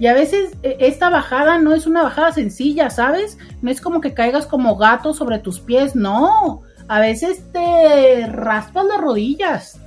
[0.00, 3.38] Y a veces e, esta bajada no es una bajada sencilla, ¿sabes?
[3.62, 6.62] No es como que caigas como gato sobre tus pies, no.
[6.88, 9.80] A veces te raspas las rodillas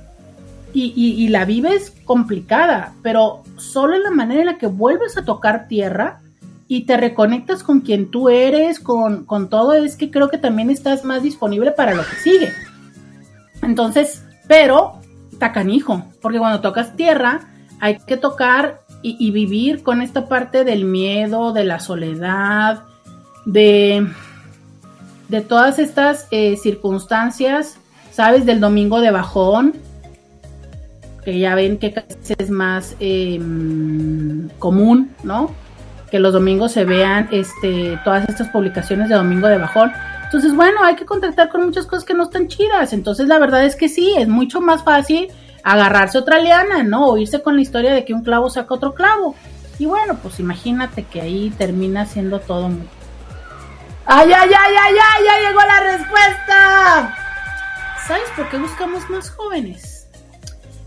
[0.72, 5.66] y, la vives complicada, pero solo en la manera en la que vuelves a tocar
[5.66, 6.20] tierra
[6.68, 10.70] y te reconectas con quien tú eres, con, con todo, es que creo que también
[10.70, 12.52] estás más disponible para lo que sigue.
[13.62, 15.00] Entonces, pero
[15.38, 17.40] tacanijo, porque cuando tocas tierra
[17.80, 22.82] hay que tocar y, vivir con esta parte del miedo, de la soledad,
[23.44, 24.06] de,
[25.28, 27.78] de todas estas eh, circunstancias,
[28.10, 28.44] ¿sabes?
[28.44, 29.74] Del domingo de bajón,
[31.24, 31.94] que ya ven que
[32.38, 35.54] es más em, común, ¿no?
[36.10, 39.92] Que los domingos se vean este, todas estas publicaciones de domingo de bajón.
[40.24, 42.92] Entonces, bueno, hay que contactar con muchas cosas que no están chidas.
[42.92, 45.28] Entonces, la verdad es que sí, es mucho más fácil
[45.62, 47.08] agarrarse otra liana, ¿no?
[47.08, 49.34] O irse con la historia de que un clavo saca otro clavo.
[49.78, 52.88] Y bueno, pues imagínate que ahí termina siendo todo muy...
[54.06, 55.24] ¡Ay, ay, ay, ay, ay!
[55.24, 57.14] ¡Ya llegó la respuesta!
[58.06, 60.08] ¿Sabes por qué buscamos más jóvenes?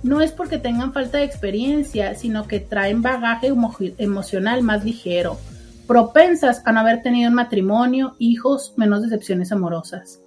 [0.03, 3.53] No es porque tengan falta de experiencia, sino que traen bagaje
[3.99, 5.37] emocional más ligero,
[5.85, 10.19] propensas a no haber tenido un matrimonio, hijos, menos decepciones amorosas.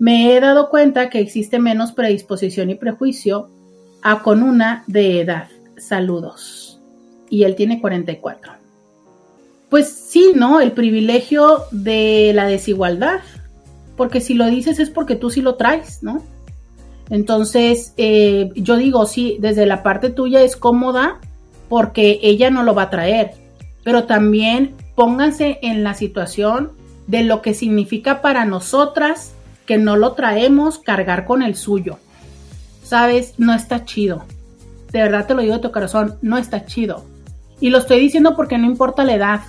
[0.00, 3.50] Me he dado cuenta que existe menos predisposición y prejuicio
[4.02, 5.48] a con una de edad.
[5.76, 6.80] Saludos.
[7.28, 8.52] Y él tiene 44.
[9.68, 10.60] Pues sí, ¿no?
[10.60, 13.20] El privilegio de la desigualdad.
[13.96, 16.22] Porque si lo dices es porque tú sí lo traes, ¿no?
[17.08, 21.20] Entonces, eh, yo digo, sí, desde la parte tuya es cómoda
[21.68, 23.32] porque ella no lo va a traer.
[23.84, 26.72] Pero también pónganse en la situación
[27.06, 29.32] de lo que significa para nosotras
[29.66, 31.98] que no lo traemos cargar con el suyo
[32.90, 34.24] sabes, no está chido.
[34.90, 37.04] De verdad te lo digo de tu corazón, no está chido.
[37.60, 39.40] Y lo estoy diciendo porque no importa la edad.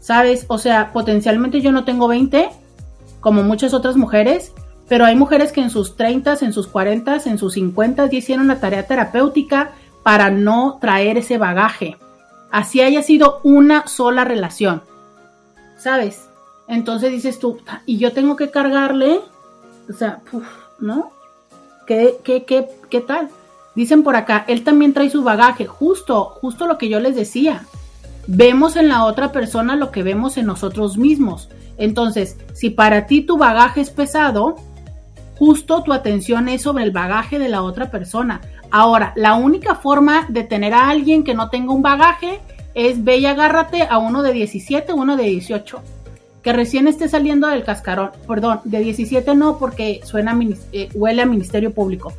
[0.00, 0.46] ¿Sabes?
[0.48, 2.48] O sea, potencialmente yo no tengo 20,
[3.20, 4.52] como muchas otras mujeres,
[4.88, 8.48] pero hay mujeres que en sus 30, en sus 40, en sus 50 ya hicieron
[8.48, 9.72] la tarea terapéutica
[10.02, 11.98] para no traer ese bagaje.
[12.50, 14.80] Así haya sido una sola relación.
[15.76, 16.30] ¿Sabes?
[16.66, 19.20] Entonces dices tú, y yo tengo que cargarle,
[19.90, 20.22] o sea,
[20.78, 21.17] ¿no?
[21.88, 23.30] ¿Qué, qué, qué, qué tal?
[23.74, 27.64] Dicen por acá, él también trae su bagaje, justo, justo lo que yo les decía.
[28.26, 31.48] Vemos en la otra persona lo que vemos en nosotros mismos.
[31.78, 34.56] Entonces, si para ti tu bagaje es pesado,
[35.38, 38.42] justo tu atención es sobre el bagaje de la otra persona.
[38.70, 42.40] Ahora, la única forma de tener a alguien que no tenga un bagaje
[42.74, 45.82] es ve y agárrate a uno de 17, uno de 18
[46.42, 50.38] que recién esté saliendo del cascarón, perdón, de 17 no porque suena
[50.72, 52.12] eh, huele a Ministerio Público,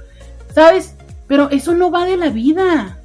[0.54, 0.96] ¿sabes?
[1.28, 3.00] Pero eso no va de la vida.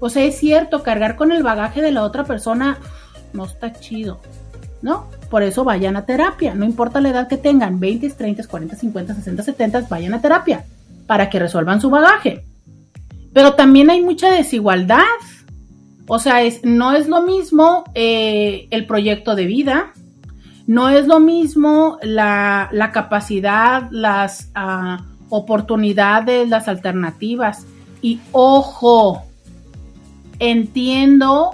[0.00, 2.78] O sea, es cierto, cargar con el bagaje de la otra persona
[3.32, 4.20] no está chido,
[4.82, 5.06] ¿no?
[5.30, 9.14] Por eso vayan a terapia, no importa la edad que tengan, 20, 30, 40, 50,
[9.14, 10.64] 60, 70, vayan a terapia
[11.06, 12.44] para que resuelvan su bagaje.
[13.32, 15.04] Pero también hay mucha desigualdad.
[16.06, 19.92] O sea, es, no es lo mismo eh, el proyecto de vida,
[20.70, 27.66] no es lo mismo la, capacidad, las ah, oportunidades, las alternativas.
[28.00, 29.24] Y ojo,
[30.38, 31.50] entiendo,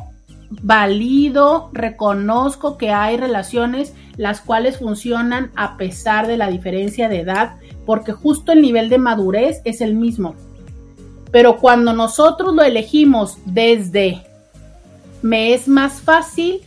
[0.51, 7.55] valido, reconozco que hay relaciones las cuales funcionan a pesar de la diferencia de edad,
[7.87, 10.35] porque justo el nivel de madurez es el mismo.
[11.31, 14.21] Pero cuando nosotros lo elegimos desde
[15.23, 16.61] me es más fácil,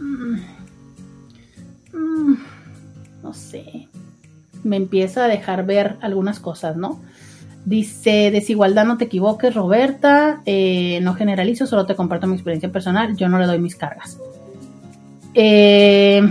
[0.00, 0.51] mm,
[2.22, 2.36] Mm,
[3.22, 3.88] no sé,
[4.62, 7.00] me empieza a dejar ver algunas cosas, ¿no?
[7.64, 13.16] Dice, desigualdad, no te equivoques, Roberta, eh, no generalizo, solo te comparto mi experiencia personal,
[13.16, 14.18] yo no le doy mis cargas.
[15.34, 16.22] Eh,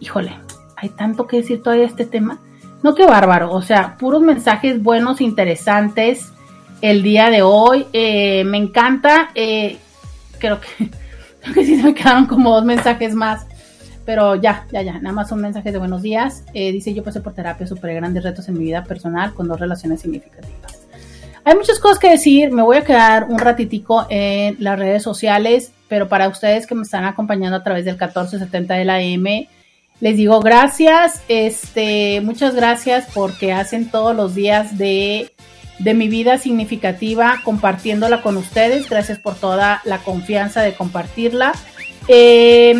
[0.00, 0.32] híjole,
[0.76, 2.40] hay tanto que decir todavía este tema.
[2.82, 6.32] No, qué bárbaro, o sea, puros mensajes buenos, interesantes
[6.80, 7.86] el día de hoy.
[7.92, 10.90] Eh, me encanta, creo que,
[11.40, 13.46] creo que sí me quedaron como dos mensajes más
[14.06, 16.44] pero ya, ya, ya, nada más son mensajes de buenos días.
[16.54, 19.58] Eh, dice, yo pasé por terapia, super grandes retos en mi vida personal con dos
[19.58, 20.86] relaciones significativas.
[21.44, 25.72] Hay muchas cosas que decir, me voy a quedar un ratitico en las redes sociales,
[25.88, 29.48] pero para ustedes que me están acompañando a través del 1470 de la M,
[30.00, 35.32] les digo gracias, este, muchas gracias porque hacen todos los días de,
[35.78, 38.88] de mi vida significativa compartiéndola con ustedes.
[38.88, 41.52] Gracias por toda la confianza de compartirla.
[42.08, 42.74] Eh,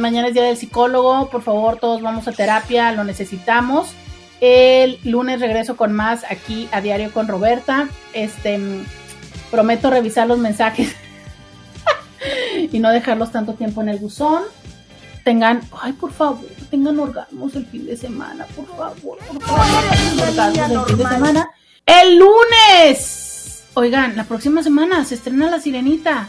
[0.00, 1.30] mañana es día del psicólogo.
[1.30, 3.94] Por favor, todos vamos a terapia, lo necesitamos.
[4.40, 7.88] El lunes regreso con más aquí a diario con Roberta.
[8.12, 8.58] Este
[9.50, 10.94] prometo revisar los mensajes
[12.72, 14.42] y no dejarlos tanto tiempo en el buzón.
[15.24, 20.28] Tengan, ay, por favor, tengan orgasmos el fin de semana, por favor, por favor, tengan
[20.28, 21.50] orgasmos el fin de semana.
[21.84, 23.64] El lunes.
[23.74, 26.28] Oigan, la próxima semana se estrena La Sirenita.